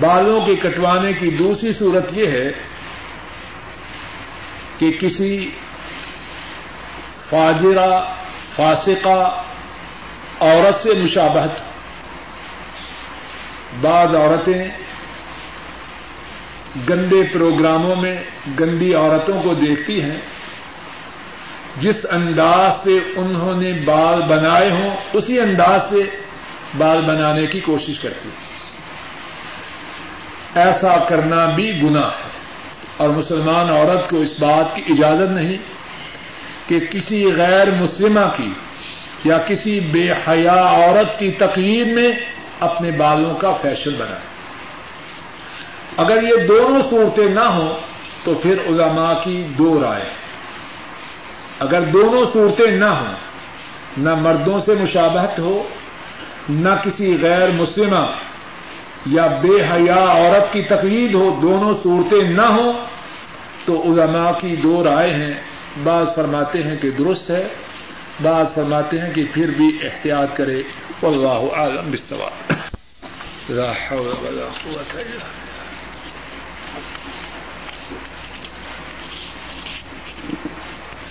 بالوں 0.00 0.46
کے 0.46 0.54
کٹوانے 0.54 1.12
کی 1.12 1.30
دوسری 1.30 1.70
صورت 1.70 2.18
یہ 2.18 2.26
ہے 2.26 2.50
کہ 4.78 4.90
کسی 4.90 5.50
فاجرہ، 7.30 8.14
فاسقہ 8.56 9.42
عورت 10.40 10.74
سے 10.74 10.94
مشابہت۔ 10.94 11.50
بعض 13.80 14.14
عورتیں 14.14 14.68
گندے 16.88 17.22
پروگراموں 17.32 17.96
میں 17.96 18.16
گندی 18.60 18.94
عورتوں 18.94 19.42
کو 19.42 19.54
دیکھتی 19.54 20.02
ہیں۔ 20.02 20.20
جس 21.76 22.06
انداز 22.10 22.76
سے 22.82 22.92
انہوں 23.16 23.62
نے 23.62 23.72
بال 23.72 24.22
بنائے 24.22 24.70
ہوں، 24.70 24.90
اسی 25.12 25.40
انداز 25.40 25.88
سے 25.88 26.02
بال 26.78 27.00
بنانے 27.00 27.46
کی 27.46 27.60
کوشش 27.60 27.98
کرتی 27.98 28.28
ایسا 30.54 30.96
کرنا 31.08 31.44
بھی 31.44 31.82
گنا 31.82 32.08
ہے۔ 32.08 32.32
اور 32.96 33.08
مسلمان 33.08 33.70
عورت 33.70 34.10
کو 34.10 34.16
اس 34.16 34.34
بات 34.40 34.76
کی 34.76 34.82
اجازت 34.88 35.30
نہیں 35.30 35.56
کہ 36.68 36.80
کسی 36.80 37.32
غیر 37.36 37.74
مسلمہ 37.74 38.30
کی 38.36 38.52
یا 39.24 39.38
کسی 39.38 39.80
بے 39.80 40.12
حیا 40.12 40.54
عورت 40.54 41.18
کی 41.18 41.30
تقریر 41.30 41.86
میں 41.94 42.08
اپنے 42.60 42.90
بالوں 42.90 43.34
کا 43.34 43.52
فیشن 43.52 43.90
بنائے۔ 43.90 44.31
اگر 45.96 46.22
یہ 46.22 46.46
دونوں 46.46 46.80
صورتیں 46.90 47.28
نہ 47.28 47.40
ہوں 47.40 47.78
تو 48.24 48.34
پھر 48.34 48.58
علماء 48.66 49.12
کی 49.24 49.42
دو 49.58 49.80
رائے 49.80 50.04
اگر 51.58 51.80
دونوں 51.80 52.24
صورتیں 52.32 52.66
نہ 52.66 52.84
ہوں، 52.84 53.12
نہ 53.96 54.14
مردوں 54.14 54.58
سے 54.58 54.74
مشابہت 54.80 55.38
ہو، 55.38 55.68
نہ 56.48 56.68
کسی 56.84 57.16
غیر 57.22 57.50
مسلمہ 57.50 58.06
یا 59.06 59.26
بے 59.26 59.62
حیا 59.62 59.96
عورت 59.96 60.52
کی 60.52 60.62
تقلید 60.62 61.14
ہو، 61.14 61.38
دونوں 61.42 61.74
صورتیں 61.82 62.30
نہ 62.30 62.42
ہوں، 62.42 62.72
تو 63.64 63.82
علماء 63.82 64.32
کی 64.40 64.56
دو 64.56 64.84
رائے 64.84 65.12
ہیں۔ 65.12 65.32
بعض 65.84 66.06
فرماتے 66.14 66.62
ہیں 66.62 66.76
کہ 66.76 66.90
درست 66.90 67.30
ہے، 67.30 67.48
بعض 68.22 68.54
فرماتے 68.54 69.00
ہیں 69.00 69.14
کہ 69.14 69.24
پھر 69.32 69.50
بھی 69.50 69.78
احتیاط 69.82 70.36
کرے۔ 70.36 70.62
واللہ 71.02 71.54
عالم 71.54 71.90
بالسواب 71.90 72.52
لا 73.50 73.72
حول 73.72 74.06
ولا 74.06 74.48
قوة 74.64 75.00
الا 75.00 75.41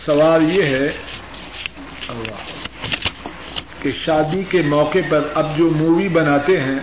سوال 0.06 0.52
یہ 0.52 0.64
ہے 0.64 0.90
اللہ 2.08 2.36
کہ 3.82 3.92
شادی 3.92 4.44
کے 4.44 4.62
موقع 4.62 5.00
پر 5.10 5.28
اب 5.36 5.58
جو 5.58 5.70
مووی 5.70 6.08
بناتے 6.08 6.60
ہیں، 6.60 6.80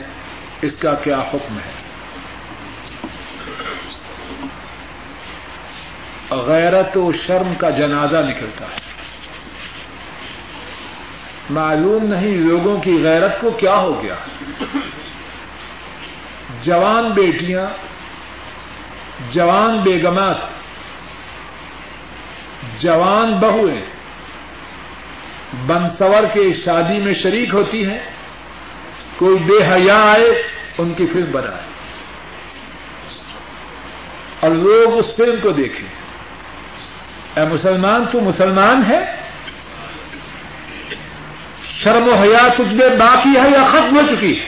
اس 0.62 0.76
کا 0.76 0.94
کیا 0.94 1.20
حکم 1.20 1.56
ہے؟ 1.58 1.72
غیرت 6.30 6.96
و 6.96 7.12
شرم 7.12 7.54
کا 7.58 7.70
جنازہ 7.70 8.16
نکلتا 8.16 8.64
ہے۔ 8.64 8.80
معلوم 11.50 12.04
نہیں 12.04 12.34
لوگوں 12.34 12.80
کی 12.80 13.02
غیرت 13.02 13.40
کو 13.40 13.50
کیا 13.50 13.76
ہو 13.76 14.02
گیا۔ 14.02 14.14
جوان 16.62 17.12
بیٹیاں، 17.12 17.66
جوان 19.30 19.78
بیگمات 19.78 20.57
جوان 22.76 23.32
بہویں 23.32 23.80
بنسور 25.66 26.22
کے 26.34 26.52
شادی 26.52 27.04
میں 27.04 27.12
شریک 27.12 27.54
ہوتی 27.54 27.90
ہیں۔ 27.90 27.98
کوئی 29.16 29.36
بے 29.36 29.64
حیا 29.72 29.96
آئے، 29.96 30.42
ان 30.78 30.94
کی 30.96 31.06
فلم 31.06 31.32
بنائے۔ 31.32 31.62
اور 34.40 34.50
لوگ 34.50 34.96
اس 34.96 35.16
فلم 35.16 35.40
کو 35.40 35.50
دیکھیں۔ 35.50 35.88
اے 37.36 37.48
مسلمان، 37.48 38.04
تو 38.12 38.20
مسلمان 38.20 38.82
ہے؟ 38.88 39.16
شرم 41.64 42.08
و 42.08 42.14
حیا 42.14 42.48
تجھ 42.48 42.74
میں 42.74 42.88
باقی 42.88 43.40
ہے 43.40 43.50
یا 43.50 43.66
ختم 43.70 43.96
ہو 43.96 44.16
چکی 44.16 44.40
ہے؟ 44.40 44.46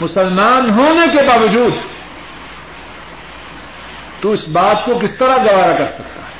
مسلمان 0.00 0.70
ہونے 0.70 1.16
کے 1.16 1.28
باوجود 1.28 1.91
تو 4.22 4.30
اس 4.30 4.48
بات 4.48 4.84
کو 4.84 4.98
کس 4.98 5.14
طرح 5.16 5.36
گوارا 5.36 5.76
کر 5.76 5.86
سکتا 5.86 6.20
ہے؟ 6.22 6.30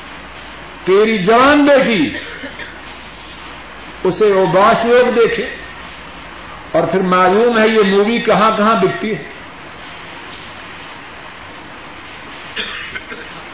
تیری 0.85 1.19
جوان 1.19 1.65
بیٹی 1.65 2.11
اسے 4.05 4.27
وہ 4.27 4.47
باش 4.47 4.85
لوگ 4.85 5.11
دیکھے، 5.13 5.45
اور 6.73 6.87
پھر 6.87 7.01
معلوم 7.01 7.59
ہے 7.59 7.69
یہ 7.69 7.83
مووی 7.91 8.19
کہاں 8.19 8.51
کہاں 8.57 8.75
بکتی 8.75 9.15
ہے۔ 9.15 9.23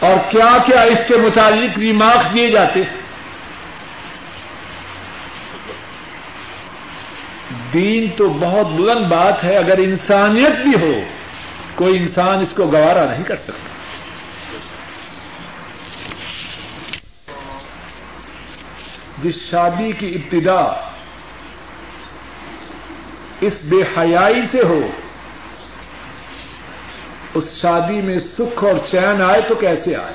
اور 0.00 0.16
کیا 0.30 0.56
کیا 0.66 0.80
اس 0.80 1.02
کے 1.08 1.16
متعلق 1.16 1.78
ریمارکس 1.78 2.34
دیے 2.34 2.50
جاتے 2.50 2.82
دین 7.72 8.08
تو 8.16 8.28
بہت 8.28 8.66
بلند 8.66 9.06
بات 9.06 9.44
ہے، 9.44 9.56
اگر 9.56 9.78
انسانیت 9.78 10.60
بھی 10.62 10.74
ہو، 10.80 10.92
کوئی 11.74 11.98
انسان 11.98 12.40
اس 12.40 12.52
کو 12.52 12.66
گوارا 12.66 13.04
نہیں 13.04 13.24
کر 13.24 13.36
سکتا۔ 13.36 13.77
جس 19.22 19.50
شادی 19.50 19.92
کی 19.92 20.08
ابتدا 20.08 20.90
اس 23.40 23.60
بے 23.62 23.76
حیائی 23.76 24.42
سے 24.50 24.62
ہو، 24.62 24.80
اس 27.34 27.60
شادی 27.60 28.02
میں 28.02 28.16
سکھ 28.16 28.64
اور 28.64 28.74
چین 28.90 29.22
آئے 29.22 29.40
تو 29.48 29.54
کیسے 29.54 29.96
آئے؟ 29.96 30.14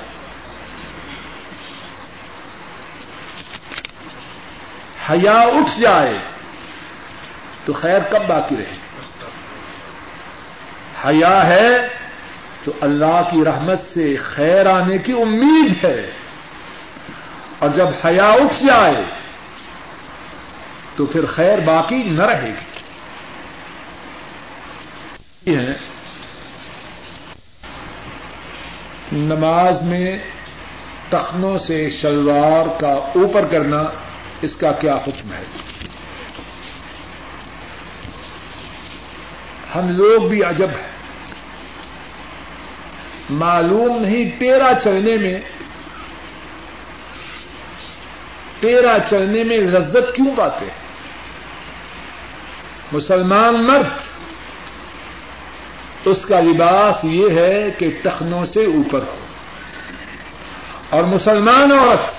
حیا 5.10 5.40
اٹھ 5.40 5.80
جائے 5.80 6.18
تو 7.64 7.72
خیر 7.72 7.98
کب 7.98 8.26
باقی 8.26 8.56
رہے؟ 8.56 8.76
حیا 11.06 11.46
ہے 11.46 11.68
تو 12.64 12.72
اللہ 12.80 13.20
کی 13.30 13.44
رحمت 13.44 13.78
سے 13.78 14.16
خیر 14.16 14.66
آنے 14.66 14.98
کی 14.98 15.12
امید 15.12 15.84
ہے۔ 15.84 16.10
اور 17.58 17.70
جب 17.70 17.86
حیا 18.04 18.28
اٹھ 18.28 18.64
جائے 18.66 19.04
تو 20.96 21.06
پھر 21.06 21.26
خیر 21.26 21.58
باقی 21.58 21.96
نہ 21.96 22.22
رہے 22.22 22.50
گی۔ 22.50 22.74
ہے۔ 25.56 25.72
نماز 29.12 29.82
میں 29.82 30.18
تخنوں 31.10 31.58
سے 31.58 31.88
شلوار 31.88 32.80
کا 32.80 32.92
اوپر 32.92 33.48
کرنا 33.48 33.82
اس 34.42 34.56
کا 34.56 34.72
کیا 34.72 34.94
حکم 34.94 35.32
ہے؟ 35.32 35.44
ہم 39.74 39.88
لوگ 39.88 40.28
بھی 40.28 40.44
عجب 40.44 40.68
ہیں۔ 40.68 40.94
معلوم 43.30 43.98
نہیں 44.02 44.40
ٹیرا 44.40 44.72
چلنے 44.82 45.16
میں 45.16 45.40
ٹیرا 48.64 48.96
چلنے 49.10 49.44
میں 49.44 49.56
لذت 49.56 50.16
کیوں 50.16 50.36
پاتے 50.36 50.64
ہیں؟ 50.64 50.82
مسلمان 52.92 53.66
مرد، 53.66 53.88
اس 56.04 56.26
کا 56.26 56.40
لباس 56.40 57.04
یہ 57.04 57.30
ہے 57.30 57.70
کہ 57.78 57.86
ٹخنوں 58.02 58.44
سے 58.44 58.60
اوپر 58.60 58.98
ہو۔ 58.98 59.16
اور 60.90 61.04
مسلمان 61.04 61.72
عورت، 61.72 62.10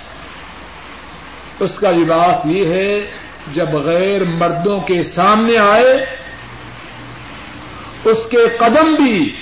اس 1.59 1.79
کا 1.79 1.91
لباس 1.91 2.45
یہ 2.45 2.65
ہے 2.67 3.11
جب 3.53 3.69
غیر 3.73 4.23
مردوں 4.23 4.81
کے 4.81 5.03
سامنے 5.03 5.57
آئے، 5.57 6.05
اس 8.03 8.27
کے 8.31 8.49
قدم 8.59 8.93
بھی 8.93 9.35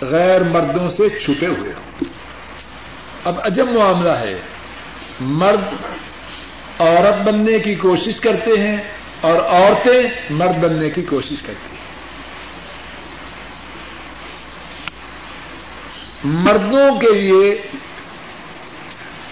غیر 0.00 0.42
مردوں 0.44 0.88
سے 0.88 1.08
چھپے 1.08 1.46
ہوئے 1.46 1.72
ہوں۔ 1.72 2.04
اب 3.24 3.34
عجب 3.44 3.66
معاملہ 3.68 4.12
ہے۔ 4.12 4.61
مرد 5.22 5.74
عورت 6.78 7.22
بننے 7.22 7.58
کی 7.58 7.74
کوشش 7.74 8.20
کرتے 8.20 8.50
ہیں 8.60 8.76
اور 9.20 9.36
عورتیں 9.36 10.02
مرد 10.30 10.58
بننے 10.58 10.90
کی 10.90 11.02
کوشش 11.02 11.42
کرتی 11.42 11.76
ہیں۔ 11.76 11.82
مردوں 16.24 16.98
کے 16.98 17.12
لیے 17.12 17.62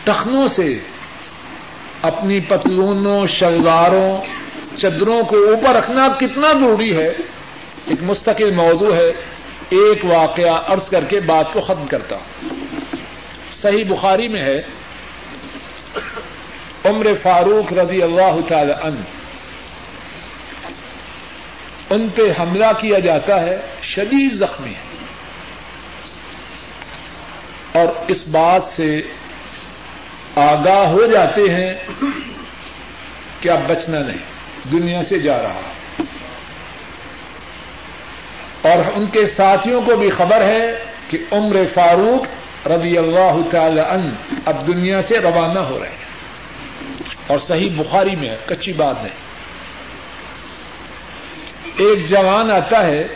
ٹخنوں 0.04 0.46
سے 0.46 0.78
اپنی 2.02 2.40
پتلونوں، 2.40 3.26
شلواروں، 3.26 4.16
چدروں 4.76 5.22
کو 5.22 5.36
اوپر 5.36 5.74
رکھنا 5.74 6.08
کتنا 6.08 6.52
ضروری 6.52 6.96
ہے؟ 6.96 7.08
ایک 7.86 8.02
مستقل 8.02 8.54
موضوع 8.54 8.94
ہے۔ 8.94 9.08
ایک 9.70 10.04
واقعہ 10.04 10.62
عرض 10.66 10.88
کر 10.88 11.04
کے 11.04 11.20
بات 11.20 11.52
کو 11.52 11.60
ختم 11.60 11.86
کرتا 11.86 12.16
صحیح 13.52 13.84
بخاری 13.88 14.28
میں 14.28 14.42
ہے۔ 14.42 14.60
عمر 16.90 17.06
فاروق 17.22 17.72
رضی 17.72 18.02
اللہ 18.02 18.40
تعالی 18.48 18.72
عنہ۔ 18.82 19.00
ان 21.90 22.08
پہ 22.14 22.22
حملہ 22.40 22.70
کیا 22.80 22.98
جاتا 22.98 23.40
ہے، 23.42 23.56
شدید 23.82 24.32
زخمی 24.32 24.70
ہے 24.70 24.88
اور 27.72 27.88
اس 28.08 28.26
بات 28.26 28.62
سے 28.62 29.02
آگاہ 30.36 30.86
ہو 30.86 31.06
جاتے 31.06 31.40
ہیں 31.40 31.74
کہ 33.40 33.48
اب 33.48 33.60
بچنا 33.66 33.98
نہیں، 33.98 34.24
دنیا 34.72 35.02
سے 35.02 35.18
جا 35.18 35.42
رہا 35.42 35.60
اور 38.62 38.78
ان 38.94 39.06
کے 39.06 39.26
ساتھیوں 39.26 39.80
کو 39.80 39.96
بھی 39.96 40.10
خبر 40.10 40.40
ہے 40.40 40.66
کہ 41.08 41.18
عمر 41.32 41.56
فاروق 41.74 42.26
رضی 42.66 42.96
اللہ 42.98 43.36
تعالی 43.50 43.80
عنہ 43.80 44.34
اب 44.44 44.66
دنیا 44.66 45.00
سے 45.00 45.18
روانہ 45.18 45.58
ہو 45.58 45.78
رہے 45.80 45.88
ہیں۔ 45.88 46.09
اور 47.26 47.38
صحیح 47.38 47.70
بخاری 47.76 48.16
میں 48.16 48.36
کچی 48.46 48.72
بات 48.72 49.04
ہے۔ 49.04 49.08
ایک 51.76 52.08
جوان 52.08 52.50
آتا 52.50 52.86
ہے 52.86 53.08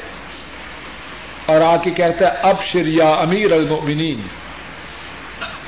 اور 1.47 1.61
آ 1.61 1.77
کے 1.77 1.91
کہتا 1.91 2.33
ہے 2.33 2.39
اب 2.43 2.63
شریا 2.63 3.11
امیر 3.11 3.53
المؤمنین۔ 3.53 4.21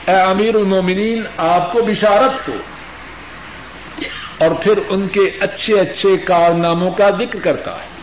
اے 0.07 0.16
امیر 0.16 0.55
المومنین 0.55 1.22
آپ 1.37 1.72
کو 1.72 1.83
بشارت 1.83 2.49
ہو۔ 2.49 2.55
اور 4.39 4.51
پھر 4.51 4.79
ان 4.89 5.09
کے 5.09 5.20
اچھے 5.41 5.81
اچھے 5.81 6.16
کارناموں 6.16 6.91
کا 6.91 7.11
ذکر 7.11 7.39
کرتا 7.43 7.77
ہے۔ 7.77 7.97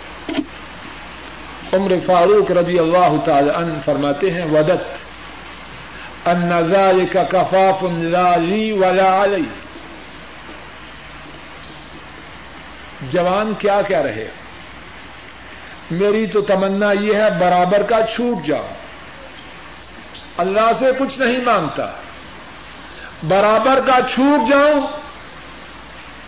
عمر 1.74 1.94
فاروق 2.06 2.52
رضی 2.52 2.80
اللہ 2.80 3.16
تعالی 3.26 3.50
عنہ 3.56 3.74
فرماتے 3.86 4.32
ہیں، 4.32 4.46
ودت، 4.46 5.08
ان 6.28 6.68
ذلك 6.68 7.14
کا 7.14 7.24
کفاف 7.24 7.84
لی 8.42 8.72
ولا 8.72 9.24
علی۔ 9.24 9.44
جوان 13.10 13.54
کیا 13.60 13.82
کیا 13.82 14.04
رہے؟ 14.04 14.28
میری 15.92 16.28
تو 16.28 16.42
تمنا 16.42 16.92
یہ 16.92 17.14
ہے، 17.14 17.30
برابر 17.40 17.84
کا 17.84 18.00
چھوٹ 18.08 18.46
جاؤ۔ 18.46 18.68
اللہ 20.38 20.74
سے 20.80 20.86
کچھ 21.00 21.20
نہیں 21.20 21.46
مانگتا۔ 21.46 21.92
برابر 23.28 23.80
کا 23.86 23.98
چھوٹ 24.14 24.50
جاؤں 24.50 24.88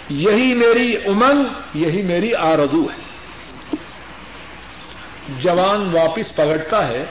یہی 0.10 0.54
میری 0.54 0.96
امنگ، 0.96 1.44
یہی 1.74 2.02
میری 2.02 2.34
آرزو 2.34 2.84
ہے۔ 2.84 3.06
جوان 5.40 5.90
واپس 5.96 6.34
پکڑتا 6.34 6.88
ہے۔ 6.88 7.06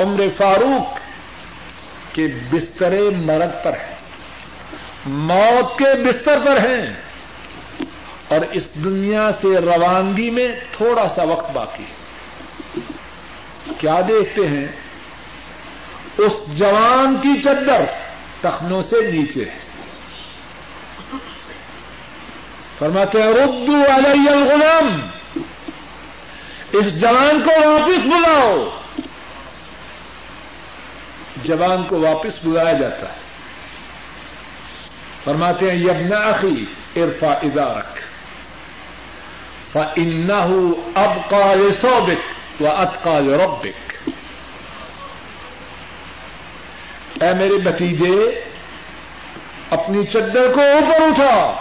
عمر 0.00 0.22
فاروق 0.36 0.98
کے 2.14 2.26
بستر 2.50 3.10
مرد 3.10 3.64
پر 3.64 3.72
ہے 3.72 3.94
موت 5.06 5.78
کے 5.78 6.08
بستر 6.08 6.40
پر 6.44 6.56
ہیں۔ 6.56 7.11
اور 8.32 8.40
اس 8.40 8.74
دنیا 8.74 9.32
سے 9.32 9.48
روانگی 9.48 10.30
میں 10.30 10.48
تھوڑا 10.72 11.08
سا 11.08 11.22
وقت 11.22 11.50
باقی 11.50 11.82
ہے۔ 11.82 12.02
کیا 13.78 14.00
دیکھتے 14.08 14.48
ہیں؟ 14.48 14.66
اس 16.18 16.32
جوان 16.46 17.16
کی 17.22 17.40
چدر 17.40 17.84
تخنوں 18.40 18.82
سے 18.82 19.10
نیچے 19.10 19.44
ہے۔ 19.44 19.58
فرماتے 22.78 23.22
ہیں، 23.22 23.32
ردو 23.32 23.76
علیہ 23.76 24.30
الغلام، 24.30 25.06
اس 26.72 27.00
جوان 27.00 27.42
کو 27.44 27.50
واپس 27.50 28.04
بلاؤ۔ 28.04 28.68
جوان 31.36 31.84
کو 31.84 32.00
واپس 32.00 32.44
بلایا 32.44 32.72
جاتا 32.72 33.12
ہے۔ 33.12 33.18
فرماتے 35.24 35.70
ہیں، 35.70 35.78
یبنا 35.78 36.16
اخی 36.16 36.64
ارفا 36.96 37.32
ادارک۔ 37.32 38.01
فن 39.72 40.30
اب 40.94 41.30
کال 41.30 41.70
سوبک 41.70 42.62
و 42.62 42.68
اتقال 42.68 43.34
ربک 43.34 43.92
اے 47.22 47.34
میرے 47.34 47.58
بتیجے 47.64 48.44
اپنی 49.70 50.06
چدر 50.06 50.52
کو 50.52 50.60
اوپر 50.60 51.02
اٹھا۔ 51.02 51.52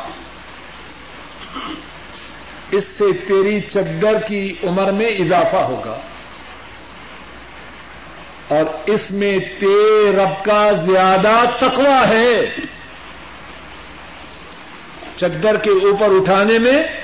اس 2.72 2.88
سے 2.88 3.14
تیری 3.14 3.62
چدر 3.62 4.22
کی 4.28 4.55
عمر 4.64 4.91
میں 4.91 5.07
اضافہ 5.07 5.57
ہوگا۔ 5.57 5.99
اور 8.47 8.66
اس 8.86 9.12
میں 9.12 9.39
تیرے 9.39 10.12
رب 10.18 10.45
کا 10.45 10.72
زیادہ 10.72 11.43
تقوی 11.59 12.09
ہے۔ 12.09 12.55
چدر 15.16 15.57
کے 15.57 15.70
اوپر 15.70 16.07
اٹھانے 16.09 16.59
میں 16.59 17.01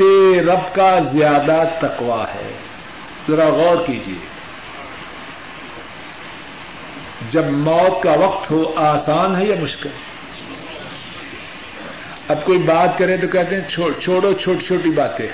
تیرے 0.00 0.40
رب 0.40 0.74
کا 0.74 0.98
زیادہ 0.98 1.62
تقوی 1.78 2.22
ہے۔ 2.34 2.52
ذرا 3.28 3.48
غور 3.48 3.76
کیجیے 3.86 4.26
جب 7.30 7.44
موت 7.44 8.02
کا 8.02 8.12
وقت 8.12 8.50
ہو، 8.50 8.74
آسان 8.76 9.36
ہے 9.36 9.44
یا 9.44 9.56
مشکل؟ 9.62 9.88
اب 12.28 12.44
کوئی 12.44 12.58
بات 12.58 12.98
کرے 12.98 13.16
تو 13.16 13.28
کہتے 13.28 13.60
ہیں 13.60 13.68
چھوڑو 14.00 14.32
چھوٹی 14.32 14.66
چھوٹی 14.66 14.90
باتیں۔ 14.90 15.26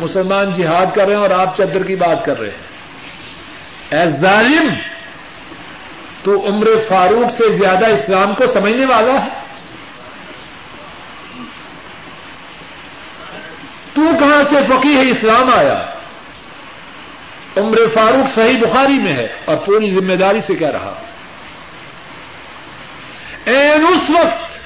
مسلمان 0.00 0.52
جہاد 0.52 0.86
کر 0.94 1.06
رہے 1.06 1.14
ہیں 1.14 1.22
اور 1.22 1.30
آپ 1.30 1.56
چدر 1.56 1.82
کی 1.82 1.96
بات 1.96 2.24
کر 2.24 2.40
رہے 2.40 2.50
ہیں۔ 2.50 2.66
ایز 3.90 4.20
ظالم، 4.20 4.74
تو 6.22 6.46
عمر 6.46 6.66
فاروق 6.88 7.32
سے 7.32 7.50
زیادہ 7.50 7.86
اسلام 7.86 8.34
کو 8.34 8.46
سمجھنے 8.46 8.84
والا 8.84 9.24
ہے؟ 9.24 9.45
تو 13.96 14.02
کہاں 14.18 14.42
سے 14.42 14.56
فقی 14.68 14.96
ہے 14.96 15.10
اسلام 15.10 15.54
آیا؟ 15.54 15.86
عمر 17.56 17.76
فاروق 17.94 18.34
صحیح 18.34 18.58
بخاری 18.58 18.98
میں 18.98 19.14
ہے 19.14 19.28
اور 19.44 19.56
پوری 19.56 19.90
ذمہ 19.90 20.12
داری 20.12 20.40
سے 20.40 20.54
کہہ 20.54 20.70
رہا 20.70 21.00
این 23.44 23.86
اس 23.86 24.10
وقت 24.10 24.58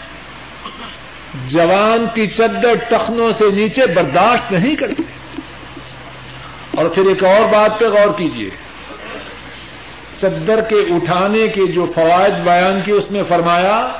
جوان 1.50 2.06
کی 2.14 2.26
چدر 2.26 2.74
ٹخنوں 2.88 3.30
سے 3.30 3.44
نیچے 3.50 3.86
برداشت 3.86 4.52
نہیں 4.52 4.76
کرتے 4.76 5.02
اور 6.76 6.86
پھر 6.86 7.06
ایک 7.06 7.24
اور 7.24 7.48
بات 7.48 7.78
پہ 7.78 7.84
غور 7.84 8.18
کیجیے 8.18 8.50
چدر 10.20 10.60
کے 10.60 10.76
اٹھانے 10.76 11.48
کے 11.48 11.66
جو 11.66 11.84
فوائد 11.84 12.34
بیان 12.34 12.82
کی 12.82 12.92
اس 12.92 13.10
میں 13.10 13.22
فرمایا، 13.28 13.92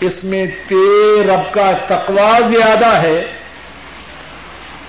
اس 0.00 0.24
میں 0.24 0.46
تیر 0.46 1.26
رب 1.26 1.54
کا 1.54 1.72
تقوا 1.86 2.38
زیادہ 2.40 2.96
ہے۔ 3.02 3.32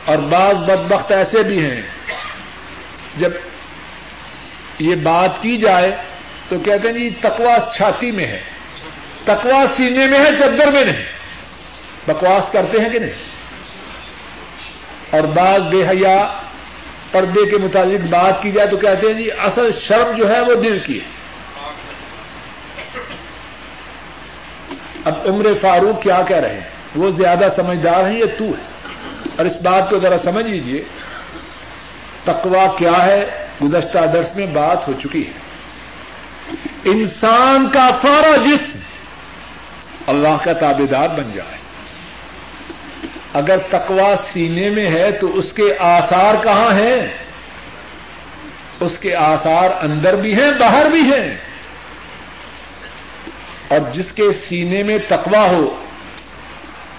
اور 0.07 0.17
بعض 0.17 0.55
بدبخت 0.55 1.11
ایسے 1.11 1.43
بھی 1.43 1.65
ہیں، 1.65 1.81
جب 3.17 3.29
یہ 4.79 4.95
بات 4.95 5.41
کی 5.41 5.57
جائے 5.57 5.91
تو 6.49 6.59
کہتے 6.59 6.87
ہیں 6.87 6.95
جی 6.95 7.09
تکوا 7.09 7.57
چھاتی 7.75 8.11
میں 8.11 8.27
ہے 8.27 8.39
تکوا 9.23 9.65
سینے 9.67 10.07
میں 10.07 10.19
ہے 10.19 10.37
چدر 10.37 10.71
میں 10.71 10.85
نہیں۔ 10.85 11.17
بکواس 12.07 12.51
کرتے 12.51 12.77
ہیں 12.79 12.89
کہ 12.89 12.99
نہیں؟ 12.99 13.13
اور 15.11 15.21
بعض 15.21 15.61
بے 15.61 15.87
حیا 15.87 16.39
پردے 17.11 17.49
کے 17.49 17.57
متعلق 17.57 18.01
بات 18.09 18.41
کی 18.41 18.51
جائے 18.51 18.67
تو 18.67 18.77
کہتے 18.77 19.07
ہیں 19.07 19.13
جی 19.13 19.31
اصل 19.31 19.71
شرم 19.71 20.11
جو 20.11 20.29
ہے 20.29 20.39
وہ 20.41 20.55
دل 20.55 20.79
کی 20.79 20.99
ہے۔ 20.99 21.05
اب 25.05 25.13
عمر 25.25 25.45
فاروق 25.61 26.03
کیا 26.03 26.21
کہہ 26.27 26.37
رہے 26.37 26.53
ہیں؟ 26.53 26.69
وہ 26.95 27.09
زیادہ 27.09 27.47
سمجھدار 27.55 28.09
ہیں 28.09 28.19
یہ 28.19 28.25
تو 28.37 28.45
ہے 28.45 28.76
اور 29.37 29.45
اس 29.45 29.55
بات 29.61 29.89
کو 29.89 29.97
ذرا 29.97 30.17
سمجھ 30.17 30.45
لیجیے 30.45 30.83
تقوا 32.23 32.75
کیا 32.77 33.05
ہے؟ 33.05 33.47
گزشتہ 33.63 33.97
درس 34.13 34.35
میں 34.35 34.45
بات 34.45 34.87
ہو 34.87 34.93
چکی 35.03 35.27
ہے۔ 35.27 35.31
انسان 36.85 37.69
کا 37.69 37.89
سارا 38.01 38.35
جسم 38.35 38.79
اللہ 40.07 40.43
کا 40.43 40.53
تابے 40.53 40.85
دار 40.85 41.09
بن 41.09 41.31
جائے۔ 41.31 41.57
اگر 43.33 43.57
تقوا 43.57 44.15
سینے 44.15 44.69
میں 44.69 44.89
ہے 44.89 45.11
تو 45.11 45.37
اس 45.37 45.53
کے 45.53 45.63
آسار 45.79 46.35
کہاں 46.43 46.73
ہیں؟ 46.73 46.97
اس 48.79 48.99
کے 48.99 49.15
آسار 49.15 49.69
اندر 49.81 50.15
بھی 50.15 50.33
ہیں، 50.33 50.51
باہر 50.59 50.89
بھی 50.89 51.01
ہیں۔ 51.01 51.37
اور 53.67 53.79
جس 53.91 54.11
کے 54.11 54.31
سینے 54.31 54.83
میں 54.83 54.97
تقوا 55.09 55.49
ہو 55.49 55.86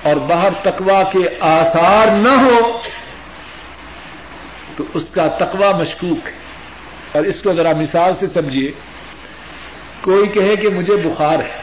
اور 0.03 0.16
باہر 0.16 0.49
تقوا 0.62 1.03
کے 1.03 1.18
آسار 1.40 2.07
نہ 2.07 2.28
ہو 2.28 2.78
تو 4.76 4.84
اس 4.94 5.05
کا 5.05 5.26
تقوا 5.26 5.78
مشکوک 5.78 6.26
ہے۔ 6.26 6.49
اور 7.12 7.22
اس 7.22 7.42
کو 7.42 7.53
ذرا 7.53 7.72
مثال 7.72 8.12
سے 8.12 8.26
سمجھیے۔ 8.26 8.72
کوئی 10.01 10.28
کہے 10.28 10.57
کہ 10.57 10.68
مجھے 10.68 10.96
بخار 10.96 11.38
ہے۔ 11.38 11.61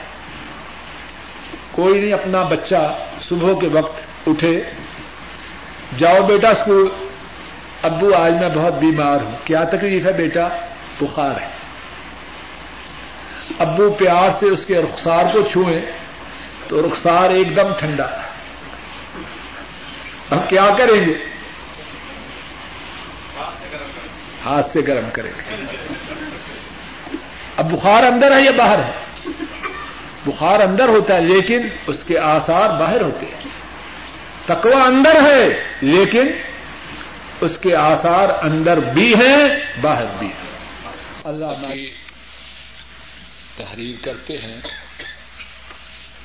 کوئی 1.71 1.99
نہیں، 1.99 2.13
اپنا 2.13 2.43
بچہ 2.43 2.97
صبح 3.21 3.59
کے 3.59 3.67
وقت 3.67 4.05
اٹھے۔ 4.27 4.63
جاؤ 5.97 6.25
بیٹا 6.27 6.49
اسکول۔ 6.49 6.89
ابو، 7.81 8.15
آج 8.15 8.33
میں 8.33 8.49
بہت 8.49 8.73
بیمار 8.73 9.17
ہوں۔ 9.21 9.31
کیا 9.43 9.63
تکلیف 9.63 10.05
ہے 10.05 10.13
بیٹا؟ 10.13 10.47
بخار 11.01 11.41
ہے۔ 11.41 11.47
ابو 13.59 13.89
پیار 13.89 14.29
سے 14.29 14.47
اس 14.47 14.65
کے 14.65 14.75
رخسار 14.75 15.23
کو 15.33 15.41
چھوئیں 15.41 15.81
تو 16.67 16.85
رخسار 16.85 17.29
ایک 17.29 17.55
دم 17.55 17.73
ٹھنڈا۔ 17.79 18.24
اب 20.29 20.49
کیا 20.49 20.75
کریں 20.77 21.09
گے؟ 21.09 21.13
ہاتھ 24.45 24.69
سے 24.69 24.79
گرم 24.87 25.09
کرے 25.13 25.29
گا 25.29 25.55
اب 27.57 27.71
بخار 27.71 28.03
اندر 28.03 28.37
ہے 28.37 28.41
یا 28.41 28.51
باہر 28.51 28.79
ہے؟ 28.79 28.91
بخار 30.25 30.59
اندر 30.59 30.87
ہوتا 30.87 31.15
ہے 31.15 31.21
لیکن 31.21 31.67
اس 31.87 32.03
کے 32.03 32.19
آسار 32.19 32.69
باہر 32.69 33.01
ہوتے 33.01 33.25
ہیں۔ 33.25 33.41
تکوا 34.45 34.85
اندر 34.85 35.15
ہے 35.23 35.63
لیکن 35.81 36.27
اس 37.41 37.57
کے 37.57 37.75
آسار 37.75 38.29
اندر 38.41 38.77
بھی 38.77 39.13
ہیں، 39.13 39.47
باہر 39.81 40.05
بھی 40.19 40.27
ہیں۔ 40.27 40.45
اللہ 41.23 41.45
تحریر 43.57 43.95
کرتے 44.05 44.37
ہیں 44.37 44.61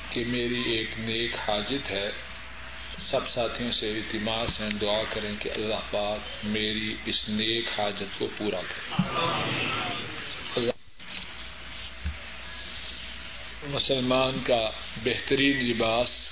کہ 0.09 0.23
میری 0.27 0.77
ایک 0.77 0.89
نیک 0.99 1.35
حاجت 1.49 1.91
ہے۔ 1.91 2.11
سب 3.05 3.29
ساتھیوں 3.29 3.71
سے 3.71 3.89
التماس 3.91 4.61
ہیں، 4.61 4.69
دعا 4.69 5.01
کریں 5.13 5.35
کہ 5.39 5.49
اللہ 5.49 5.91
پاک 5.91 6.19
میری 6.43 6.95
اس 7.05 7.29
نیک 7.29 7.79
حاجت 7.79 8.19
کو 8.19 8.27
پورا 8.37 8.61
کرے۔ 8.61 9.11
مسلمان 13.63 14.39
کا 14.43 14.69
بہترین 15.03 15.57
لباس 15.57 16.31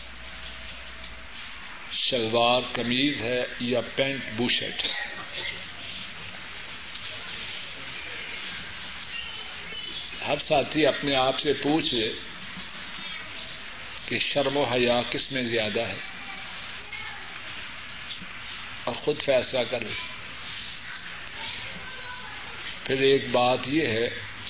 شلوار 1.91 2.61
کمیز 2.73 3.21
ہے 3.21 3.43
یا 3.59 3.81
پینٹ 3.95 4.19
بوشٹ 4.37 4.87
ہر 10.27 10.39
ساتھی 10.39 10.85
اپنے 10.85 11.15
آپ 11.15 11.39
سے 11.39 11.53
پوچھے 11.53 12.11
کہ 14.05 14.17
شرم 14.17 14.57
و 14.57 14.63
حیا 14.63 15.01
کس 15.09 15.31
میں 15.31 15.43
زیادہ 15.43 15.79
ہے؟ 15.79 16.08
اور 18.89 18.97
خود 18.97 19.21
فیصلہ 19.21 19.59
کرے 19.69 19.87
پھر 22.83 23.01
ایک 23.01 23.29
بات 23.29 23.59
یہ 23.67 23.87
ہے 23.87 24.05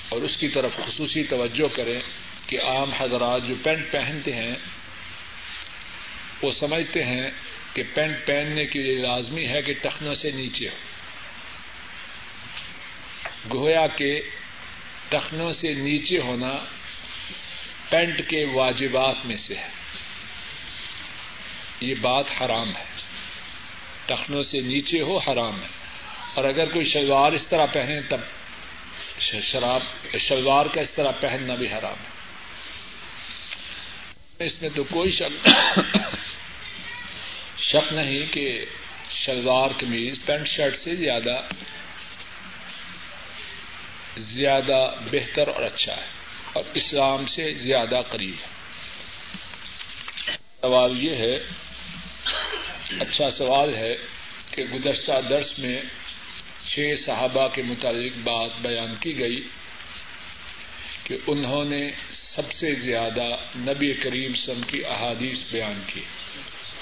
اور 0.08 0.22
اس 0.22 0.36
کی 0.36 0.48
طرف 0.48 0.76
خصوصی 0.76 1.24
توجہ 1.24 1.76
کریں 1.76 2.00
کہ 2.46 2.60
عام 2.60 2.92
حضرات 2.92 3.42
جو 3.48 3.54
پینٹ 3.62 3.92
پہنتے 3.92 4.32
ہیں، 4.32 4.54
وہ 6.42 6.50
سمجھتے 6.50 7.04
ہیں 7.04 7.30
کہ 7.74 7.82
پینٹ 7.94 8.26
پہننے 8.26 8.64
کے 8.64 8.78
لیے 8.82 8.98
لازمی 8.98 9.48
ہے 9.48 9.62
کہ 9.62 9.72
ٹخنوں 9.82 10.14
سے 10.14 10.30
نیچے 10.30 10.68
ہو۔ 10.68 10.76
گویا 13.54 13.86
کے 13.86 14.20
ٹخنوں 15.08 15.52
سے 15.52 15.74
نیچے 15.74 16.18
ہونا 16.18 16.52
پینٹ 17.88 18.18
کے 18.28 18.44
واجبات 18.44 19.16
میں 19.24 19.36
سے 19.36 19.54
ہے۔ 19.54 19.68
یہ 21.80 21.94
بات 22.00 22.24
حرام 22.40 22.76
ہے۔ 22.76 22.99
ٹخنوں 24.14 24.42
سے 24.42 24.60
نیچے 24.60 25.00
ہو، 25.00 25.18
حرام 25.18 25.62
ہے۔ 25.62 25.68
اور 26.34 26.44
اگر 26.44 26.68
کوئی 26.72 26.84
شلوار 26.84 27.32
اس 27.32 27.46
طرح 27.46 27.66
پہنے، 27.72 28.00
تب 28.00 28.20
شراب 29.18 29.80
شلوار 30.18 30.66
کا 30.66 30.80
اس 30.80 30.90
طرح 30.90 31.10
پہننا 31.20 31.54
بھی 31.54 31.66
حرام 31.66 31.96
ہے۔ 32.04 32.20
اس 34.44 34.62
میں 34.62 34.70
تو 34.74 34.84
کوئی 34.84 35.10
شک 35.10 35.48
شک 37.58 37.92
نہیں 37.92 38.32
کہ 38.32 38.64
شلوار 39.10 39.68
قمیض، 39.78 40.14
پینٹ 40.26 40.48
شرٹ 40.48 40.76
سے 40.76 40.94
زیادہ 40.94 41.40
زیادہ 44.18 44.92
بہتر 45.12 45.48
اور 45.48 45.62
اچھا 45.62 45.96
ہے۔ 45.96 46.06
اور 46.52 46.64
اسلام 46.74 47.26
سے 47.26 47.54
زیادہ 47.54 48.02
قریب 48.08 48.34
ہے۔ 48.42 48.48
سوال 50.60 51.04
یہ 51.04 51.14
ہے 51.14 51.38
اچھا 52.98 53.30
سوال 53.30 53.74
ہے 53.74 53.96
کہ 54.50 54.64
گزشتہ 54.64 55.12
درس 55.30 55.58
میں 55.58 55.82
چھ 56.66 56.94
صحابہ 56.98 57.48
کے 57.48 57.62
متعلق 57.62 58.18
بات 58.18 58.50
بیان 58.60 58.94
کی 59.00 59.18
گئی 59.18 59.48
کہ 61.04 61.16
انہوں 61.26 61.64
نے 61.64 61.90
سب 62.10 62.52
سے 62.52 62.74
زیادہ 62.74 63.36
نبی 63.56 63.92
کریم 63.92 64.34
سم 64.34 64.60
کی 64.66 64.84
احادیث 64.84 65.44
بیان 65.50 65.82
کی۔ 65.86 66.00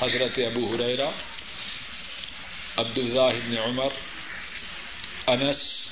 حضرت 0.00 0.38
ابو 0.38 0.74
حریرا 0.74 1.10
عبد 2.76 2.98
بن 2.98 3.58
عمر، 3.58 3.88
انس، 5.26 5.88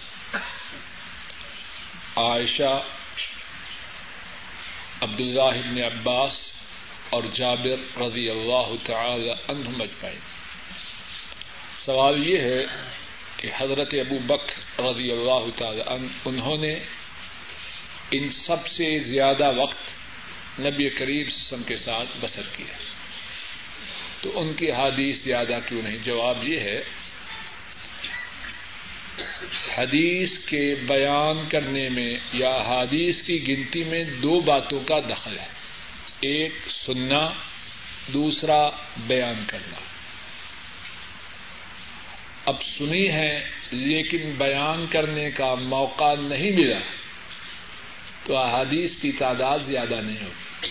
عائشہ 2.17 2.83
عبد 5.01 5.21
بن 5.21 5.85
عباس 5.85 6.53
اور 7.11 7.23
جابر 7.35 8.03
رضی 8.03 8.31
اللہ 8.31 8.73
تعالی 8.85 9.31
عنہم 9.31 9.83
اجمعین 9.83 10.19
سوال 11.79 12.29
یہ 12.29 12.39
ہے 12.39 12.65
کہ 13.37 13.51
حضرت 13.59 13.95
ابو 13.95 14.19
بک 14.27 14.81
رضی 14.81 15.13
اللہ 15.13 15.45
تعالی 15.57 15.83
انہوں 16.25 16.57
نے 16.57 16.75
ان 18.11 18.29
سب 18.29 18.67
سے 18.67 18.99
زیادہ 18.99 19.53
وقت 19.57 20.61
نبی 20.61 20.89
قریب 20.89 21.31
سسم 21.31 21.63
کے 21.63 21.77
ساتھ 21.77 22.09
بسر 22.21 22.43
کیا 22.57 22.77
تو 24.21 24.41
ان 24.41 24.55
کی 24.55 24.71
حادیث 24.71 25.25
زیادہ 25.25 25.59
کیوں 25.69 25.83
نہیں؟ 25.83 25.99
جواب 25.99 26.49
یہ 26.49 26.61
ہے، 26.61 26.83
حدیث 29.79 30.39
کے 30.39 30.75
بیان 30.89 31.49
کرنے 31.49 31.89
میں 31.89 32.15
یا 32.33 32.57
حادیث 32.57 33.23
کی 33.23 33.49
گنتی 33.49 33.85
میں 33.85 34.05
دو 34.05 34.41
باتوں 34.41 34.81
کا 34.81 35.01
دخل 35.01 35.39
ہے۔ 35.39 35.56
ایک 36.27 36.53
سننا، 36.71 37.29
دوسرا 38.13 38.69
بیان 39.07 39.45
کرنا۔ 39.47 39.79
اب 42.45 42.63
سنی 42.63 43.11
ہے، 43.13 43.51
لیکن 43.71 44.33
بیان 44.39 44.87
کرنے 44.87 45.31
کا 45.31 45.55
موقع 45.55 46.15
نہیں 46.21 46.51
ملا، 46.51 46.79
تو 48.25 48.37
احادیث 48.37 49.01
کی 49.01 49.13
تعداد 49.13 49.59
زیادہ 49.59 49.95
نہیں 49.95 50.25
ہوتی 50.25 50.69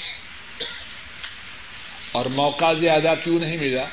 اور 2.11 2.25
موقع 2.25 2.73
زیادہ 2.73 3.13
کیوں 3.23 3.39
نہیں 3.39 3.57
ملا؟ 3.57 3.85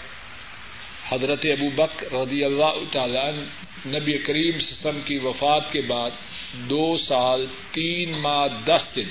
حضرت 1.09 1.41
ابو 1.45 1.71
بک 1.71 2.15
رضی 2.15 2.45
اللہ 2.45 2.77
تعالی 2.93 3.45
نبی 3.87 4.19
کریم 4.19 4.59
سسم 4.59 5.01
کی 5.05 5.17
وفات 5.17 5.73
کے 5.73 5.81
بعد 5.81 6.11
دو 6.53 6.97
سال، 6.97 7.47
تین 7.73 8.19
ماہ، 8.19 8.49
دس 8.67 8.97
دن 8.97 9.09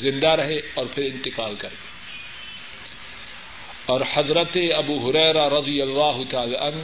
زندہ 0.00 0.28
رہے 0.28 0.56
اور 0.74 0.86
پھر 0.94 1.02
انتقال 1.02 1.54
کر 1.54 1.68
گئے 1.72 1.90
اور 3.86 4.00
حضرت 4.14 4.56
ابو 4.76 4.96
حریرا 4.98 5.48
رضی 5.50 5.80
اللہ 5.82 6.16
تعالی 6.30 6.56
عنہ 6.56 6.82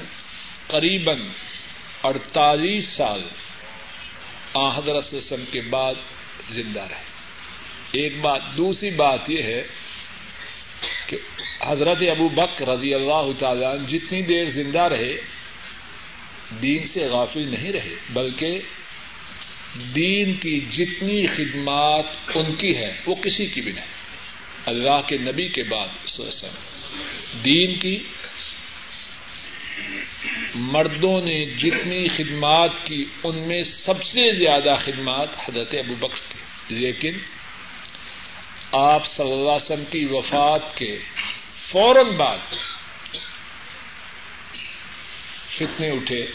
قریب 0.66 1.10
اڑتالیس 2.02 2.88
سال 2.88 3.22
آ 4.54 4.78
حضرت 4.78 5.14
وسلم 5.14 5.44
کے 5.52 5.60
بعد 5.60 5.94
زندہ 6.50 6.80
رہے۔ 6.80 7.04
ایک 7.92 8.20
بات، 8.20 8.42
دوسری 8.56 8.90
بات 8.90 9.30
یہ 9.30 9.42
ہے 9.42 9.62
کہ 11.06 11.16
حضرت 11.60 11.98
ابو 12.10 12.28
بک 12.28 12.62
رضی 12.62 12.94
اللہ 12.94 13.26
تعالیٰ 13.38 13.76
جتنی 13.88 14.22
دیر 14.22 14.50
زندہ 14.50 14.82
رہے، 14.82 15.12
دین 16.62 16.86
سے 16.86 17.06
غافل 17.06 17.48
نہیں 17.50 17.72
رہے، 17.72 17.94
بلکہ 18.10 18.58
دین 19.74 20.32
کی 20.32 20.60
جتنی 20.60 21.26
خدمات 21.26 22.04
ان 22.34 22.54
کی 22.54 22.76
ہے، 22.76 23.00
وہ 23.06 23.14
کسی 23.14 23.46
کی 23.46 23.60
بھی 23.60 23.72
نہیں۔ 23.72 23.86
اللہ 24.66 25.00
کے 25.06 25.16
نبی 25.16 25.48
کے 25.48 25.62
بعد 25.62 25.88
دین 27.44 27.78
کی 27.78 27.98
مردوں 30.54 31.20
نے 31.20 31.44
جتنی 31.44 32.08
خدمات 32.08 32.70
کی، 32.84 33.04
ان 33.24 33.48
میں 33.48 33.62
سب 33.62 34.02
سے 34.02 34.36
زیادہ 34.36 34.74
خدمات 34.78 35.28
حضرت 35.48 35.74
ابو 35.74 35.94
بکر 35.94 36.32
کی۔ 36.32 36.38
لیکن 36.74 37.10
آپ 38.72 39.06
صلی 39.06 39.32
اللہ 39.32 39.50
علیہ 39.50 39.72
وسلم 39.72 39.84
کی 39.84 40.04
وفات 40.10 40.76
کے 40.76 40.98
فوراً 41.70 42.16
بعد 42.16 42.38
فتنے 45.56 45.90
اٹھے۔ 45.90 46.26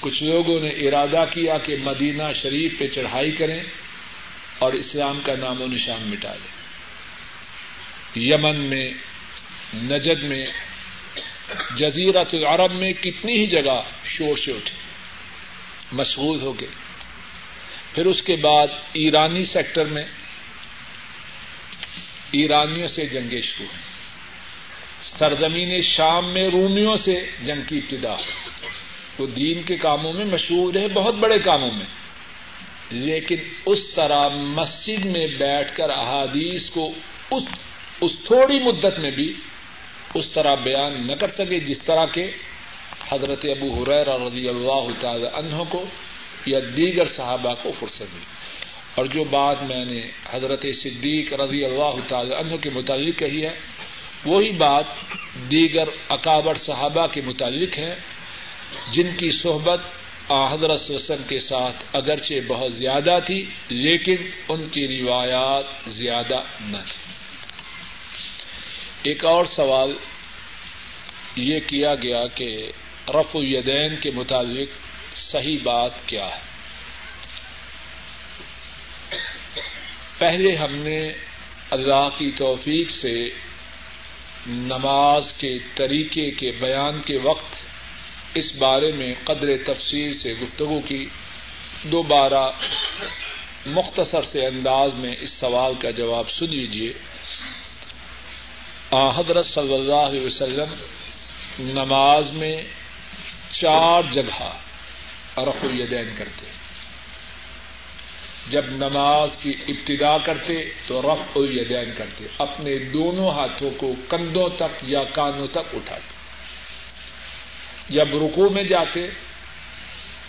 کچھ 0.00 0.22
لوگوں 0.22 0.60
نے 0.60 0.68
ارادہ 0.68 1.24
کیا 1.34 1.58
کہ 1.58 1.76
مدینہ 1.76 2.22
شریف 2.42 2.78
پہ 2.78 2.86
چڑھائی 2.86 3.32
کریں 3.32 3.62
اور 4.58 4.72
اسلام 4.72 5.20
کا 5.20 5.36
نام 5.36 5.62
و 5.62 5.66
نشان 5.66 6.02
مٹا 6.02 6.34
دیں۔ 6.34 6.56
یمن 8.22 8.56
میں، 8.56 8.92
نجد 9.74 10.22
میں 10.22 10.46
جزیرت 11.76 12.34
العرب 12.34 12.72
میں 12.72 12.92
کتنی 12.92 13.32
ہی 13.32 13.46
جگہ 13.46 13.80
شور 14.04 14.36
سے 14.36 14.52
اٹھے 14.52 14.74
مشغول 15.92 16.40
ہو 16.40 16.60
گئے۔ 16.60 16.68
پھر 17.94 18.06
اس 18.06 18.22
کے 18.22 18.36
بعد 18.36 18.66
ایرانی 18.92 19.44
سیکٹر 19.44 19.84
میں 19.84 20.04
ایرانیوں 22.30 22.88
سے 22.88 23.06
جنگیں 23.06 23.40
شروع 23.40 23.66
ہوئی 23.66 23.86
سرزمین 25.02 25.80
شام 25.80 26.32
میں 26.32 26.48
رومیوں 26.48 26.94
سے 26.94 27.30
جنگ 27.44 27.62
کی 27.68 27.78
ابتدا۔ 27.78 28.16
وہ 29.18 29.26
دین 29.26 29.62
کے 29.62 29.76
کاموں 29.76 30.12
میں 30.12 30.24
مشہور 30.24 30.74
ہے، 30.74 30.88
بہت 30.88 31.14
بڑے 31.14 31.38
کاموں 31.38 31.70
میں۔ 31.70 31.86
لیکن 32.90 33.36
اس 33.66 33.90
طرح 33.90 34.28
مسجد 34.28 35.04
میں 35.04 35.26
بیٹھ 35.26 35.76
کر 35.76 35.90
احادیث 35.90 36.70
کو 36.70 36.92
اس 37.30 37.42
اس 38.00 38.12
تھوڑی 38.26 38.60
مدت 38.60 38.98
میں 38.98 39.10
بھی 39.10 39.34
اس 40.14 40.28
طرح 40.28 40.54
بیان 40.54 41.06
نہ 41.06 41.12
کر 41.12 41.30
سکے 41.30 41.60
جس 41.60 41.78
طرح 41.78 42.04
کے 42.04 42.30
حضرت 43.08 43.44
ابو 43.44 43.74
حریر 43.74 44.06
رضی 44.20 44.48
اللہ 44.48 44.86
تعالی 45.00 45.26
عنہ 45.34 45.62
کو 45.68 45.84
یا 46.46 46.58
دیگر 46.76 47.04
صحابہ 47.04 47.54
کو 47.62 47.72
فرصت 47.80 48.00
دی 48.00 48.24
اور 48.94 49.04
جو 49.06 49.24
بات 49.24 49.62
میں 49.62 49.84
نے 49.84 50.02
حضرت 50.30 50.66
صدیق 50.74 51.32
رضی 51.32 51.64
اللہ 51.64 52.08
تعالی 52.08 52.34
عنہ 52.34 52.56
کے 52.56 52.70
متعلق 52.70 53.18
کہی 53.18 53.46
ہے، 53.46 53.54
وہی 54.24 54.50
بات 54.50 54.84
دیگر 55.50 55.88
اکابر 56.08 56.54
صحابہ 56.54 57.06
کے 57.06 57.20
متعلق 57.20 57.78
ہے۔ 57.78 57.96
جن 58.92 59.16
کی 59.16 59.30
صحبت 59.30 59.80
حضرت 60.50 60.90
وسلم 60.90 61.22
کے 61.28 61.38
ساتھ 61.38 61.76
اگرچہ 61.92 62.34
بہت 62.48 62.72
زیادہ 62.72 63.18
تھی، 63.26 63.46
لیکن 63.68 64.16
ان 64.48 64.68
کی 64.68 65.02
روایات 65.02 65.64
زیادہ 65.86 66.40
نہ 66.60 66.76
تھی۔ 66.76 67.12
ایک 69.02 69.24
اور 69.24 69.44
سوال 69.44 69.92
یہ 71.36 71.60
کیا 71.66 71.94
گیا 71.94 72.26
کہ 72.26 72.72
رف 73.08 73.36
الیدین 73.36 73.96
کے 73.96 74.10
مطابق 74.10 74.86
صحیح 75.16 75.56
بات 75.62 76.06
کیا 76.06 76.36
ہے؟ 76.36 76.40
پہلے 80.18 80.54
ہم 80.54 80.74
نے 80.74 81.12
اللہ 81.70 82.08
کی 82.18 82.30
توفیق 82.30 82.90
سے 82.90 83.28
نماز 84.46 85.32
کے 85.32 85.58
طریقے 85.74 86.30
کے 86.30 86.50
بیان 86.50 87.00
کے 87.00 87.18
وقت 87.18 87.65
اس 88.36 88.56
بارے 88.56 88.92
میں 88.92 89.14
قدر 89.24 89.48
تفصیل 89.66 90.14
سے 90.14 90.34
گفتگو 90.42 90.80
کی۔ 90.80 91.06
دوبارہ 91.82 92.50
مختصر 93.66 94.22
سے 94.22 94.46
انداز 94.46 94.94
میں 94.94 95.16
اس 95.20 95.32
سوال 95.32 95.74
کا 95.74 95.90
جواب 95.90 96.30
سن 96.30 96.46
لیجیے 96.46 96.92
حضرت 99.16 99.46
صلی 99.46 99.74
اللہ 99.74 99.94
علیہ 99.94 100.26
وسلم 100.26 100.74
نماز 101.58 102.30
میں 102.30 102.56
چار 103.50 104.02
جگہ 104.12 104.42
رف 105.38 105.64
الیدین 105.64 106.14
کرتے۔ 106.18 106.46
جب 108.50 108.64
نماز 108.66 109.36
کی 109.36 109.54
ابتدا 109.68 110.18
کرتے 110.18 110.70
تو 110.86 111.02
رف 111.02 111.36
الیدین 111.36 111.90
کرتے۔ 111.96 112.26
اپنے 112.38 112.78
دونوں 112.78 113.30
ہاتھوں 113.30 113.70
کو 113.76 113.94
کندھوں 114.08 114.48
تک 114.56 114.82
یا 114.82 115.04
کانوں 115.04 115.46
تک 115.46 115.74
اٹھاتے۔ 115.74 116.15
جب 117.88 118.08
رکو 118.08 118.50
میں 118.50 118.62
جاتے 118.62 119.00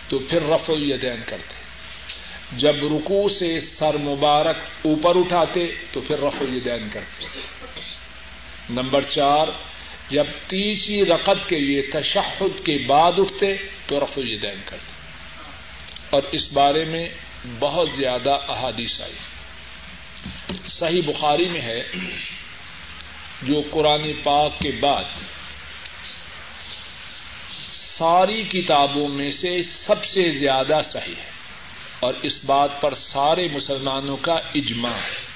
تو 0.09 0.19
پھر 0.19 0.41
رف 0.41 0.69
الیدین 0.69 1.21
کرتے۔ 1.25 1.53
جب 2.51 2.75
رکو 2.83 3.29
سے 3.29 3.59
سر 3.59 3.97
مبارک 3.97 4.57
اوپر 4.81 5.15
اٹھاتے 5.15 5.67
تو 5.91 6.01
پھر 6.01 6.19
رف 6.19 6.35
الیدین 6.39 6.89
کرتے۔ 6.93 7.25
نمبر 8.69 9.01
چار، 9.01 9.47
جب 10.09 10.23
تیسری 10.47 11.05
رقط 11.05 11.49
کے 11.49 11.59
لیے 11.59 11.81
تشہد 11.81 12.65
کے 12.65 12.77
بعد 12.87 13.11
اٹھتے 13.17 13.55
تو 13.87 13.99
رف 13.99 14.17
الیدین 14.17 14.61
کرتے۔ 14.65 14.91
اور 16.09 16.21
اس 16.31 16.53
بارے 16.53 16.85
میں 16.85 17.07
بہت 17.59 17.89
زیادہ 17.97 18.37
احادیث 18.47 19.01
آئی۔ 19.01 19.13
صحیح 20.67 21.01
بخاری 21.05 21.49
میں 21.49 21.61
ہے 21.61 21.83
جو 23.41 23.61
قرآن 23.71 24.13
پاک 24.23 24.59
کے 24.59 24.71
بعد 24.71 25.03
ساری 27.97 28.43
کتابوں 28.43 29.07
میں 29.07 29.31
سے 29.31 29.63
سب 29.63 30.05
سے 30.05 30.29
زیادہ 30.29 30.79
صحیح 30.83 31.15
ہے۔ 31.15 31.31
اور 31.99 32.13
اس 32.21 32.45
بات 32.45 32.81
پر 32.81 32.93
سارے 32.95 33.47
مسلمانوں 33.47 34.17
کا 34.17 34.33
اجماع 34.33 34.91
ہے۔ 34.91 35.27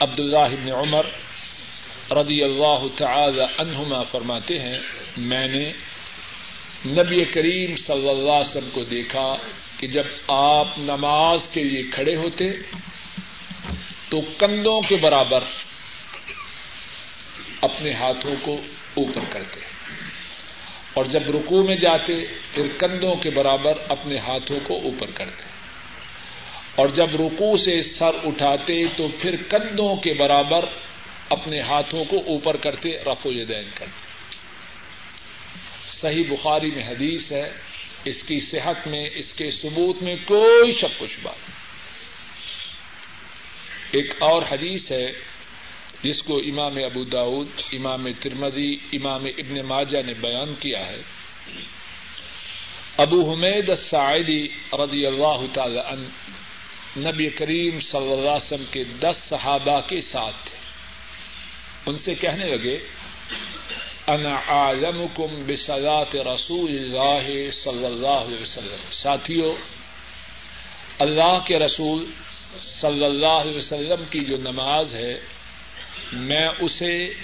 عبد 0.00 0.20
اللہ 0.20 0.72
عمر 0.72 1.06
رضی 2.10 2.42
اللہ 2.42 2.88
تعالی 2.96 3.40
عنہما 3.58 4.02
فرماتے 4.02 4.58
ہیں، 4.58 4.78
میں 5.16 5.48
نے 5.48 5.72
نبی 6.86 7.24
کریم 7.24 7.76
صلی 7.76 8.08
اللہ 8.08 8.30
علیہ 8.30 8.40
وسلم 8.40 8.68
کو 8.72 8.84
دیکھا 8.84 9.36
کہ 9.78 9.86
جب 9.86 10.04
آپ 10.28 10.78
نماز 10.78 11.48
کے 11.48 11.62
لیے 11.62 11.82
کھڑے 11.82 12.16
ہوتے 12.16 12.46
تو 14.08 14.20
کندھوں 14.38 14.80
کے 14.80 14.96
برابر 14.96 15.44
اپنے 17.60 17.92
ہاتھوں 17.92 18.34
کو 18.42 18.60
اوپر 18.94 19.20
کرتے۔ 19.30 19.71
اور 20.94 21.04
جب 21.04 21.30
رکو 21.30 21.62
میں 21.62 21.76
جاتے، 21.76 22.24
پھر 22.52 22.68
کندھوں 22.78 23.16
کے 23.16 23.30
برابر 23.30 23.72
اپنے 23.88 24.18
ہاتھوں 24.18 24.58
کو 24.66 24.76
اوپر 24.82 25.10
کرتے۔ 25.14 25.42
اور 26.74 26.88
جب 26.88 27.14
رکو 27.14 27.56
سے 27.56 27.82
سر 27.82 28.10
اٹھاتے، 28.24 28.86
تو 28.96 29.08
پھر 29.20 29.36
کندھوں 29.48 29.96
کے 29.96 30.14
برابر 30.14 30.64
اپنے 31.28 31.60
ہاتھوں 31.60 32.04
کو 32.04 32.16
اوپر 32.26 32.56
کرتے 32.56 32.96
رفو 32.96 33.32
یدین 33.32 33.70
کرتے۔ 33.74 34.12
صحیح 36.00 36.24
بخاری 36.28 36.70
میں 36.70 36.88
حدیث 36.88 37.32
ہے، 37.32 37.52
اس 38.04 38.22
کی 38.22 38.40
صحت 38.40 38.88
میں، 38.88 39.10
اس 39.14 39.34
کے 39.34 39.50
ثبوت 39.50 40.02
میں 40.02 40.16
کوئی 40.24 40.72
شک 40.72 40.98
کچھ 40.98 41.18
بات 41.22 41.50
ایک 43.90 44.12
اور 44.18 44.42
حدیث 44.42 44.92
ہے 44.92 45.06
جس 46.02 46.22
کو 46.22 46.36
امام 46.36 46.76
ابو 46.76 47.04
داود، 47.04 47.48
امام 47.72 48.06
ترمدی 48.20 48.74
امام 48.92 49.24
ابن 49.24 49.66
ماجہ 49.66 49.98
نے 50.06 50.14
بیان 50.14 50.54
کیا 50.60 50.86
ہے۔ 50.86 51.02
ابو 52.96 53.32
حمید 53.32 53.68
السعیدی 53.68 54.48
رضی 54.72 55.06
اللہ 55.06 55.40
تعالی 55.52 55.78
عنہ 55.78 56.08
نبی 57.08 57.30
کریم 57.30 57.80
صلی 57.80 58.12
اللہ 58.12 58.30
علیہ 58.30 58.44
وسلم 58.44 58.64
کے 58.70 58.84
دس 58.84 59.16
صحابہ 59.16 59.80
کے 59.80 60.00
ساتھ 60.00 60.36
تھے۔ 60.44 60.58
ان 61.86 61.98
سے 61.98 62.14
کہنے 62.14 62.44
لگے، 62.44 62.78
انا 64.06 64.40
عالمکم 64.46 65.44
بصلاة 65.46 66.34
رسول 66.34 66.70
اللہ 66.70 67.50
صلی 67.50 67.86
اللہ 67.86 68.08
علیہ 68.08 68.42
وسلم۔ 68.42 68.92
ساتھیوں 68.92 69.54
اللہ 70.98 71.38
کے 71.46 71.58
رسول 71.58 72.04
صلی 72.80 73.04
اللہ 73.04 73.26
علیہ 73.26 73.56
وسلم 73.56 74.04
کی 74.10 74.20
جو 74.20 74.36
نماز 74.36 74.94
ہے 74.94 75.18
میں 76.12 76.48
اسے 76.60 77.14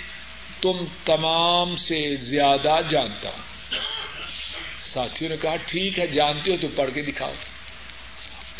تم 0.60 0.84
تمام 1.04 1.76
سے 1.76 2.16
زیادہ 2.16 2.76
جانتا 2.90 3.28
ہوں۔ 3.28 3.74
ساتھیوں 4.94 5.30
نے 5.30 5.36
کہا، 5.36 5.56
ٹھیک 5.56 5.98
ہے، 5.98 6.06
جانتے 6.06 6.52
ہو 6.52 6.56
تو 6.56 6.68
پڑھ 6.76 6.90
کے 6.94 7.02
دکھاؤ۔ 7.02 7.32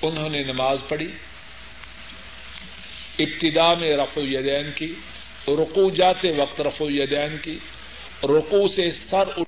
انہوں 0.03 0.29
نے 0.29 0.43
نماز 0.43 0.79
پڑھی۔ 0.89 1.09
ابتدا 3.19 3.75
میں 3.75 3.97
رفع 3.97 4.21
یدین 4.21 4.71
کی 4.75 4.95
رکو 5.49 5.91
جاتے 5.91 6.33
وقت 6.33 6.61
رفع 6.61 6.85
یدین 6.89 7.37
کی 7.43 7.59
رکو 8.23 8.69
سے 8.69 8.91
سر 8.91 9.41